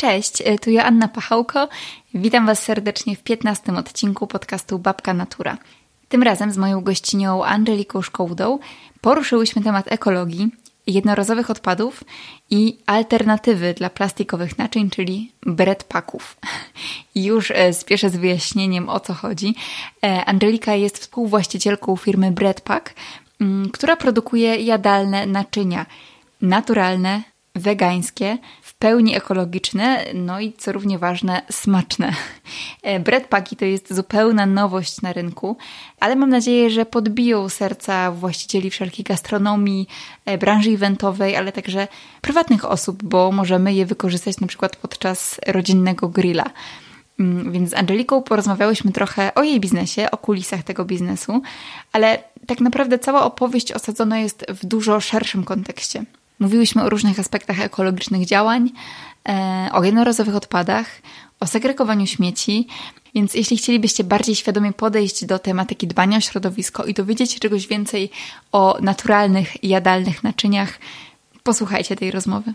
Cześć, 0.00 0.42
e, 0.44 0.58
tu 0.58 0.70
Joanna 0.70 1.08
Pachałko. 1.08 1.68
Witam 2.14 2.46
Was 2.46 2.62
serdecznie 2.62 3.16
w 3.16 3.22
15 3.22 3.76
odcinku 3.76 4.26
podcastu 4.26 4.78
Babka 4.78 5.14
Natura. 5.14 5.58
Tym 6.08 6.22
razem 6.22 6.52
z 6.52 6.56
moją 6.56 6.80
gościnią 6.80 7.44
Angeliką 7.44 8.02
Szkołdą 8.02 8.58
poruszyłyśmy 9.00 9.62
temat 9.62 9.92
ekologii, 9.92 10.50
jednorazowych 10.86 11.50
odpadów 11.50 12.04
i 12.50 12.78
alternatywy 12.86 13.74
dla 13.74 13.90
plastikowych 13.90 14.58
naczyń, 14.58 14.90
czyli 14.90 15.32
breadpacków. 15.46 16.36
Już 17.14 17.50
e, 17.50 17.72
spieszę 17.72 18.10
z 18.10 18.16
wyjaśnieniem 18.16 18.88
o 18.88 19.00
co 19.00 19.14
chodzi. 19.14 19.54
E, 20.04 20.24
Angelika 20.24 20.74
jest 20.74 20.98
współwłaścicielką 20.98 21.96
firmy 21.96 22.32
Breadpack, 22.32 22.94
która 23.72 23.96
produkuje 23.96 24.56
jadalne 24.56 25.26
naczynia 25.26 25.86
naturalne, 26.42 27.22
wegańskie, 27.54 28.38
pełni 28.78 29.16
ekologiczne, 29.16 30.04
no 30.14 30.40
i 30.40 30.52
co 30.52 30.72
równie 30.72 30.98
ważne, 30.98 31.42
smaczne. 31.50 32.12
E, 32.82 33.00
breadpacki 33.00 33.56
to 33.56 33.64
jest 33.64 33.94
zupełna 33.94 34.46
nowość 34.46 35.02
na 35.02 35.12
rynku, 35.12 35.56
ale 36.00 36.16
mam 36.16 36.30
nadzieję, 36.30 36.70
że 36.70 36.86
podbiją 36.86 37.48
serca 37.48 38.12
właścicieli 38.12 38.70
wszelkiej 38.70 39.04
gastronomii, 39.04 39.88
e, 40.24 40.38
branży 40.38 40.70
eventowej, 40.70 41.36
ale 41.36 41.52
także 41.52 41.88
prywatnych 42.20 42.64
osób, 42.64 43.02
bo 43.02 43.32
możemy 43.32 43.74
je 43.74 43.86
wykorzystać 43.86 44.40
na 44.40 44.46
przykład 44.46 44.76
podczas 44.76 45.40
rodzinnego 45.46 46.08
grilla. 46.08 46.44
Mm, 47.20 47.52
więc 47.52 47.70
z 47.70 47.74
Angeliką 47.74 48.22
porozmawiałyśmy 48.22 48.92
trochę 48.92 49.34
o 49.34 49.42
jej 49.42 49.60
biznesie, 49.60 50.10
o 50.10 50.16
kulisach 50.16 50.62
tego 50.62 50.84
biznesu, 50.84 51.42
ale 51.92 52.22
tak 52.46 52.60
naprawdę 52.60 52.98
cała 52.98 53.24
opowieść 53.24 53.72
osadzona 53.72 54.18
jest 54.18 54.46
w 54.48 54.66
dużo 54.66 55.00
szerszym 55.00 55.44
kontekście. 55.44 56.04
Mówiłyśmy 56.38 56.82
o 56.82 56.88
różnych 56.88 57.18
aspektach 57.18 57.60
ekologicznych 57.60 58.26
działań, 58.26 58.70
e, 59.28 59.70
o 59.72 59.84
jednorazowych 59.84 60.36
odpadach, 60.36 61.02
o 61.40 61.46
segregowaniu 61.46 62.06
śmieci, 62.06 62.66
więc 63.14 63.34
jeśli 63.34 63.56
chcielibyście 63.56 64.04
bardziej 64.04 64.34
świadomie 64.34 64.72
podejść 64.72 65.24
do 65.24 65.38
tematyki 65.38 65.86
dbania 65.86 66.16
o 66.16 66.20
środowisko 66.20 66.84
i 66.84 66.94
dowiedzieć 66.94 67.32
się 67.32 67.40
czegoś 67.40 67.66
więcej 67.66 68.10
o 68.52 68.78
naturalnych, 68.80 69.64
jadalnych 69.64 70.24
naczyniach, 70.24 70.78
posłuchajcie 71.42 71.96
tej 71.96 72.10
rozmowy. 72.10 72.54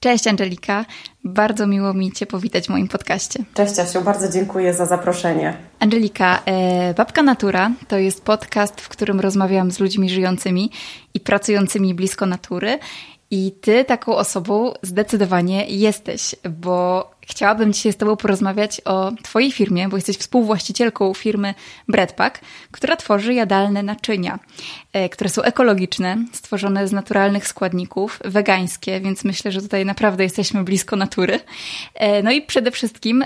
Cześć 0.00 0.26
Angelika, 0.26 0.84
bardzo 1.24 1.66
miło 1.66 1.94
mi 1.94 2.12
Cię 2.12 2.26
powitać 2.26 2.66
w 2.66 2.68
moim 2.68 2.88
podcaście. 2.88 3.44
Cześć 3.54 3.78
Asiu, 3.78 4.02
bardzo 4.02 4.28
dziękuję 4.32 4.74
za 4.74 4.86
zaproszenie. 4.86 5.56
Angelika, 5.80 6.42
e, 6.44 6.94
Babka 6.94 7.22
Natura 7.22 7.70
to 7.88 7.98
jest 7.98 8.24
podcast, 8.24 8.80
w 8.80 8.88
którym 8.88 9.20
rozmawiam 9.20 9.70
z 9.70 9.80
ludźmi 9.80 10.10
żyjącymi 10.10 10.70
i 11.14 11.20
pracującymi 11.20 11.94
blisko 11.94 12.26
natury 12.26 12.78
i 13.30 13.52
ty 13.60 13.84
taką 13.84 14.16
osobą 14.16 14.72
zdecydowanie 14.82 15.66
jesteś, 15.66 16.34
bo 16.50 17.10
chciałabym 17.28 17.72
dzisiaj 17.72 17.92
z 17.92 17.96
tobą 17.96 18.16
porozmawiać 18.16 18.80
o 18.84 19.12
twojej 19.22 19.52
firmie, 19.52 19.88
bo 19.88 19.96
jesteś 19.96 20.16
współwłaścicielką 20.16 21.14
firmy 21.14 21.54
Breadpack, 21.88 22.40
która 22.70 22.96
tworzy 22.96 23.34
jadalne 23.34 23.82
naczynia, 23.82 24.38
e, 24.92 25.08
które 25.08 25.30
są 25.30 25.42
ekologiczne, 25.42 26.16
stworzone 26.32 26.88
z 26.88 26.92
naturalnych 26.92 27.48
składników, 27.48 28.18
wegańskie, 28.24 29.00
więc 29.00 29.24
myślę, 29.24 29.52
że 29.52 29.62
tutaj 29.62 29.84
naprawdę 29.84 30.24
jesteśmy 30.24 30.64
blisko 30.64 30.96
natury. 30.96 31.40
E, 31.94 32.22
no 32.22 32.30
i 32.30 32.42
przede 32.42 32.70
wszystkim 32.70 33.24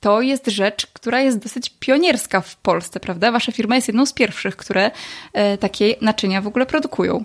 to 0.00 0.20
jest 0.20 0.46
rzecz, 0.46 0.86
która 0.86 1.20
jest 1.20 1.38
dosyć 1.38 1.70
pionierska 1.80 2.40
w 2.40 2.56
Polsce, 2.56 3.00
prawda? 3.00 3.32
Wasza 3.32 3.52
firma 3.52 3.74
jest 3.74 3.88
jedną 3.88 4.06
z 4.06 4.12
pierwszych, 4.12 4.56
które 4.56 4.90
e, 5.32 5.58
takie 5.58 5.94
naczynia 6.00 6.42
w 6.42 6.46
ogóle 6.46 6.66
produkują. 6.66 7.24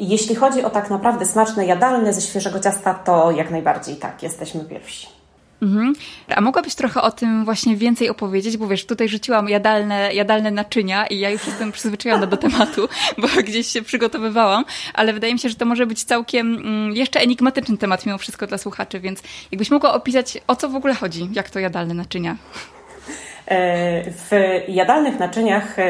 Jeśli 0.00 0.34
chodzi 0.34 0.64
o 0.64 0.70
tak 0.70 0.90
naprawdę 0.90 1.26
smaczne, 1.26 1.66
jadalne 1.66 2.12
ze 2.12 2.20
świeżego 2.20 2.60
ciasta, 2.60 2.94
to 2.94 3.30
jak 3.30 3.50
najbardziej 3.50 3.96
tak, 3.96 4.22
jesteśmy 4.22 4.64
pierwsi. 4.64 5.13
Mhm. 5.62 5.92
A 6.28 6.40
mogłabyś 6.40 6.74
trochę 6.74 7.02
o 7.02 7.10
tym 7.10 7.44
właśnie 7.44 7.76
więcej 7.76 8.08
opowiedzieć, 8.08 8.56
bo 8.56 8.68
wiesz, 8.68 8.86
tutaj 8.86 9.08
rzuciłam 9.08 9.48
jadalne, 9.48 10.14
jadalne 10.14 10.50
naczynia 10.50 11.06
i 11.06 11.18
ja 11.18 11.30
już 11.30 11.46
jestem 11.46 11.72
przyzwyczajona 11.72 12.26
do 12.26 12.36
tematu, 12.36 12.88
bo 13.18 13.28
gdzieś 13.28 13.66
się 13.66 13.82
przygotowywałam, 13.82 14.64
ale 14.94 15.12
wydaje 15.12 15.32
mi 15.32 15.38
się, 15.38 15.48
że 15.48 15.54
to 15.54 15.64
może 15.64 15.86
być 15.86 16.04
całkiem 16.04 16.54
mm, 16.54 16.96
jeszcze 16.96 17.20
enigmatyczny 17.20 17.78
temat 17.78 18.06
mimo 18.06 18.18
wszystko 18.18 18.46
dla 18.46 18.58
słuchaczy, 18.58 19.00
więc 19.00 19.22
jakbyś 19.52 19.70
mogła 19.70 19.94
opisać, 19.94 20.38
o 20.46 20.56
co 20.56 20.68
w 20.68 20.76
ogóle 20.76 20.94
chodzi, 20.94 21.28
jak 21.32 21.50
to 21.50 21.58
jadalne 21.58 21.94
naczynia? 21.94 22.36
E, 23.48 24.10
w 24.10 24.30
jadalnych 24.68 25.18
naczyniach 25.18 25.78
e, 25.78 25.84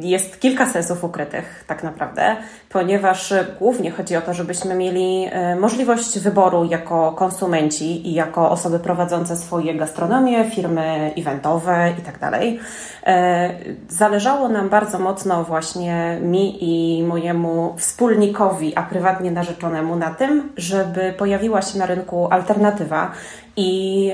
jest 0.00 0.40
kilka 0.40 0.66
sensów 0.66 1.04
ukrytych, 1.04 1.64
tak 1.66 1.82
naprawdę, 1.82 2.36
ponieważ 2.68 3.34
głównie 3.58 3.90
chodzi 3.90 4.16
o 4.16 4.20
to, 4.20 4.34
żebyśmy 4.34 4.74
mieli 4.74 5.28
e, 5.30 5.56
możliwość 5.56 6.18
wyboru 6.18 6.64
jako 6.64 7.12
konsumenci 7.12 8.08
i 8.08 8.14
jako 8.14 8.50
osoby 8.50 8.78
prowadzące 8.78 9.36
swoje 9.36 9.74
gastronomie, 9.74 10.50
firmy 10.50 11.12
eventowe 11.18 11.92
itd. 11.98 12.18
Tak 12.18 12.32
zależało 13.88 14.48
nam 14.48 14.68
bardzo 14.68 14.98
mocno 14.98 15.44
właśnie 15.44 16.18
mi 16.22 16.64
i 16.64 17.02
mojemu 17.02 17.74
wspólnikowi, 17.76 18.76
a 18.76 18.82
prywatnie 18.82 19.30
narzeczonemu 19.30 19.96
na 19.96 20.10
tym, 20.10 20.52
żeby 20.56 21.14
pojawiła 21.18 21.62
się 21.62 21.78
na 21.78 21.86
rynku 21.86 22.28
alternatywa 22.30 23.10
i 23.56 24.10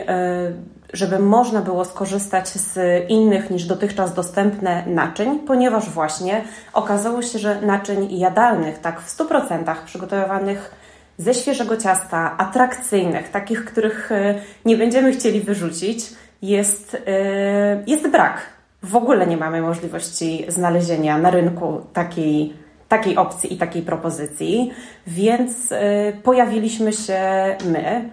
żeby 0.92 1.18
można 1.18 1.60
było 1.60 1.84
skorzystać 1.84 2.48
z 2.48 2.78
innych 3.10 3.50
niż 3.50 3.64
dotychczas 3.64 4.14
dostępne 4.14 4.86
naczyń, 4.86 5.38
ponieważ 5.38 5.90
właśnie 5.90 6.44
okazało 6.72 7.22
się, 7.22 7.38
że 7.38 7.60
naczyń 7.60 8.18
jadalnych, 8.18 8.78
tak 8.78 9.00
w 9.00 9.18
100% 9.18 9.74
przygotowywanych 9.84 10.74
ze 11.18 11.34
świeżego 11.34 11.76
ciasta, 11.76 12.36
atrakcyjnych, 12.38 13.28
takich, 13.28 13.64
których 13.64 14.12
e, 14.12 14.34
nie 14.64 14.76
będziemy 14.76 15.12
chcieli 15.12 15.40
wyrzucić, 15.40 16.10
jest, 16.42 16.96
e, 17.06 17.82
jest 17.86 18.08
brak. 18.08 18.40
W 18.82 18.96
ogóle 18.96 19.26
nie 19.26 19.36
mamy 19.36 19.62
możliwości 19.62 20.44
znalezienia 20.48 21.18
na 21.18 21.30
rynku 21.30 21.80
takiej, 21.92 22.52
takiej 22.88 23.16
opcji 23.16 23.54
i 23.54 23.56
takiej 23.56 23.82
propozycji, 23.82 24.70
więc 25.06 25.72
e, 25.72 26.12
pojawiliśmy 26.22 26.92
się 26.92 27.20
my. 27.64 28.10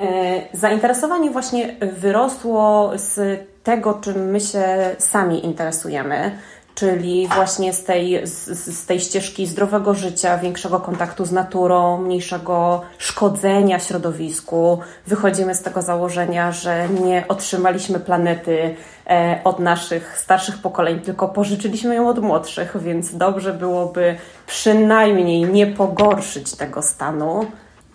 E, 0.00 0.42
zainteresowanie 0.52 1.30
właśnie 1.30 1.76
wyrosło 1.98 2.90
z 2.94 3.40
tego, 3.64 3.94
czym 3.94 4.30
my 4.30 4.40
się 4.40 4.64
sami 4.98 5.44
interesujemy, 5.44 6.38
czyli 6.74 7.28
właśnie 7.28 7.72
z 7.72 7.84
tej, 7.84 8.26
z, 8.26 8.48
z, 8.76 8.86
tej 8.86 9.00
ścieżki 9.00 9.46
zdrowego 9.46 9.94
życia, 9.94 10.38
większego 10.38 10.80
kontaktu 10.80 11.24
z 11.24 11.32
naturą, 11.32 11.98
mniejszego 11.98 12.82
szkodzenia 12.98 13.78
środowisku. 13.78 14.78
Wychodzimy 15.06 15.54
z 15.54 15.62
tego 15.62 15.82
założenia, 15.82 16.52
że 16.52 16.88
nie 16.88 17.24
otrzymaliśmy 17.28 18.00
planety 18.00 18.74
e, 19.06 19.40
od 19.44 19.58
naszych 19.58 20.18
starszych 20.18 20.58
pokoleń, 20.58 21.00
tylko 21.00 21.28
pożyczyliśmy 21.28 21.94
ją 21.94 22.08
od 22.08 22.18
młodszych, 22.18 22.76
więc 22.82 23.16
dobrze 23.16 23.52
byłoby 23.52 24.16
przynajmniej 24.46 25.44
nie 25.44 25.66
pogorszyć 25.66 26.56
tego 26.56 26.82
stanu. 26.82 27.46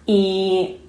I 0.08 0.85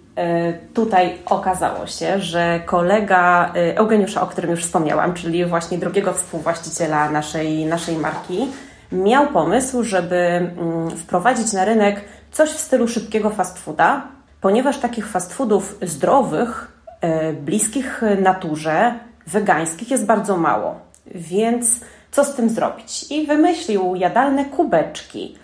tutaj 0.74 1.18
okazało 1.26 1.86
się, 1.86 2.20
że 2.20 2.60
kolega 2.66 3.52
e, 3.54 3.78
Eugeniusza, 3.78 4.22
o 4.22 4.26
którym 4.26 4.50
już 4.50 4.64
wspomniałam, 4.64 5.14
czyli 5.14 5.44
właśnie 5.44 5.78
drugiego 5.78 6.12
współwłaściciela 6.12 7.10
naszej, 7.10 7.64
naszej 7.64 7.96
marki, 7.96 8.46
miał 8.92 9.26
pomysł, 9.26 9.82
żeby 9.82 10.16
mm, 10.16 10.90
wprowadzić 10.90 11.52
na 11.52 11.64
rynek 11.64 12.00
coś 12.32 12.50
w 12.50 12.58
stylu 12.58 12.88
szybkiego 12.88 13.30
fast 13.30 13.58
fooda, 13.58 14.02
ponieważ 14.40 14.78
takich 14.78 15.08
fast 15.08 15.34
foodów 15.34 15.78
zdrowych, 15.82 16.72
e, 17.00 17.32
bliskich 17.32 18.02
naturze, 18.22 18.94
wegańskich 19.26 19.90
jest 19.90 20.06
bardzo 20.06 20.36
mało. 20.36 20.74
Więc 21.14 21.80
co 22.10 22.24
z 22.24 22.34
tym 22.34 22.50
zrobić? 22.50 23.10
I 23.10 23.26
wymyślił 23.26 23.94
jadalne 23.94 24.44
kubeczki 24.44 25.38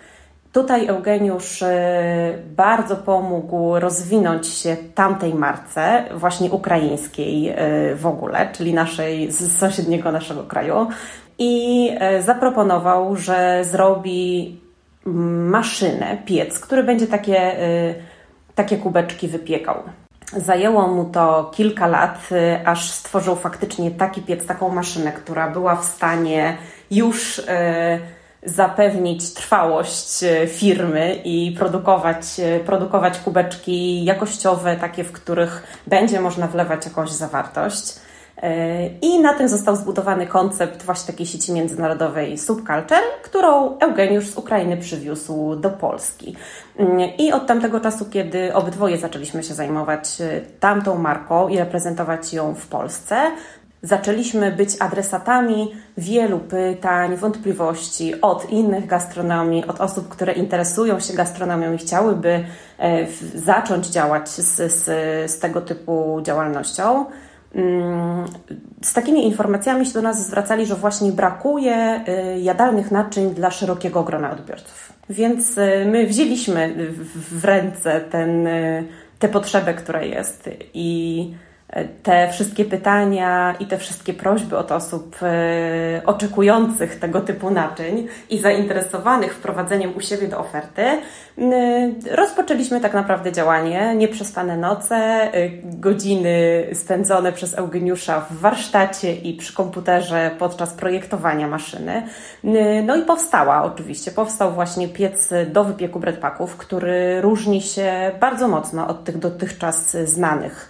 Tutaj 0.53 0.87
Eugeniusz 0.87 1.61
y, 1.61 1.67
bardzo 2.55 2.95
pomógł 2.95 3.79
rozwinąć 3.79 4.47
się 4.47 4.77
tamtej 4.95 5.33
marce, 5.33 6.03
właśnie 6.15 6.51
ukraińskiej 6.51 7.49
y, 7.91 7.95
w 7.95 8.05
ogóle, 8.05 8.49
czyli 8.51 8.73
naszej, 8.73 9.31
z 9.31 9.57
sąsiedniego 9.57 10.11
naszego 10.11 10.43
kraju. 10.43 10.87
I 11.37 11.89
y, 12.19 12.21
zaproponował, 12.21 13.15
że 13.15 13.65
zrobi 13.65 14.59
maszynę, 15.05 16.17
piec, 16.25 16.59
który 16.59 16.83
będzie 16.83 17.07
takie, 17.07 17.55
takie 18.55 18.77
kubeczki 18.77 19.27
wypiekał. 19.27 19.75
Zajęło 20.37 20.87
mu 20.87 21.05
to 21.05 21.51
kilka 21.55 21.87
lat, 21.87 22.29
aż 22.65 22.91
stworzył 22.91 23.35
faktycznie 23.35 23.91
taki 23.91 24.21
piec, 24.21 24.45
taką 24.45 24.69
maszynę, 24.69 25.11
która 25.11 25.49
była 25.49 25.75
w 25.75 25.85
stanie 25.85 26.57
już 26.91 27.41
zapewnić 28.45 29.33
trwałość 29.33 30.23
e, 30.23 30.47
firmy 30.47 31.15
i 31.23 31.55
produkować, 31.59 32.39
e, 32.39 32.59
produkować 32.59 33.19
kubeczki 33.19 34.05
jakościowe, 34.05 34.75
takie, 34.75 35.03
w 35.03 35.11
których 35.11 35.63
będzie 35.87 36.21
można 36.21 36.47
wlewać 36.47 36.85
jakąś 36.85 37.09
zawartość. 37.11 37.95
I 39.01 39.19
na 39.19 39.33
tym 39.33 39.47
został 39.47 39.75
zbudowany 39.75 40.27
koncept 40.27 40.83
właśnie 40.83 41.13
takiej 41.13 41.25
sieci 41.25 41.51
międzynarodowej 41.51 42.37
Subculture, 42.37 43.01
którą 43.23 43.77
Eugeniusz 43.79 44.27
z 44.27 44.37
Ukrainy 44.37 44.77
przywiózł 44.77 45.55
do 45.55 45.69
Polski. 45.69 46.35
I 47.17 47.31
od 47.31 47.47
tamtego 47.47 47.79
czasu, 47.79 48.05
kiedy 48.05 48.53
obydwoje 48.53 48.97
zaczęliśmy 48.97 49.43
się 49.43 49.53
zajmować 49.53 50.05
tamtą 50.59 50.95
marką 50.95 51.47
i 51.47 51.57
reprezentować 51.57 52.33
ją 52.33 52.55
w 52.55 52.67
Polsce, 52.67 53.31
zaczęliśmy 53.83 54.51
być 54.51 54.69
adresatami 54.79 55.71
wielu 55.97 56.39
pytań, 56.39 57.17
wątpliwości 57.17 58.21
od 58.21 58.49
innych 58.49 58.87
gastronomii, 58.87 59.65
od 59.67 59.81
osób, 59.81 60.09
które 60.09 60.33
interesują 60.33 60.99
się 60.99 61.13
gastronomią 61.13 61.73
i 61.73 61.77
chciałyby 61.77 62.45
e, 62.79 63.07
zacząć 63.35 63.87
działać 63.87 64.29
z, 64.29 64.73
z, 64.73 64.85
z 65.31 65.39
tego 65.39 65.61
typu 65.61 66.21
działalnością. 66.23 67.05
Mm, 67.55 68.25
z 68.81 68.93
takimi 68.93 69.25
informacjami 69.25 69.85
się 69.85 69.93
do 69.93 70.01
nas 70.01 70.27
zwracali, 70.27 70.65
że 70.65 70.75
właśnie 70.75 71.11
brakuje 71.11 71.75
e, 71.75 72.39
jadalnych 72.39 72.91
naczyń 72.91 73.29
dla 73.29 73.51
szerokiego 73.51 74.03
grona 74.03 74.31
odbiorców. 74.31 74.93
Więc 75.09 75.57
e, 75.57 75.85
my 75.85 76.07
wzięliśmy 76.07 76.75
w 77.31 77.45
ręce 77.45 78.01
ten, 78.01 78.47
tę 79.19 79.29
potrzebę, 79.29 79.73
która 79.73 80.03
jest 80.03 80.49
i 80.73 81.33
te 82.03 82.29
wszystkie 82.31 82.65
pytania 82.65 83.55
i 83.59 83.65
te 83.65 83.77
wszystkie 83.77 84.13
prośby 84.13 84.57
od 84.57 84.71
osób 84.71 85.15
e, 85.21 86.01
oczekujących 86.05 86.99
tego 86.99 87.21
typu 87.21 87.49
naczyń 87.49 88.07
i 88.29 88.39
zainteresowanych 88.39 89.33
wprowadzeniem 89.33 89.97
u 89.97 90.01
siebie 90.01 90.27
do 90.27 90.39
oferty, 90.39 90.83
rozpoczęliśmy 92.11 92.81
tak 92.81 92.93
naprawdę 92.93 93.31
działanie. 93.31 93.95
Nieprzespane 93.95 94.57
noce, 94.57 94.95
e, 94.95 95.49
godziny 95.63 96.65
spędzone 96.73 97.31
przez 97.31 97.53
Eugeniusza 97.53 98.21
w 98.21 98.33
warsztacie 98.33 99.15
i 99.15 99.33
przy 99.33 99.53
komputerze 99.53 100.31
podczas 100.39 100.73
projektowania 100.73 101.47
maszyny. 101.47 102.03
No 102.83 102.95
i 102.95 103.01
powstała 103.01 103.63
oczywiście, 103.63 104.11
powstał 104.11 104.51
właśnie 104.51 104.87
piec 104.87 105.29
do 105.51 105.63
wypieku 105.63 105.99
breadpacków, 105.99 106.57
który 106.57 107.21
różni 107.21 107.61
się 107.61 108.11
bardzo 108.19 108.47
mocno 108.47 108.87
od 108.87 109.03
tych 109.03 109.17
dotychczas 109.17 109.97
znanych 109.97 110.69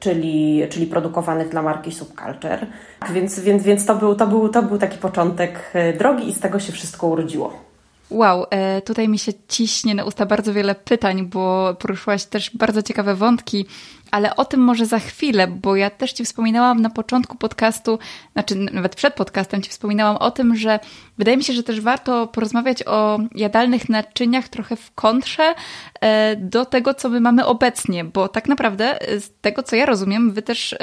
czyli, 0.00 0.62
czyli 0.70 0.86
produkowanych 0.86 1.48
dla 1.48 1.62
marki 1.62 1.92
Subculture. 1.92 2.66
Więc, 3.12 3.40
więc, 3.40 3.62
więc 3.62 3.86
to, 3.86 3.94
był, 3.94 4.14
to, 4.14 4.26
był, 4.26 4.48
to 4.48 4.62
był 4.62 4.78
taki 4.78 4.98
początek 4.98 5.70
e, 5.74 5.92
drogi 5.92 6.28
i 6.28 6.34
z 6.34 6.40
tego 6.40 6.60
się 6.60 6.72
wszystko 6.72 7.06
urodziło. 7.06 7.68
Wow, 8.10 8.46
e, 8.50 8.82
tutaj 8.82 9.08
mi 9.08 9.18
się 9.18 9.32
ciśnie 9.48 9.94
na 9.94 10.04
usta 10.04 10.26
bardzo 10.26 10.52
wiele 10.52 10.74
pytań, 10.74 11.26
bo 11.26 11.74
poruszyłaś 11.78 12.24
też 12.24 12.50
bardzo 12.56 12.82
ciekawe 12.82 13.14
wątki 13.14 13.66
ale 14.10 14.36
o 14.36 14.44
tym 14.44 14.60
może 14.60 14.86
za 14.86 14.98
chwilę, 14.98 15.46
bo 15.46 15.76
ja 15.76 15.90
też 15.90 16.12
Ci 16.12 16.24
wspominałam 16.24 16.82
na 16.82 16.90
początku 16.90 17.36
podcastu, 17.36 17.98
znaczy 18.32 18.54
nawet 18.56 18.96
przed 18.96 19.14
podcastem 19.14 19.62
Ci 19.62 19.70
wspominałam 19.70 20.16
o 20.16 20.30
tym, 20.30 20.56
że 20.56 20.80
wydaje 21.18 21.36
mi 21.36 21.44
się, 21.44 21.52
że 21.52 21.62
też 21.62 21.80
warto 21.80 22.26
porozmawiać 22.26 22.82
o 22.86 23.18
jadalnych 23.34 23.88
naczyniach 23.88 24.48
trochę 24.48 24.76
w 24.76 24.94
kontrze 24.94 25.54
e, 26.00 26.36
do 26.36 26.64
tego, 26.64 26.94
co 26.94 27.08
my 27.08 27.20
mamy 27.20 27.46
obecnie, 27.46 28.04
bo 28.04 28.28
tak 28.28 28.48
naprawdę 28.48 29.00
e, 29.00 29.20
z 29.20 29.32
tego, 29.40 29.62
co 29.62 29.76
ja 29.76 29.86
rozumiem, 29.86 30.32
Wy 30.32 30.42
też, 30.42 30.76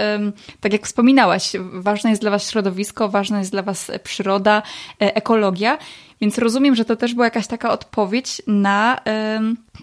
tak 0.60 0.74
jak 0.74 0.86
wspominałaś, 0.86 1.52
ważne 1.74 2.10
jest 2.10 2.22
dla 2.22 2.32
Was 2.32 2.50
środowisko, 2.50 3.10
ważna 3.10 3.40
jest 3.40 3.52
dla 3.52 3.62
Was 3.62 3.92
przyroda, 4.04 4.62
e, 5.02 5.16
ekologia 5.16 5.78
więc 6.22 6.38
rozumiem, 6.38 6.76
że 6.76 6.86
to 6.86 6.96
też 6.96 7.14
była 7.14 7.26
jakaś 7.26 7.48
taka 7.48 7.72
odpowiedź 7.72 8.42
na 8.48 9.00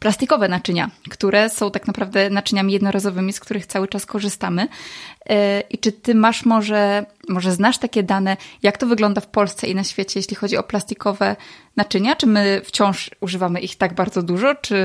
plastikowe 0.01 0.49
naczynia, 0.49 0.91
które 1.11 1.51
są 1.51 1.71
tak 1.71 1.87
naprawdę 1.87 2.31
naczyniami 2.31 2.73
jednorazowymi, 2.73 3.33
z 3.33 3.41
których 3.41 3.67
cały 3.67 3.89
czas 3.89 4.07
korzystamy. 4.07 4.63
Y, 4.63 5.35
I 5.71 5.79
czy 5.79 5.93
ty 5.93 6.15
masz 6.15 6.45
może, 6.45 7.07
może 7.29 7.53
znasz 7.53 7.79
takie 7.79 8.03
dane, 8.03 8.37
jak 8.63 8.79
to 8.79 8.87
wygląda 8.87 9.21
w 9.21 9.27
Polsce 9.27 9.67
i 9.67 9.75
na 9.75 9.85
świecie, 9.85 10.21
jeśli 10.21 10.37
chodzi 10.37 10.57
o 10.57 10.63
plastikowe 10.63 11.37
naczynia? 11.77 12.17
Czy 12.17 12.27
my 12.27 12.61
wciąż 12.65 13.11
używamy 13.21 13.61
ich 13.61 13.77
tak 13.77 13.95
bardzo 13.95 14.23
dużo? 14.23 14.55
Czy, 14.55 14.77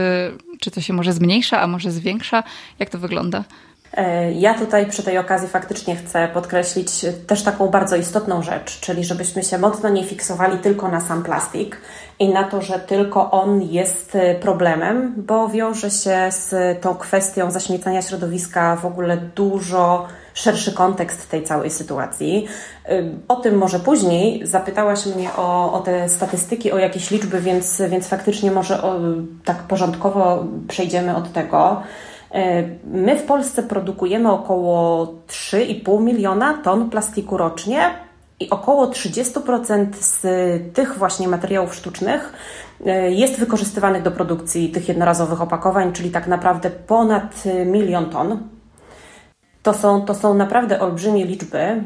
czy 0.60 0.72
to 0.72 0.82
się 0.82 0.94
może 0.94 1.14
zmniejsza, 1.14 1.62
a 1.62 1.68
może 1.68 1.92
zwiększa? 1.92 2.44
Jak 2.80 2.90
to 2.90 2.98
wygląda? 3.00 3.44
E, 3.94 4.32
ja 4.32 4.54
tutaj 4.54 4.86
przy 4.86 5.04
tej 5.04 5.18
okazji 5.18 5.48
faktycznie 5.48 5.96
chcę 5.96 6.28
podkreślić 6.28 7.06
też 7.28 7.44
taką 7.44 7.68
bardzo 7.68 7.96
istotną 7.96 8.42
rzecz, 8.42 8.80
czyli 8.80 9.04
żebyśmy 9.04 9.44
się 9.44 9.58
mocno 9.58 9.90
nie 9.90 10.04
fiksowali 10.04 10.58
tylko 10.58 10.88
na 10.88 11.02
sam 11.02 11.24
plastik 11.24 11.82
i 12.20 12.30
na 12.30 12.44
to, 12.44 12.62
że 12.62 12.80
tylko 12.80 13.32
on 13.32 13.62
jest 13.62 14.16
e, 14.16 14.36
problemem, 14.36 15.14
bo 15.18 15.48
wiąże 15.48 15.92
się 15.92 16.18
z 16.30 16.82
tą 16.82 16.96
kwestią 16.96 17.52
zaśmiecania 17.52 18.02
środowiska 18.02 18.76
w 18.76 18.86
ogóle 18.86 19.18
dużo 19.18 20.08
szerszy 20.34 20.74
kontekst 20.74 21.30
tej 21.30 21.44
całej 21.44 21.70
sytuacji. 21.72 22.48
E, 22.86 23.04
o 23.28 23.36
tym 23.36 23.58
może 23.58 23.80
później. 23.80 24.48
Zapytałaś 24.48 25.06
mnie 25.06 25.30
o, 25.38 25.74
o 25.74 25.80
te 25.80 26.10
statystyki, 26.10 26.72
o 26.72 26.78
jakieś 26.78 27.12
liczby, 27.12 27.42
więc, 27.42 27.82
więc 27.90 28.08
faktycznie 28.08 28.52
może 28.52 28.84
o, 28.84 29.00
tak 29.46 29.58
porządkowo 29.58 30.46
przejdziemy 30.68 31.16
od 31.16 31.34
tego. 31.34 31.82
E, 32.38 32.64
my 32.84 33.16
w 33.16 33.24
Polsce 33.24 33.64
produkujemy 33.64 34.32
około 34.32 35.06
3,5 35.28 36.02
miliona 36.02 36.54
ton 36.54 36.90
plastiku 36.90 37.38
rocznie 37.38 37.90
i 38.40 38.50
około 38.50 38.88
30% 38.88 39.86
z 40.00 40.24
tych 40.74 40.98
właśnie 40.98 41.28
materiałów 41.28 41.76
sztucznych 41.76 42.34
e, 42.86 43.12
jest 43.12 43.40
wykorzystywanych 43.40 44.04
do 44.04 44.12
produkcji 44.12 44.70
tych 44.70 44.88
jednorazowych 44.88 45.42
opakowań, 45.42 45.94
czyli 45.94 46.12
tak 46.12 46.28
naprawdę 46.28 46.70
ponad 46.70 47.44
milion 47.66 48.10
ton. 48.10 48.40
To 49.64 49.74
są, 49.74 50.02
to 50.02 50.16
są 50.16 50.34
naprawdę 50.34 50.80
olbrzymie 50.80 51.26
liczby 51.26 51.58
e, 51.60 51.82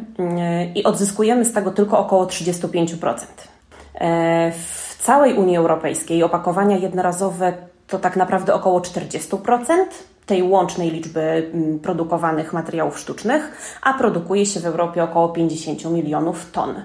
i 0.76 0.84
odzyskujemy 0.84 1.46
z 1.46 1.54
tego 1.54 1.72
tylko 1.72 2.00
około 2.00 2.26
35%. 2.26 3.26
W 4.52 4.98
całej 5.00 5.34
Unii 5.34 5.58
Europejskiej 5.58 6.24
opakowania 6.24 6.78
jednorazowe 6.78 7.54
to 7.88 8.00
tak 8.00 8.16
naprawdę 8.16 8.54
około 8.54 8.80
40% 8.80 9.76
tej 10.26 10.44
łącznej 10.44 10.92
liczby 10.92 11.22
mm, 11.54 11.80
produkowanych 11.80 12.54
materiałów 12.54 13.00
sztucznych, 13.00 13.52
a 13.82 13.94
produkuje 13.94 14.46
się 14.46 14.60
w 14.60 14.66
Europie 14.66 15.04
około 15.04 15.30
50 15.30 15.86
milionów 15.86 16.52
ton. 16.52 16.76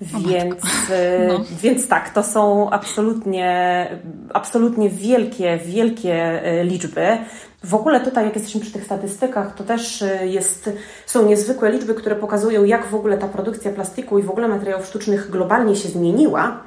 Więc, 0.00 0.54
y, 0.90 1.28
no. 1.28 1.44
więc 1.62 1.88
tak, 1.88 2.10
to 2.10 2.22
są 2.22 2.70
absolutnie, 2.70 3.88
absolutnie 4.32 4.90
wielkie, 4.90 5.58
wielkie 5.64 6.42
y, 6.60 6.64
liczby. 6.64 7.18
W 7.64 7.74
ogóle 7.74 8.00
tutaj, 8.00 8.24
jak 8.24 8.34
jesteśmy 8.34 8.60
przy 8.60 8.72
tych 8.72 8.84
statystykach, 8.84 9.54
to 9.54 9.64
też 9.64 10.02
y, 10.02 10.18
jest, 10.24 10.70
są 11.06 11.26
niezwykłe 11.26 11.72
liczby, 11.72 11.94
które 11.94 12.16
pokazują, 12.16 12.64
jak 12.64 12.86
w 12.86 12.94
ogóle 12.94 13.18
ta 13.18 13.28
produkcja 13.28 13.72
plastiku 13.72 14.18
i 14.18 14.22
w 14.22 14.30
ogóle 14.30 14.48
materiałów 14.48 14.86
sztucznych 14.86 15.30
globalnie 15.30 15.76
się 15.76 15.88
zmieniła 15.88 16.62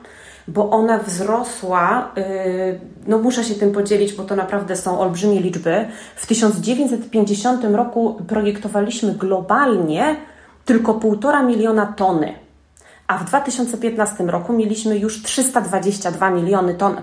bo 0.48 0.70
ona 0.70 0.98
wzrosła, 0.98 2.12
y, 2.18 2.80
no 3.08 3.18
muszę 3.18 3.44
się 3.44 3.56
tym 3.56 3.72
podzielić, 3.72 4.14
bo 4.14 4.24
to 4.24 4.36
naprawdę 4.36 4.76
są 4.76 5.00
olbrzymie 5.00 5.40
liczby. 5.40 5.88
W 6.16 6.26
1950 6.26 7.64
roku 7.64 8.22
projektowaliśmy 8.28 9.14
globalnie 9.14 10.16
tylko 10.66 10.94
1,5 10.94 11.46
miliona 11.46 11.86
tony, 11.86 12.34
a 13.08 13.18
w 13.18 13.26
2015 13.26 14.24
roku 14.24 14.54
mieliśmy 14.54 14.98
już 14.98 15.24
322 15.24 16.30
miliony 16.30 16.76
ton. 16.76 17.02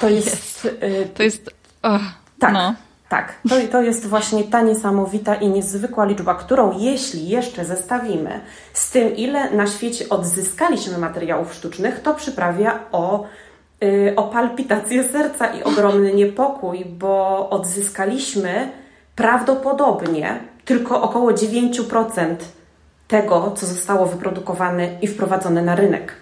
To 0.00 0.08
jest... 0.08 0.68
to 1.14 1.22
jest... 1.22 1.50
Oh, 1.82 2.04
tak. 2.38 2.52
No. 2.52 2.74
Tak, 3.12 3.34
to, 3.48 3.54
to 3.72 3.82
jest 3.82 4.06
właśnie 4.06 4.44
ta 4.44 4.62
niesamowita 4.62 5.34
i 5.34 5.48
niezwykła 5.48 6.04
liczba, 6.04 6.34
którą 6.34 6.78
jeśli 6.78 7.28
jeszcze 7.28 7.64
zestawimy 7.64 8.40
z 8.72 8.90
tym, 8.90 9.16
ile 9.16 9.50
na 9.50 9.66
świecie 9.66 10.08
odzyskaliśmy 10.08 10.98
materiałów 10.98 11.54
sztucznych, 11.54 12.00
to 12.00 12.14
przyprawia 12.14 12.78
o, 12.92 13.26
yy, 13.80 14.12
o 14.16 14.22
palpitację 14.22 15.04
serca 15.04 15.46
i 15.46 15.62
ogromny 15.62 16.14
niepokój, 16.22 16.84
bo 16.84 17.50
odzyskaliśmy 17.50 18.70
prawdopodobnie 19.16 20.40
tylko 20.64 21.02
około 21.02 21.30
9% 21.30 22.36
tego, 23.08 23.52
co 23.56 23.66
zostało 23.66 24.06
wyprodukowane 24.06 24.88
i 25.02 25.06
wprowadzone 25.06 25.62
na 25.62 25.74
rynek. 25.74 26.12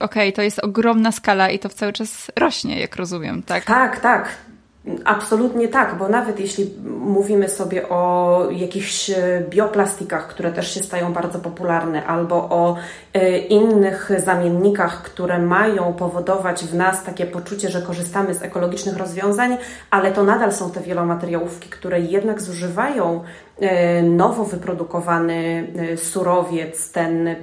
Okej, 0.00 0.28
okay, 0.28 0.32
to 0.32 0.42
jest 0.42 0.58
ogromna 0.58 1.12
skala 1.12 1.50
i 1.50 1.58
to 1.58 1.68
cały 1.68 1.92
czas 1.92 2.30
rośnie, 2.36 2.80
jak 2.80 2.96
rozumiem, 2.96 3.42
tak? 3.42 3.64
Tak, 3.64 4.00
tak. 4.00 4.28
Absolutnie 5.04 5.68
tak, 5.68 5.98
bo 5.98 6.08
nawet 6.08 6.40
jeśli 6.40 6.70
mówimy 6.84 7.48
sobie 7.48 7.88
o 7.88 8.48
jakichś 8.50 9.10
e, 9.10 9.42
bioplastikach, 9.50 10.28
które 10.28 10.52
też 10.52 10.74
się 10.74 10.82
stają 10.82 11.12
bardzo 11.12 11.38
popularne, 11.38 12.06
albo 12.06 12.36
o 12.36 12.76
e, 13.14 13.38
innych 13.38 14.10
zamiennikach, 14.18 15.02
które 15.02 15.38
mają 15.38 15.92
powodować 15.92 16.64
w 16.64 16.74
nas 16.74 17.04
takie 17.04 17.26
poczucie, 17.26 17.70
że 17.70 17.82
korzystamy 17.82 18.34
z 18.34 18.42
ekologicznych 18.42 18.96
rozwiązań, 18.96 19.56
ale 19.90 20.12
to 20.12 20.22
nadal 20.22 20.52
są 20.52 20.70
te 20.70 20.80
wielomateriałówki, 20.80 21.68
które 21.68 22.00
jednak 22.00 22.42
zużywają 22.42 23.22
e, 23.60 24.02
nowo 24.02 24.44
wyprodukowany 24.44 25.68
surowiec, 25.96 26.92
ten 26.92 27.36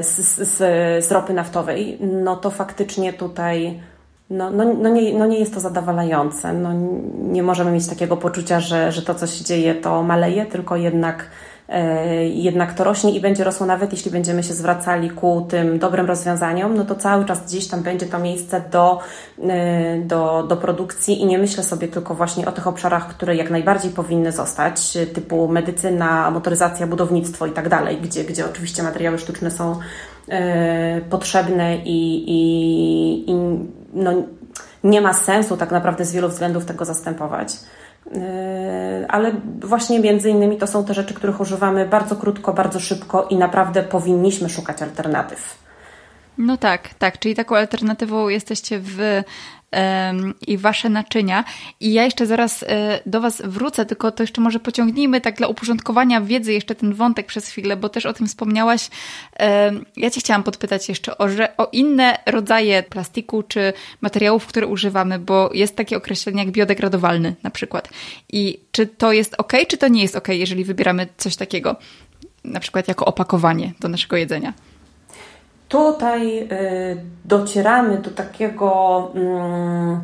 z, 0.00 0.16
z, 0.38 0.56
z 1.04 1.12
ropy 1.12 1.32
naftowej, 1.32 1.98
no 2.00 2.36
to 2.36 2.50
faktycznie 2.50 3.12
tutaj 3.12 3.80
no, 4.30 4.50
no, 4.50 4.64
no, 4.64 4.88
nie, 4.88 5.18
no 5.18 5.26
nie 5.26 5.38
jest 5.38 5.54
to 5.54 5.60
zadowalające. 5.60 6.52
No, 6.52 6.70
nie 7.18 7.42
możemy 7.42 7.70
mieć 7.72 7.86
takiego 7.86 8.16
poczucia, 8.16 8.60
że, 8.60 8.92
że 8.92 9.02
to, 9.02 9.14
co 9.14 9.26
się 9.26 9.44
dzieje, 9.44 9.74
to 9.74 10.02
maleje, 10.02 10.46
tylko 10.46 10.76
jednak 10.76 11.30
jednak 12.34 12.74
to 12.74 12.84
rośnie 12.84 13.14
i 13.14 13.20
będzie 13.20 13.44
rosło 13.44 13.66
nawet 13.66 13.92
jeśli 13.92 14.10
będziemy 14.10 14.42
się 14.42 14.54
zwracali 14.54 15.10
ku 15.10 15.46
tym 15.50 15.78
dobrym 15.78 16.06
rozwiązaniom, 16.06 16.76
no 16.76 16.84
to 16.84 16.94
cały 16.94 17.24
czas 17.24 17.46
gdzieś 17.46 17.68
tam 17.68 17.82
będzie 17.82 18.06
to 18.06 18.18
miejsce 18.18 18.62
do, 18.72 18.98
do, 20.04 20.42
do 20.48 20.56
produkcji 20.56 21.22
i 21.22 21.26
nie 21.26 21.38
myślę 21.38 21.62
sobie 21.64 21.88
tylko 21.88 22.14
właśnie 22.14 22.46
o 22.46 22.52
tych 22.52 22.66
obszarach, 22.66 23.08
które 23.08 23.36
jak 23.36 23.50
najbardziej 23.50 23.90
powinny 23.90 24.32
zostać, 24.32 24.98
typu 25.14 25.48
medycyna, 25.48 26.30
motoryzacja, 26.30 26.86
budownictwo 26.86 27.46
i 27.46 27.50
tak 27.50 27.68
dalej, 27.68 27.96
gdzie, 28.02 28.24
gdzie 28.24 28.46
oczywiście 28.46 28.82
materiały 28.82 29.18
sztuczne 29.18 29.50
są 29.50 29.78
potrzebne 31.10 31.76
i, 31.76 32.24
i, 32.26 33.30
i 33.30 33.34
no, 33.92 34.12
nie 34.84 35.00
ma 35.00 35.12
sensu 35.12 35.56
tak 35.56 35.70
naprawdę 35.70 36.04
z 36.04 36.12
wielu 36.12 36.28
względów 36.28 36.64
tego 36.64 36.84
zastępować. 36.84 37.54
Yy, 38.06 38.20
ale 39.08 39.32
właśnie 39.60 40.00
między 40.00 40.30
innymi 40.30 40.56
to 40.56 40.66
są 40.66 40.84
te 40.84 40.94
rzeczy, 40.94 41.14
których 41.14 41.40
używamy 41.40 41.86
bardzo 41.86 42.16
krótko, 42.16 42.52
bardzo 42.52 42.80
szybko 42.80 43.26
i 43.30 43.36
naprawdę 43.36 43.82
powinniśmy 43.82 44.48
szukać 44.48 44.82
alternatyw. 44.82 45.58
No 46.38 46.56
tak, 46.56 46.94
tak. 46.94 47.18
Czyli 47.18 47.34
taką 47.34 47.56
alternatywą 47.56 48.28
jesteście 48.28 48.80
w 48.80 49.22
i 50.46 50.58
wasze 50.58 50.88
naczynia. 50.88 51.44
I 51.80 51.92
ja 51.92 52.04
jeszcze 52.04 52.26
zaraz 52.26 52.62
e, 52.62 53.00
do 53.06 53.20
was 53.20 53.42
wrócę, 53.44 53.86
tylko 53.86 54.12
to 54.12 54.22
jeszcze 54.22 54.40
może 54.40 54.60
pociągnijmy 54.60 55.20
tak 55.20 55.36
dla 55.36 55.48
uporządkowania 55.48 56.20
wiedzy 56.20 56.52
jeszcze 56.52 56.74
ten 56.74 56.94
wątek 56.94 57.26
przez 57.26 57.48
chwilę, 57.48 57.76
bo 57.76 57.88
też 57.88 58.06
o 58.06 58.12
tym 58.12 58.26
wspomniałaś. 58.26 58.88
Ja 59.96 60.10
cię 60.10 60.20
chciałam 60.20 60.42
podpytać 60.42 60.88
jeszcze 60.88 61.18
o, 61.18 61.26
o 61.56 61.68
inne 61.72 62.18
rodzaje 62.26 62.82
plastiku 62.82 63.42
czy 63.42 63.72
materiałów, 64.00 64.46
które 64.46 64.66
używamy, 64.66 65.18
bo 65.18 65.50
jest 65.54 65.76
takie 65.76 65.96
określenie 65.96 66.44
jak 66.44 66.52
biodegradowalny 66.52 67.34
na 67.42 67.50
przykład. 67.50 67.88
I 68.32 68.60
czy 68.72 68.86
to 68.86 69.12
jest 69.12 69.34
ok, 69.38 69.52
czy 69.68 69.76
to 69.76 69.88
nie 69.88 70.02
jest 70.02 70.16
ok, 70.16 70.28
jeżeli 70.28 70.64
wybieramy 70.64 71.06
coś 71.16 71.36
takiego, 71.36 71.76
na 72.44 72.60
przykład 72.60 72.88
jako 72.88 73.04
opakowanie 73.04 73.72
do 73.80 73.88
naszego 73.88 74.16
jedzenia? 74.16 74.52
Tutaj 75.68 76.38
y, 76.38 76.48
docieramy 77.24 77.98
do 77.98 78.10
takiego. 78.10 79.10
Mm, 79.14 80.00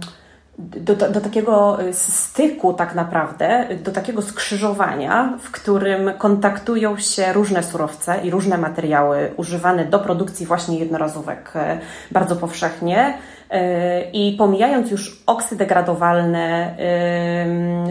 do, 0.59 0.94
do, 0.94 1.21
takiego 1.21 1.83
y, 1.83 1.92
styku, 1.94 2.75
tak 2.75 2.94
naprawdę, 2.94 3.68
do 3.85 3.92
takiego 3.92 4.23
skrzyżowania, 4.23 5.38
w 5.40 5.50
którym 5.50 6.11
kontaktują 6.18 6.99
się 6.99 7.33
różne 7.33 7.62
surowce 7.62 8.21
i 8.23 8.30
różne 8.30 8.59
materiały 8.59 9.33
używane 9.37 9.85
do 9.85 9.99
produkcji 9.99 10.47
właśnie 10.47 10.78
jednorazówek 10.78 11.52
y, 11.56 11.59
bardzo 12.12 12.37
powszechnie. 12.37 13.18
I 14.12 14.34
pomijając 14.38 14.90
już 14.90 15.23
oksydegradowalne 15.26 16.76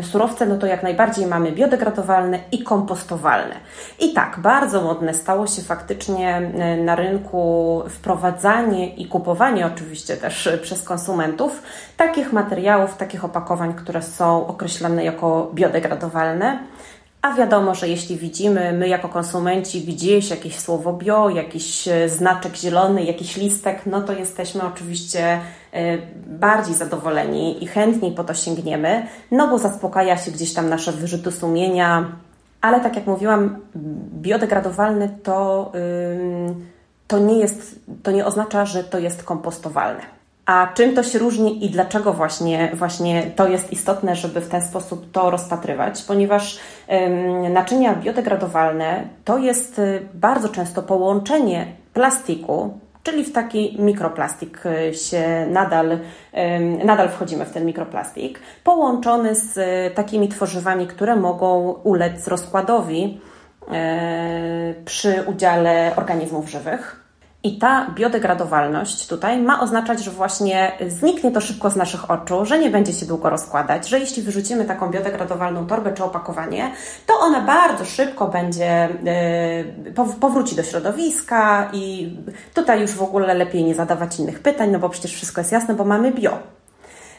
surowce, 0.02 0.46
no 0.46 0.58
to 0.58 0.68
jak 0.68 0.84
najbardziej 0.84 1.26
mamy 1.26 1.52
biodegradowalne 1.52 2.40
i 2.52 2.64
kompostowalne. 2.64 3.56
I 4.00 4.14
tak, 4.14 4.40
bardzo 4.40 4.82
modne 4.82 5.14
stało 5.14 5.48
się 5.48 5.62
faktycznie 5.62 6.42
na 6.78 6.96
rynku 6.96 7.84
wprowadzanie 7.90 8.96
i 8.96 9.06
kupowanie 9.06 9.66
oczywiście 9.66 10.18
też 10.18 10.50
przez 10.62 10.84
konsumentów 10.84 11.64
takich 11.98 12.34
materiałów, 12.34 12.98
takich 12.98 13.26
opakowań, 13.26 13.74
które 13.74 14.02
są 14.02 14.48
określane 14.48 15.04
jako 15.04 15.52
biodegradowalne. 15.54 16.60
A 17.24 17.34
wiadomo, 17.34 17.76
że 17.76 17.88
jeśli 17.88 18.18
widzimy, 18.18 18.74
my 18.74 18.88
jako 18.88 19.10
konsumenci 19.10 19.82
gdzieś 19.82 20.30
jakieś 20.30 20.60
słowo 20.60 20.94
bio, 20.94 21.30
jakiś 21.30 21.88
e, 21.88 22.10
znaczek 22.10 22.56
zielony, 22.56 23.04
jakiś 23.04 23.38
listek, 23.38 23.86
no 23.86 24.02
to 24.02 24.14
jesteśmy 24.14 24.64
oczywiście 24.64 25.40
e, 25.74 25.98
bardziej 26.28 26.76
zadowoleni 26.76 27.64
i 27.64 27.68
chętniej 27.68 28.12
po 28.12 28.24
to 28.24 28.34
sięgniemy, 28.34 29.08
no 29.32 29.48
bo 29.48 29.58
zaspokaja 29.58 30.18
się 30.18 30.32
gdzieś 30.32 30.54
tam 30.54 30.70
nasze 30.70 30.92
wyrzuty 30.92 31.32
sumienia, 31.32 32.06
ale 32.62 32.80
tak 32.80 32.96
jak 32.96 33.08
mówiłam, 33.08 33.60
biodegradowalne 34.22 35.10
to, 35.24 35.72
to 37.08 37.20
nie 37.20 37.40
jest, 37.40 37.80
to 38.04 38.12
nie 38.12 38.26
oznacza, 38.26 38.66
że 38.66 38.84
to 38.84 39.00
jest 39.00 39.24
kompostowalne. 39.24 40.23
A 40.46 40.68
czym 40.74 40.96
to 40.96 41.04
się 41.04 41.20
różni 41.20 41.66
i 41.66 41.70
dlaczego 41.70 42.14
właśnie, 42.14 42.72
właśnie 42.74 43.32
to 43.36 43.48
jest 43.48 43.72
istotne, 43.72 44.16
żeby 44.16 44.42
w 44.42 44.50
ten 44.50 44.62
sposób 44.62 45.12
to 45.12 45.30
rozpatrywać? 45.30 46.02
Ponieważ 46.02 46.60
ym, 46.92 47.54
naczynia 47.54 47.96
biodegradowalne 47.96 49.08
to 49.26 49.38
jest 49.38 49.80
y, 49.80 50.08
bardzo 50.14 50.50
często 50.50 50.82
połączenie 50.82 51.66
plastiku, 51.94 52.78
czyli 53.04 53.24
w 53.24 53.32
taki 53.32 53.82
mikroplastik 53.82 54.66
y, 54.66 54.94
się 54.94 55.48
nadal, 55.50 56.00
nadal 56.86 57.10
wchodzimy 57.10 57.46
w 57.46 57.52
ten 57.52 57.66
mikroplastik, 57.66 58.40
połączony 58.64 59.36
z 59.36 59.58
y, 59.58 59.96
takimi 59.96 60.30
tworzywami, 60.30 60.88
które 60.88 61.16
mogą 61.16 61.72
ulec 61.84 62.28
rozkładowi 62.28 63.22
przy 64.86 65.24
udziale 65.28 65.92
organizmów 65.96 66.50
żywych. 66.50 67.03
I 67.46 67.58
ta 67.58 67.88
biodegradowalność 67.96 69.08
tutaj 69.08 69.42
ma 69.42 69.62
oznaczać, 69.62 70.04
że 70.04 70.12
właśnie 70.12 70.72
zniknie 70.88 71.32
to 71.32 71.42
szybko 71.42 71.70
z 71.70 71.76
naszych 71.76 72.12
oczu, 72.12 72.46
że 72.46 72.60
nie 72.60 72.70
będzie 72.70 72.94
się 72.94 73.06
długo 73.06 73.30
rozkładać, 73.30 73.90
że 73.90 74.00
jeśli 74.00 74.24
wyrzucimy 74.24 74.66
taką 74.66 74.90
biodegradowalną 74.92 75.68
torbę 75.68 75.94
czy 75.94 76.04
opakowanie, 76.04 76.72
to 77.06 77.14
ona 77.20 77.42
bardzo 77.42 77.86
szybko 77.86 78.28
będzie, 78.28 78.90
yy, 79.84 79.94
powróci 80.20 80.56
do 80.56 80.64
środowiska 80.64 81.70
i 81.74 82.16
tutaj 82.54 82.82
już 82.82 82.92
w 82.92 83.02
ogóle 83.02 83.34
lepiej 83.34 83.64
nie 83.64 83.76
zadawać 83.76 84.20
innych 84.20 84.40
pytań, 84.40 84.72
no 84.72 84.80
bo 84.80 84.90
przecież 84.90 85.14
wszystko 85.14 85.42
jest 85.42 85.52
jasne, 85.52 85.74
bo 85.74 85.84
mamy 85.84 86.12
bio. 86.12 86.40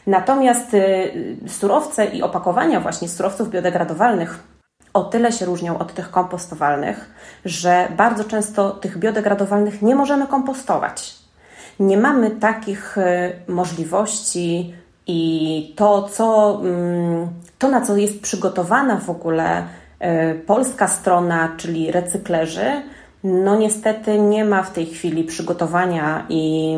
Natomiast 0.07 0.73
yy, 0.73 1.35
surowce 1.47 2.05
i 2.05 2.21
opakowania 2.21 2.79
właśnie 2.79 3.09
surowców 3.09 3.49
biodegradowalnych 3.49 4.54
o 4.95 5.03
tyle 5.03 5.31
się 5.31 5.45
różnią 5.45 5.77
od 5.77 5.93
tych 5.93 6.11
kompostowalnych, 6.11 7.09
że 7.45 7.87
bardzo 7.97 8.23
często 8.23 8.71
tych 8.71 8.97
biodegradowalnych 8.97 9.81
nie 9.81 9.95
możemy 9.95 10.27
kompostować. 10.27 11.15
Nie 11.79 11.97
mamy 11.97 12.31
takich 12.31 12.97
y, 12.97 13.01
możliwości 13.47 14.73
i 15.07 15.73
to, 15.75 16.03
co, 16.03 16.59
mm, 16.63 17.27
to 17.59 17.69
na 17.69 17.81
co 17.81 17.97
jest 17.97 18.21
przygotowana 18.21 18.97
w 18.97 19.09
ogóle 19.09 19.61
y, 19.61 19.65
polska 20.39 20.87
strona, 20.87 21.49
czyli 21.57 21.91
recyklerzy, 21.91 22.81
no 23.23 23.55
niestety 23.55 24.19
nie 24.19 24.45
ma 24.45 24.63
w 24.63 24.73
tej 24.73 24.85
chwili 24.85 25.23
przygotowania 25.23 26.25
i, 26.29 26.75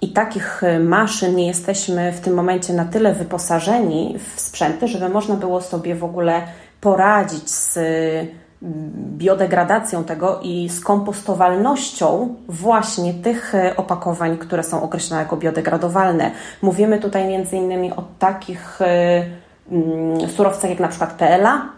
i 0.00 0.12
takich 0.12 0.62
maszyn 0.80 1.36
nie 1.36 1.46
jesteśmy 1.46 2.12
w 2.12 2.20
tym 2.20 2.34
momencie 2.34 2.72
na 2.72 2.84
tyle 2.84 3.14
wyposażeni 3.14 4.18
w 4.18 4.40
sprzęty, 4.40 4.88
żeby 4.88 5.08
można 5.08 5.34
było 5.34 5.60
sobie 5.60 5.94
w 5.94 6.04
ogóle 6.04 6.42
poradzić 6.82 7.50
z 7.50 7.76
mm, 7.76 8.90
biodegradacją 9.18 10.04
tego 10.04 10.40
i 10.42 10.68
z 10.68 10.80
kompostowalnością 10.80 12.34
właśnie 12.48 13.14
tych 13.14 13.54
e, 13.54 13.76
opakowań, 13.76 14.38
które 14.38 14.62
są 14.62 14.82
określone 14.82 15.22
jako 15.22 15.36
biodegradowalne. 15.36 16.30
Mówimy 16.62 16.98
tutaj 16.98 17.42
innymi 17.52 17.92
o 17.92 18.04
takich 18.18 18.82
e, 18.82 19.24
mm, 19.70 20.30
surowcach 20.30 20.70
jak 20.70 20.80
na 20.80 20.88
przykład 20.88 21.12
PLA, 21.12 21.68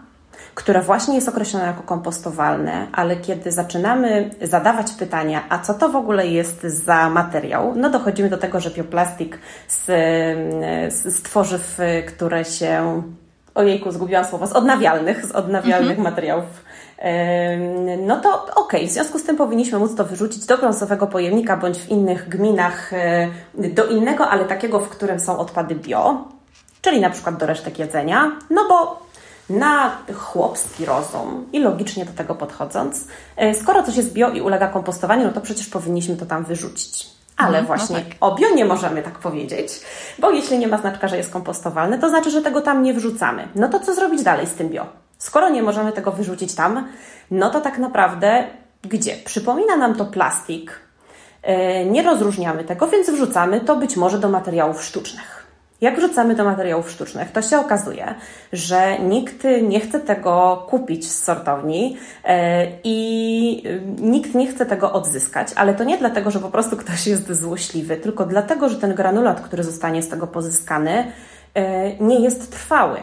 które 0.55 0.81
właśnie 0.81 1.15
jest 1.15 1.29
określone 1.29 1.65
jako 1.65 1.83
kompostowalne, 1.83 2.87
ale 2.93 3.15
kiedy 3.15 3.51
zaczynamy 3.51 4.29
zadawać 4.41 4.91
pytania, 4.91 5.43
a 5.49 5.59
co 5.59 5.73
to 5.73 5.89
w 5.89 5.95
ogóle 5.95 6.27
jest 6.27 6.63
za 6.63 7.09
materiał, 7.09 7.73
no 7.75 7.89
dochodzimy 7.89 8.29
do 8.29 8.37
tego, 8.37 8.59
że 8.59 8.71
bioplastik 8.71 9.39
z, 9.67 9.85
z 10.93 11.21
tworzyw, 11.23 11.77
które 12.07 12.45
się 12.45 13.01
ojejku, 13.55 13.91
zgubiłam 13.91 14.25
słowo, 14.25 14.47
z 14.47 14.51
odnawialnych, 14.51 15.25
z 15.25 15.31
odnawialnych 15.31 15.97
mhm. 15.97 16.03
materiałów. 16.03 16.45
No 17.99 18.19
to 18.19 18.45
okej, 18.45 18.55
okay. 18.55 18.87
w 18.87 18.91
związku 18.91 19.19
z 19.19 19.23
tym 19.23 19.37
powinniśmy 19.37 19.79
móc 19.79 19.95
to 19.95 20.05
wyrzucić 20.05 20.45
do 20.45 20.57
brązowego 20.57 21.07
pojemnika 21.07 21.57
bądź 21.57 21.77
w 21.77 21.89
innych 21.89 22.29
gminach 22.29 22.93
e, 22.93 23.29
do 23.53 23.85
innego, 23.85 24.29
ale 24.29 24.45
takiego, 24.45 24.79
w 24.79 24.89
którym 24.89 25.19
są 25.19 25.37
odpady 25.37 25.75
bio, 25.75 26.23
czyli 26.81 27.01
na 27.01 27.09
przykład 27.09 27.37
do 27.37 27.45
resztek 27.45 27.79
jedzenia, 27.79 28.31
no 28.49 28.67
bo 28.69 29.05
na 29.49 29.97
chłopski 30.13 30.85
rozum 30.85 31.45
i 31.53 31.59
logicznie 31.59 32.05
do 32.05 32.13
tego 32.13 32.35
podchodząc, 32.35 33.07
e, 33.37 33.53
skoro 33.53 33.83
coś 33.83 33.95
jest 33.95 34.13
bio 34.13 34.29
i 34.29 34.41
ulega 34.41 34.67
kompostowaniu, 34.67 35.23
no 35.23 35.31
to 35.31 35.41
przecież 35.41 35.67
powinniśmy 35.67 36.15
to 36.15 36.25
tam 36.25 36.43
wyrzucić. 36.43 37.14
Ale 37.37 37.59
mhm, 37.59 37.63
no 37.63 37.67
właśnie 37.67 37.97
no 37.97 38.03
tak. 38.03 38.17
o 38.21 38.65
możemy 38.65 39.01
tak 39.01 39.19
powiedzieć, 39.19 39.81
bo 40.19 40.31
jeśli 40.31 40.57
nie 40.57 40.67
ma 40.67 40.77
znaczka, 40.77 41.07
że 41.07 41.17
jest 41.17 41.33
kompostowalny, 41.33 41.99
to 41.99 42.09
znaczy, 42.09 42.31
że 42.31 42.41
tego 42.41 42.61
tam 42.61 42.83
nie 42.83 42.93
wrzucamy. 42.93 43.47
No 43.55 43.69
to 43.69 43.79
co 43.79 43.95
zrobić 43.95 44.23
dalej 44.23 44.47
z 44.47 44.53
tym 44.53 44.69
bio? 44.69 44.85
Skoro 45.17 45.49
nie 45.49 45.63
możemy 45.63 45.91
tego 45.91 46.11
wyrzucić 46.11 46.55
tam, 46.55 46.87
no 47.31 47.49
to 47.49 47.61
tak 47.61 47.77
naprawdę 47.77 48.47
gdzie? 48.89 49.15
Przypomina 49.25 49.77
nam 49.77 49.95
to 49.95 50.05
plastik, 50.05 50.79
yy, 51.43 51.85
nie 51.85 52.03
rozróżniamy 52.03 52.63
tego, 52.63 52.87
więc 52.87 53.09
wrzucamy 53.09 53.61
to 53.61 53.75
być 53.75 53.97
może 53.97 54.19
do 54.19 54.29
materiałów 54.29 54.83
sztucznych. 54.83 55.44
Jak 55.81 55.97
wrzucamy 55.97 56.35
do 56.35 56.45
materiałów 56.45 56.91
sztucznych, 56.91 57.31
to 57.31 57.41
się 57.41 57.59
okazuje, 57.59 58.15
że 58.53 58.99
nikt 58.99 59.43
nie 59.61 59.79
chce 59.79 59.99
tego 59.99 60.65
kupić 60.69 61.11
z 61.11 61.23
sortowni 61.23 61.97
e, 62.23 62.67
i 62.83 63.63
e, 63.65 64.01
nikt 64.01 64.35
nie 64.35 64.47
chce 64.47 64.65
tego 64.65 64.93
odzyskać, 64.93 65.47
ale 65.55 65.73
to 65.73 65.83
nie 65.83 65.97
dlatego, 65.97 66.31
że 66.31 66.39
po 66.39 66.49
prostu 66.49 66.77
ktoś 66.77 67.07
jest 67.07 67.33
złośliwy, 67.33 67.97
tylko 67.97 68.25
dlatego, 68.25 68.69
że 68.69 68.75
ten 68.75 68.95
granulat, 68.95 69.41
który 69.41 69.63
zostanie 69.63 70.03
z 70.03 70.09
tego 70.09 70.27
pozyskany, 70.27 71.11
e, 71.53 71.95
nie 71.97 72.19
jest 72.19 72.51
trwały. 72.51 72.99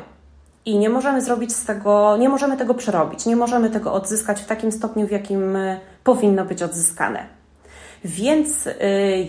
i 0.64 0.78
nie 0.78 0.90
możemy 0.90 1.22
zrobić 1.22 1.56
z 1.56 1.64
tego, 1.64 2.16
nie 2.16 2.28
możemy 2.28 2.56
tego 2.56 2.74
przerobić, 2.74 3.26
nie 3.26 3.36
możemy 3.36 3.70
tego 3.70 3.92
odzyskać 3.92 4.40
w 4.40 4.46
takim 4.46 4.72
stopniu, 4.72 5.06
w 5.06 5.10
jakim 5.10 5.56
powinno 6.04 6.44
być 6.44 6.62
odzyskane. 6.62 7.41
Więc 8.04 8.66
y, 8.66 8.72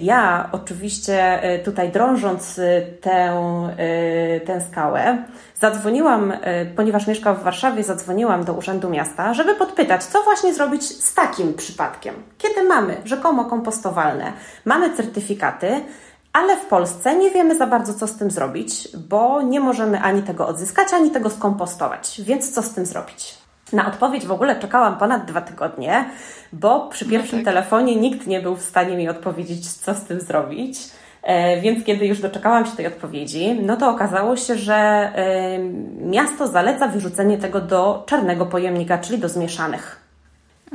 ja 0.01 0.49
oczywiście 0.51 1.49
y, 1.55 1.63
tutaj 1.63 1.91
drążąc 1.91 2.59
tę, 3.01 3.33
tę 4.45 4.61
skałę, 4.61 5.23
zadzwoniłam, 5.59 6.33
ponieważ 6.75 7.07
mieszkam 7.07 7.35
w 7.35 7.43
Warszawie, 7.43 7.83
zadzwoniłam 7.83 8.43
do 8.43 8.53
Urzędu 8.53 8.89
Miasta, 8.89 9.33
żeby 9.33 9.55
podpytać, 9.55 10.03
co 10.03 10.23
właśnie 10.23 10.53
zrobić 10.53 10.83
z 10.83 11.13
takim 11.13 11.53
przypadkiem. 11.53 12.15
Kiedy 12.37 12.63
mamy 12.63 12.97
rzekomo 13.05 13.45
kompostowalne, 13.45 14.33
mamy 14.65 14.95
certyfikaty, 14.95 15.81
ale 16.33 16.57
w 16.57 16.65
Polsce 16.65 17.15
nie 17.15 17.31
wiemy 17.31 17.57
za 17.57 17.67
bardzo, 17.67 17.93
co 17.93 18.07
z 18.07 18.17
tym 18.17 18.31
zrobić, 18.31 18.87
bo 18.97 19.41
nie 19.41 19.59
możemy 19.59 20.01
ani 20.01 20.23
tego 20.23 20.47
odzyskać, 20.47 20.93
ani 20.93 21.11
tego 21.11 21.29
skompostować. 21.29 22.21
Więc 22.25 22.51
co 22.51 22.61
z 22.61 22.73
tym 22.73 22.85
zrobić? 22.85 23.42
Na 23.73 23.87
odpowiedź 23.87 24.25
w 24.25 24.31
ogóle 24.31 24.59
czekałam 24.59 24.97
ponad 24.97 25.25
dwa 25.25 25.41
tygodnie, 25.41 26.05
bo 26.53 26.87
przy 26.87 27.05
no 27.05 27.11
pierwszym 27.11 27.39
no 27.39 27.45
tak. 27.45 27.53
telefonie 27.53 27.95
nikt 27.95 28.27
nie 28.27 28.41
był 28.41 28.55
w 28.55 28.61
stanie 28.61 28.97
mi 28.97 29.09
odpowiedzieć, 29.09 29.67
co 29.67 29.93
z 29.93 30.03
tym 30.03 30.21
zrobić. 30.21 30.79
E, 31.23 31.61
więc 31.61 31.85
kiedy 31.85 32.05
już 32.05 32.21
doczekałam 32.21 32.65
się 32.65 32.71
tej 32.71 32.87
odpowiedzi, 32.87 33.59
no 33.61 33.77
to 33.77 33.89
okazało 33.89 34.35
się, 34.35 34.57
że 34.57 35.11
miasto 36.01 36.47
zaleca 36.47 36.87
wyrzucenie 36.87 37.37
tego 37.37 37.61
do 37.61 38.03
czarnego 38.07 38.45
pojemnika, 38.45 38.97
czyli 38.97 39.19
do 39.19 39.29
zmieszanych. 39.29 40.03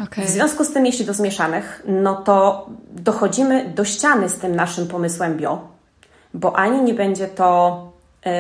Okay. 0.07 0.25
W 0.25 0.28
związku 0.28 0.64
z 0.64 0.73
tym, 0.73 0.87
jeśli 0.87 1.05
do 1.05 1.14
zmieszanych, 1.14 1.83
no 1.87 2.14
to 2.14 2.67
dochodzimy 2.90 3.73
do 3.75 3.85
ściany 3.85 4.28
z 4.28 4.38
tym 4.38 4.57
naszym 4.57 4.87
pomysłem 4.87 5.37
bio, 5.37 5.69
bo 6.35 6.57
ani 6.57 6.83
nie 6.83 6.95
będzie 6.95 7.28
to, 7.28 7.83
yy, 8.25 8.33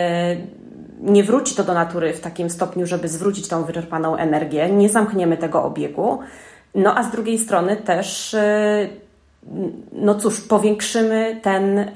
nie 1.00 1.24
wróci 1.24 1.54
to 1.54 1.64
do 1.64 1.74
natury 1.74 2.12
w 2.12 2.20
takim 2.20 2.50
stopniu, 2.50 2.86
żeby 2.86 3.08
zwrócić 3.08 3.48
tą 3.48 3.64
wyczerpaną 3.64 4.16
energię, 4.16 4.70
nie 4.70 4.88
zamkniemy 4.88 5.36
tego 5.36 5.64
obiegu, 5.64 6.18
no 6.74 6.98
a 6.98 7.02
z 7.02 7.10
drugiej 7.10 7.38
strony 7.38 7.76
też, 7.76 8.36
yy, 9.52 9.60
no 9.92 10.14
cóż, 10.14 10.40
powiększymy 10.40 11.40
ten. 11.42 11.90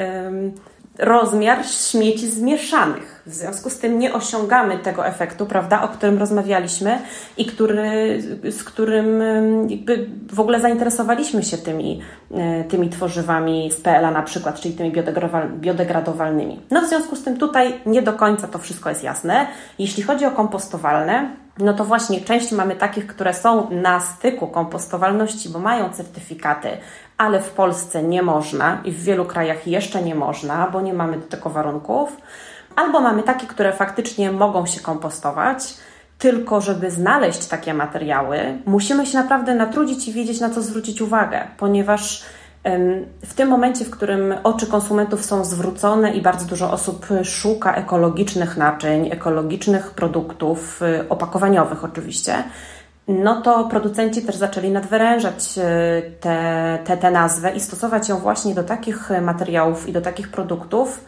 Rozmiar 0.99 1.67
śmieci 1.67 2.31
zmieszanych. 2.31 3.23
W 3.27 3.35
związku 3.35 3.71
z 3.71 3.79
tym 3.79 3.99
nie 3.99 4.13
osiągamy 4.13 4.79
tego 4.79 5.07
efektu, 5.07 5.47
prawda, 5.47 5.83
o 5.83 5.89
którym 5.89 6.19
rozmawialiśmy 6.19 6.99
i 7.37 7.47
który, 7.47 8.23
z 8.51 8.65
którym 8.65 9.23
jakby 9.71 10.07
w 10.33 10.41
ogóle 10.41 10.61
zainteresowaliśmy 10.61 11.43
się 11.43 11.59
tymi, 11.59 12.01
e, 12.35 12.65
tymi 12.65 12.91
tworzywami 12.91 13.71
z 13.71 13.81
PLA 13.81 14.11
na 14.11 14.23
przykład, 14.23 14.61
czyli 14.61 14.75
tymi 14.75 14.93
biodegradowalnymi. 15.61 16.61
No 16.71 16.83
w 16.83 16.89
związku 16.89 17.17
z 17.17 17.25
tym 17.25 17.37
tutaj 17.37 17.81
nie 17.87 18.03
do 18.03 18.13
końca 18.13 18.49
to 18.49 18.59
wszystko 18.59 18.89
jest 18.89 19.03
jasne. 19.03 19.47
Jeśli 19.79 20.03
chodzi 20.03 20.27
o 20.27 20.31
kompostowalne, 20.31 21.37
no 21.59 21.75
to 21.75 21.85
właśnie 21.85 22.21
część 22.21 22.53
mamy 22.53 22.77
takich, 22.77 23.07
które 23.07 23.35
są 23.35 23.71
na 23.71 24.01
styku 24.01 24.47
kompostowalności, 24.47 25.49
bo 25.49 25.59
mają 25.59 25.91
certyfikaty 25.91 26.69
ale 27.23 27.41
w 27.41 27.51
Polsce 27.51 28.03
nie 28.03 28.23
można 28.23 28.81
i 28.85 28.93
w 28.93 29.03
wielu 29.03 29.25
krajach 29.25 29.67
jeszcze 29.67 30.03
nie 30.03 30.15
można, 30.15 30.69
bo 30.69 30.81
nie 30.81 30.95
mamy 30.95 31.17
do 31.17 31.27
tego 31.27 31.51
warunków. 31.51 32.17
Albo 32.77 33.01
mamy 33.01 33.23
takie, 33.23 33.47
które 33.47 33.73
faktycznie 33.73 34.33
mogą 34.33 34.67
się 34.67 34.81
kompostować, 34.81 35.75
tylko 36.19 36.61
żeby 36.61 36.91
znaleźć 36.91 37.47
takie 37.47 37.75
materiały, 37.75 38.59
musimy 38.67 39.07
się 39.07 39.19
naprawdę 39.19 39.55
natrudzić 39.55 40.09
i 40.09 40.13
wiedzieć, 40.13 40.41
na 40.41 40.51
co 40.51 40.63
zwrócić 40.63 41.01
uwagę, 41.01 41.49
ponieważ 41.57 42.25
w 43.27 43.35
tym 43.35 43.49
momencie, 43.49 43.85
w 43.85 43.91
którym 43.91 44.35
oczy 44.43 44.67
konsumentów 44.67 45.25
są 45.25 45.45
zwrócone 45.45 46.15
i 46.15 46.23
bardzo 46.23 46.47
dużo 46.47 46.71
osób 46.71 47.07
szuka 47.25 47.75
ekologicznych 47.75 48.57
naczyń, 48.57 49.07
ekologicznych 49.13 49.91
produktów, 49.91 50.83
y, 50.83 51.09
opakowaniowych 51.09 51.85
oczywiście, 51.85 52.35
no 53.09 53.41
to 53.43 53.65
producenci 53.65 54.23
też 54.23 54.37
zaczęli 54.37 54.71
nadwyrężać 54.71 55.55
tę 56.21 56.79
te, 56.85 56.97
te 56.97 57.11
nazwę 57.11 57.51
i 57.51 57.61
stosować 57.61 58.09
ją 58.09 58.19
właśnie 58.19 58.55
do 58.55 58.65
takich 58.65 59.11
materiałów 59.23 59.89
i 59.89 59.93
do 59.93 60.01
takich 60.01 60.29
produktów, 60.29 61.05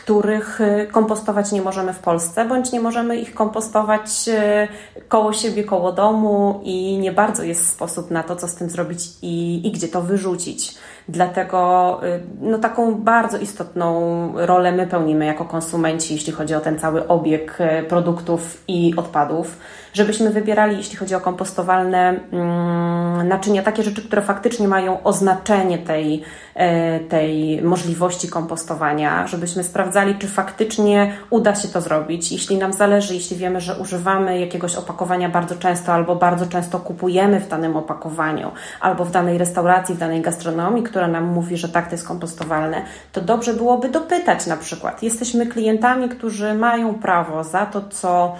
których 0.00 0.60
e, 0.60 0.86
kompostować 0.86 1.52
nie 1.52 1.62
możemy 1.62 1.92
w 1.92 1.98
Polsce, 1.98 2.44
bądź 2.44 2.72
nie 2.72 2.80
możemy 2.80 3.16
ich 3.16 3.34
kompostować 3.34 4.28
e, 4.28 4.68
koło 5.08 5.32
siebie, 5.32 5.64
koło 5.64 5.92
domu 5.92 6.60
i 6.64 6.98
nie 6.98 7.12
bardzo 7.12 7.42
jest 7.42 7.68
sposób 7.68 8.10
na 8.10 8.22
to, 8.22 8.36
co 8.36 8.48
z 8.48 8.54
tym 8.54 8.70
zrobić 8.70 9.00
i, 9.22 9.66
i 9.66 9.72
gdzie 9.72 9.88
to 9.88 10.02
wyrzucić. 10.02 10.74
Dlatego 11.08 12.00
no, 12.40 12.58
taką 12.58 12.94
bardzo 12.94 13.38
istotną 13.38 14.32
rolę 14.36 14.72
my 14.72 14.86
pełnimy 14.86 15.26
jako 15.26 15.44
konsumenci, 15.44 16.14
jeśli 16.14 16.32
chodzi 16.32 16.54
o 16.54 16.60
ten 16.60 16.78
cały 16.78 17.08
obieg 17.08 17.58
produktów 17.88 18.62
i 18.68 18.94
odpadów 18.96 19.58
żebyśmy 19.96 20.30
wybierali, 20.30 20.76
jeśli 20.76 20.96
chodzi 20.96 21.14
o 21.14 21.20
kompostowalne 21.20 22.20
mm, 22.32 23.28
naczynia, 23.28 23.62
takie 23.62 23.82
rzeczy, 23.82 24.02
które 24.02 24.22
faktycznie 24.22 24.68
mają 24.68 25.02
oznaczenie 25.02 25.78
tej, 25.78 26.22
e, 26.54 27.00
tej 27.00 27.62
możliwości 27.62 28.28
kompostowania, 28.28 29.26
żebyśmy 29.26 29.64
sprawdzali, 29.64 30.14
czy 30.14 30.28
faktycznie 30.28 31.12
uda 31.30 31.54
się 31.54 31.68
to 31.68 31.80
zrobić. 31.80 32.32
Jeśli 32.32 32.56
nam 32.56 32.72
zależy, 32.72 33.14
jeśli 33.14 33.36
wiemy, 33.36 33.60
że 33.60 33.78
używamy 33.78 34.40
jakiegoś 34.40 34.76
opakowania 34.76 35.28
bardzo 35.28 35.54
często, 35.54 35.92
albo 35.92 36.16
bardzo 36.16 36.46
często 36.46 36.78
kupujemy 36.78 37.40
w 37.40 37.48
danym 37.48 37.76
opakowaniu, 37.76 38.50
albo 38.80 39.04
w 39.04 39.10
danej 39.10 39.38
restauracji, 39.38 39.94
w 39.94 39.98
danej 39.98 40.20
gastronomii, 40.22 40.82
która 40.82 41.08
nam 41.08 41.24
mówi, 41.24 41.56
że 41.56 41.68
tak, 41.68 41.86
to 41.86 41.92
jest 41.92 42.08
kompostowalne, 42.08 42.82
to 43.12 43.20
dobrze 43.20 43.54
byłoby 43.54 43.88
dopytać 43.88 44.46
na 44.46 44.56
przykład. 44.56 45.02
Jesteśmy 45.02 45.46
klientami, 45.46 46.08
którzy 46.08 46.54
mają 46.54 46.94
prawo 46.94 47.44
za 47.44 47.66
to, 47.66 47.82
co 47.90 48.36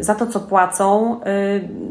za 0.00 0.14
to, 0.14 0.26
co 0.26 0.40
płacą, 0.40 1.20
e, 1.20 1.24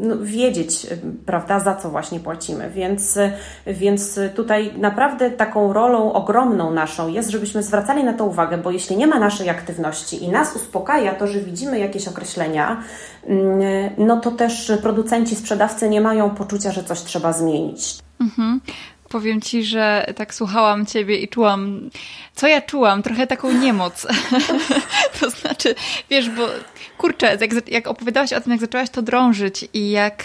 no, 0.00 0.14
wiedzieć, 0.20 0.86
prawda, 1.26 1.60
za 1.60 1.74
co 1.74 1.90
właśnie 1.90 2.20
płacimy. 2.20 2.70
Więc, 2.70 3.18
więc 3.66 4.20
tutaj 4.34 4.72
naprawdę 4.78 5.30
taką 5.30 5.72
rolą 5.72 6.12
ogromną 6.12 6.70
naszą 6.70 7.08
jest, 7.08 7.30
żebyśmy 7.30 7.62
zwracali 7.62 8.04
na 8.04 8.12
to 8.12 8.24
uwagę, 8.24 8.58
bo 8.58 8.70
jeśli 8.70 8.96
nie 8.96 9.06
ma 9.06 9.18
naszej 9.18 9.50
aktywności 9.50 10.24
i 10.24 10.28
nas 10.28 10.56
uspokaja 10.56 11.14
to, 11.14 11.26
że 11.26 11.40
widzimy 11.40 11.78
jakieś 11.78 12.08
określenia, 12.08 12.82
mm, 13.26 13.60
no 13.98 14.20
to 14.20 14.30
też 14.30 14.72
producenci, 14.82 15.36
sprzedawcy 15.36 15.88
nie 15.88 16.00
mają 16.00 16.30
poczucia, 16.30 16.72
że 16.72 16.84
coś 16.84 17.00
trzeba 17.00 17.32
zmienić. 17.32 17.98
Mhm 18.20 18.60
powiem 19.08 19.40
ci, 19.40 19.64
że 19.64 20.12
tak 20.16 20.34
słuchałam 20.34 20.86
ciebie 20.86 21.16
i 21.16 21.28
czułam, 21.28 21.90
co 22.34 22.48
ja 22.48 22.62
czułam, 22.62 23.02
trochę 23.02 23.26
taką 23.26 23.52
niemoc. 23.52 24.06
to 25.20 25.30
znaczy, 25.30 25.74
wiesz, 26.10 26.30
bo 26.30 26.48
kurczę, 26.98 27.38
jak, 27.40 27.68
jak 27.68 27.86
opowiadałaś 27.86 28.32
o 28.32 28.40
tym, 28.40 28.52
jak 28.52 28.60
zaczęłaś 28.60 28.90
to 28.90 29.02
drążyć 29.02 29.68
i 29.72 29.90
jak, 29.90 30.24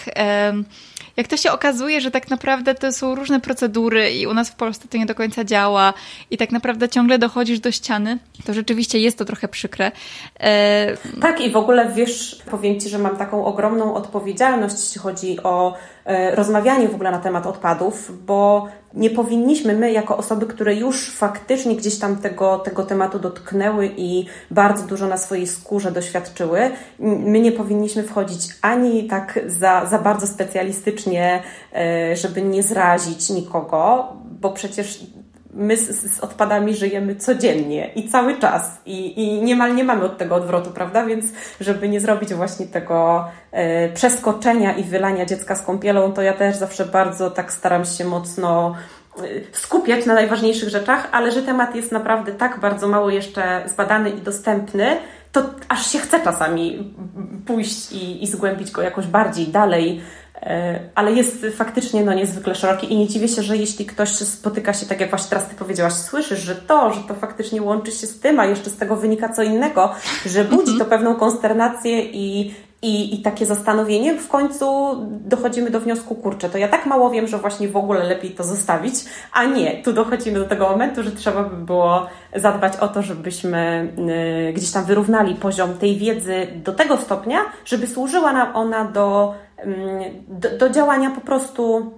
jak 1.18 1.28
to 1.28 1.38
się 1.38 1.52
okazuje, 1.52 2.02
że 2.02 2.12
tak 2.12 2.30
naprawdę 2.30 2.76
to 2.76 2.92
są 2.92 3.16
różne 3.16 3.40
procedury 3.40 4.12
i 4.12 4.28
u 4.28 4.34
nas 4.34 4.50
w 4.50 4.56
Polsce 4.56 4.88
to 4.88 4.98
nie 4.98 5.06
do 5.06 5.16
końca 5.16 5.44
działa 5.44 5.94
i 6.32 6.38
tak 6.38 6.52
naprawdę 6.52 6.90
ciągle 6.90 7.20
dochodzisz 7.20 7.60
do 7.60 7.72
ściany, 7.72 8.18
to 8.46 8.54
rzeczywiście 8.54 9.00
jest 9.00 9.18
to 9.18 9.26
trochę 9.26 9.48
przykre. 9.48 9.92
E... 10.40 10.98
Tak 11.22 11.42
i 11.42 11.52
w 11.52 11.58
ogóle 11.58 11.92
wiesz, 11.96 12.42
powiem 12.52 12.80
Ci, 12.80 12.90
że 12.90 13.00
mam 13.00 13.18
taką 13.18 13.46
ogromną 13.46 13.94
odpowiedzialność, 13.94 14.76
jeśli 14.80 15.02
chodzi 15.02 15.44
o 15.44 15.74
e, 16.06 16.36
rozmawianie 16.36 16.88
w 16.88 16.96
ogóle 16.96 17.12
na 17.12 17.20
temat 17.20 17.48
odpadów, 17.48 18.26
bo 18.26 18.68
nie 18.94 19.10
powinniśmy 19.10 19.74
my, 19.74 19.92
jako 19.92 20.18
osoby, 20.18 20.46
które 20.46 20.76
już 20.76 21.12
faktycznie 21.12 21.76
gdzieś 21.76 22.00
tam 22.00 22.18
tego, 22.18 22.60
tego 22.60 22.84
tematu 22.84 23.20
dotknęły 23.20 23.92
i 23.98 24.26
bardzo 24.52 24.88
dużo 24.88 25.08
na 25.08 25.18
swojej 25.18 25.48
skórze 25.48 25.92
doświadczyły, 25.92 26.72
my 27.00 27.40
nie 27.40 27.52
powinniśmy 27.52 28.04
wchodzić 28.04 28.48
ani 28.62 29.08
tak 29.08 29.40
za, 29.48 29.86
za 29.86 30.00
bardzo 30.00 30.28
specjalistycznie, 30.28 31.44
e, 31.76 32.16
żeby 32.16 32.42
nie 32.42 32.64
zrazić 32.64 33.30
nikogo, 33.30 34.14
bo 34.42 34.52
przecież 34.52 35.06
my 35.54 35.78
z, 35.78 36.16
z, 36.16 36.20
odpadami 36.20 36.76
żyjemy 36.76 37.16
codziennie 37.16 37.90
i 37.96 38.10
cały 38.10 38.40
czas 38.40 38.82
i, 38.86 39.24
i 39.24 39.42
niemal 39.42 39.76
nie 39.76 39.84
mamy 39.84 40.04
od 40.04 40.18
tego 40.18 40.36
odwrotu, 40.36 40.72
prawda? 40.72 41.06
Więc 41.06 41.26
żeby 41.62 41.90
nie 41.90 42.00
zrobić 42.00 42.34
właśnie 42.34 42.66
tego 42.66 43.28
e, 43.52 43.90
przeskoczenia 43.90 44.76
i 44.76 44.84
wylania 44.84 45.26
dziecka 45.26 45.56
z 45.56 45.62
kąpielą, 45.62 46.14
to 46.14 46.22
ja 46.22 46.34
też 46.34 46.56
zawsze 46.56 46.86
bardzo 46.86 47.32
tak 47.32 47.52
staram 47.52 47.86
się 47.86 48.06
mocno 48.06 48.76
e, 49.18 49.22
skupiać 49.52 50.06
na 50.06 50.14
najważniejszych 50.14 50.70
rzeczach, 50.70 51.10
ale 51.12 51.32
że 51.32 51.42
temat 51.42 51.76
jest 51.76 51.92
naprawdę 51.92 52.32
tak 52.32 52.60
bardzo 52.60 52.88
mało 52.88 53.10
jeszcze 53.10 53.64
zbadany 53.66 54.10
i 54.10 54.22
dostępny, 54.22 54.98
to 55.32 55.42
aż 55.70 55.92
się 55.92 56.00
chce 56.00 56.20
czasami 56.20 56.94
pójść 57.46 57.92
i, 57.92 58.24
i 58.24 58.28
zgłębić 58.28 58.72
go 58.72 58.82
jakoś 58.82 59.08
bardziej 59.08 59.48
dalej, 59.48 60.02
ale 60.96 61.12
jest 61.12 61.46
faktycznie 61.56 62.04
no, 62.04 62.14
niezwykle 62.14 62.56
szeroki 62.56 62.94
i 62.94 62.98
nie 62.98 63.08
dziwię 63.08 63.28
się, 63.28 63.42
że 63.42 63.58
jeśli 63.58 63.86
ktoś 63.86 64.10
spotyka 64.10 64.74
się, 64.74 64.86
tak 64.86 65.02
jak 65.02 65.10
właśnie 65.10 65.30
teraz 65.30 65.48
Ty 65.48 65.56
powiedziałaś, 65.56 65.94
słyszysz, 65.94 66.40
że 66.40 66.56
to, 66.56 66.94
że 66.94 67.02
to 67.02 67.14
faktycznie 67.14 67.62
łączy 67.62 67.92
się 67.92 68.08
z 68.08 68.20
tym, 68.20 68.40
a 68.40 68.46
jeszcze 68.46 68.70
z 68.70 68.78
tego 68.78 68.96
wynika 68.96 69.30
co 69.30 69.44
innego, 69.44 69.94
że 70.26 70.44
budzi 70.44 70.78
to 70.80 70.86
pewną 70.86 71.16
konsternację 71.16 72.04
i, 72.04 72.54
I, 72.82 73.16
I 73.16 73.22
takie 73.22 73.46
zastanowienie, 73.46 74.14
w 74.14 74.28
końcu 74.28 74.96
dochodzimy 75.10 75.70
do 75.70 75.80
wniosku, 75.80 76.16
kurczę, 76.16 76.50
to 76.50 76.58
ja 76.58 76.68
tak 76.68 76.86
mało 76.86 77.10
wiem, 77.10 77.28
że 77.28 77.38
właśnie 77.38 77.68
w 77.68 77.78
ogóle 77.78 78.04
lepiej 78.04 78.32
to 78.32 78.44
zostawić, 78.44 78.96
a 79.34 79.46
nie, 79.46 79.84
tu 79.84 79.94
dochodzimy 79.94 80.40
do 80.40 80.46
tego 80.46 80.70
momentu, 80.70 81.04
że 81.04 81.12
trzeba 81.12 81.44
by 81.44 81.66
było 81.66 82.08
zadbać 82.36 82.78
o 82.78 82.88
to, 82.88 83.02
żebyśmy 83.02 83.94
y, 84.50 84.54
gdzieś 84.54 84.72
tam 84.72 84.86
wyrównali 84.86 85.36
poziom 85.36 85.78
tej 85.78 85.98
wiedzy 85.98 86.48
do 86.56 86.74
tego 86.74 86.98
stopnia, 86.98 87.40
żeby 87.66 87.88
służyła 87.88 88.34
nam 88.34 88.56
ona 88.56 88.86
do, 88.86 89.36
do, 90.28 90.58
do 90.58 90.70
działania 90.70 91.10
po 91.10 91.22
prostu 91.22 91.92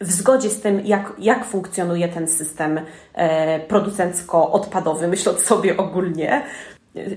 w 0.00 0.12
zgodzie 0.12 0.50
z 0.50 0.60
tym, 0.60 0.80
jak, 0.86 1.12
jak 1.18 1.44
funkcjonuje 1.44 2.08
ten 2.08 2.28
system 2.28 2.80
e, 3.14 3.60
producencko-odpadowy, 3.60 5.08
myśląc 5.08 5.40
sobie 5.40 5.76
ogólnie, 5.76 6.42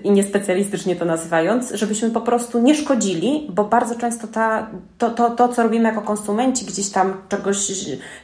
i 0.03 0.11
niespecjalistycznie 0.11 0.95
to 0.95 1.05
nazywając, 1.05 1.71
żebyśmy 1.71 2.09
po 2.09 2.21
prostu 2.21 2.59
nie 2.59 2.75
szkodzili, 2.75 3.47
bo 3.49 3.63
bardzo 3.63 3.95
często 3.95 4.27
ta, 4.27 4.67
to, 4.97 5.09
to, 5.09 5.29
to, 5.29 5.47
co 5.47 5.63
robimy 5.63 5.89
jako 5.89 6.01
konsumenci, 6.01 6.65
gdzieś 6.65 6.89
tam 6.89 7.13
czegoś, 7.29 7.71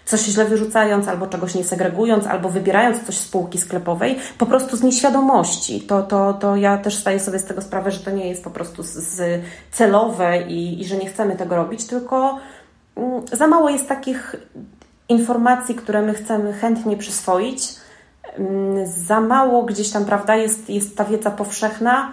coś 0.05 0.21
źle 0.21 0.45
wyrzucając, 0.45 1.07
albo 1.07 1.27
czegoś 1.27 1.55
nie 1.55 1.63
segregując, 1.63 2.27
albo 2.27 2.49
wybierając 2.49 3.03
coś 3.03 3.15
z 3.15 3.27
półki 3.27 3.57
sklepowej, 3.57 4.15
po 4.37 4.45
prostu 4.45 4.77
z 4.77 4.83
nieświadomości. 4.83 5.81
To, 5.81 6.03
to, 6.03 6.33
to 6.33 6.55
ja 6.55 6.77
też 6.77 6.95
zdaję 6.95 7.19
sobie 7.19 7.39
z 7.39 7.45
tego 7.45 7.61
sprawę, 7.61 7.91
że 7.91 7.99
to 7.99 8.11
nie 8.11 8.29
jest 8.29 8.43
po 8.43 8.49
prostu 8.49 8.83
z, 8.83 8.87
z 8.87 9.41
celowe 9.71 10.41
i, 10.41 10.81
i 10.81 10.85
że 10.85 10.97
nie 10.97 11.09
chcemy 11.09 11.35
tego 11.35 11.55
robić, 11.55 11.85
tylko 11.85 12.39
mm, 12.95 13.21
za 13.31 13.47
mało 13.47 13.69
jest 13.69 13.87
takich 13.87 14.35
informacji, 15.09 15.75
które 15.75 16.01
my 16.01 16.13
chcemy 16.13 16.53
chętnie 16.53 16.97
przyswoić 16.97 17.80
za 18.85 19.21
mało 19.21 19.63
gdzieś 19.63 19.91
tam, 19.91 20.05
prawda, 20.05 20.35
jest, 20.35 20.69
jest 20.69 20.97
ta 20.97 21.05
wiedza 21.05 21.31
powszechna 21.31 22.11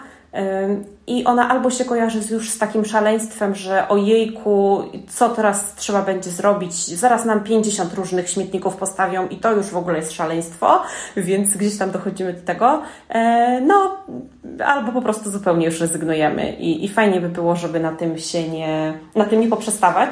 i 1.07 1.25
ona 1.25 1.49
albo 1.49 1.71
się 1.71 1.85
kojarzy 1.85 2.21
już 2.31 2.51
z 2.51 2.59
takim 2.59 2.85
szaleństwem, 2.85 3.55
że 3.55 3.89
ojejku, 3.89 4.83
co 5.09 5.29
teraz 5.29 5.75
trzeba 5.75 6.03
będzie 6.03 6.31
zrobić, 6.31 6.75
zaraz 6.75 7.25
nam 7.25 7.45
50 7.45 7.95
różnych 7.95 8.31
śmietników 8.31 8.77
postawią 8.77 9.29
i 9.29 9.37
to 9.37 9.53
już 9.53 9.67
w 9.67 9.77
ogóle 9.77 9.97
jest 9.97 10.13
szaleństwo, 10.13 10.83
więc 11.17 11.57
gdzieś 11.57 11.79
tam 11.79 11.91
dochodzimy 11.91 12.33
do 12.33 12.41
tego, 12.41 12.83
e, 13.09 13.61
no 13.61 13.97
albo 14.65 14.93
po 14.93 15.03
prostu 15.03 15.31
zupełnie 15.31 15.67
już 15.67 15.81
rezygnujemy 15.81 16.53
i, 16.53 16.85
i 16.85 16.89
fajnie 16.89 17.21
by 17.21 17.29
było, 17.29 17.57
żeby 17.57 17.81
na 17.81 17.93
tym 17.93 18.19
się 18.19 18.49
nie, 18.49 18.99
na 19.15 19.25
tym 19.25 19.41
nie 19.41 19.49
poprzestawać, 19.49 20.11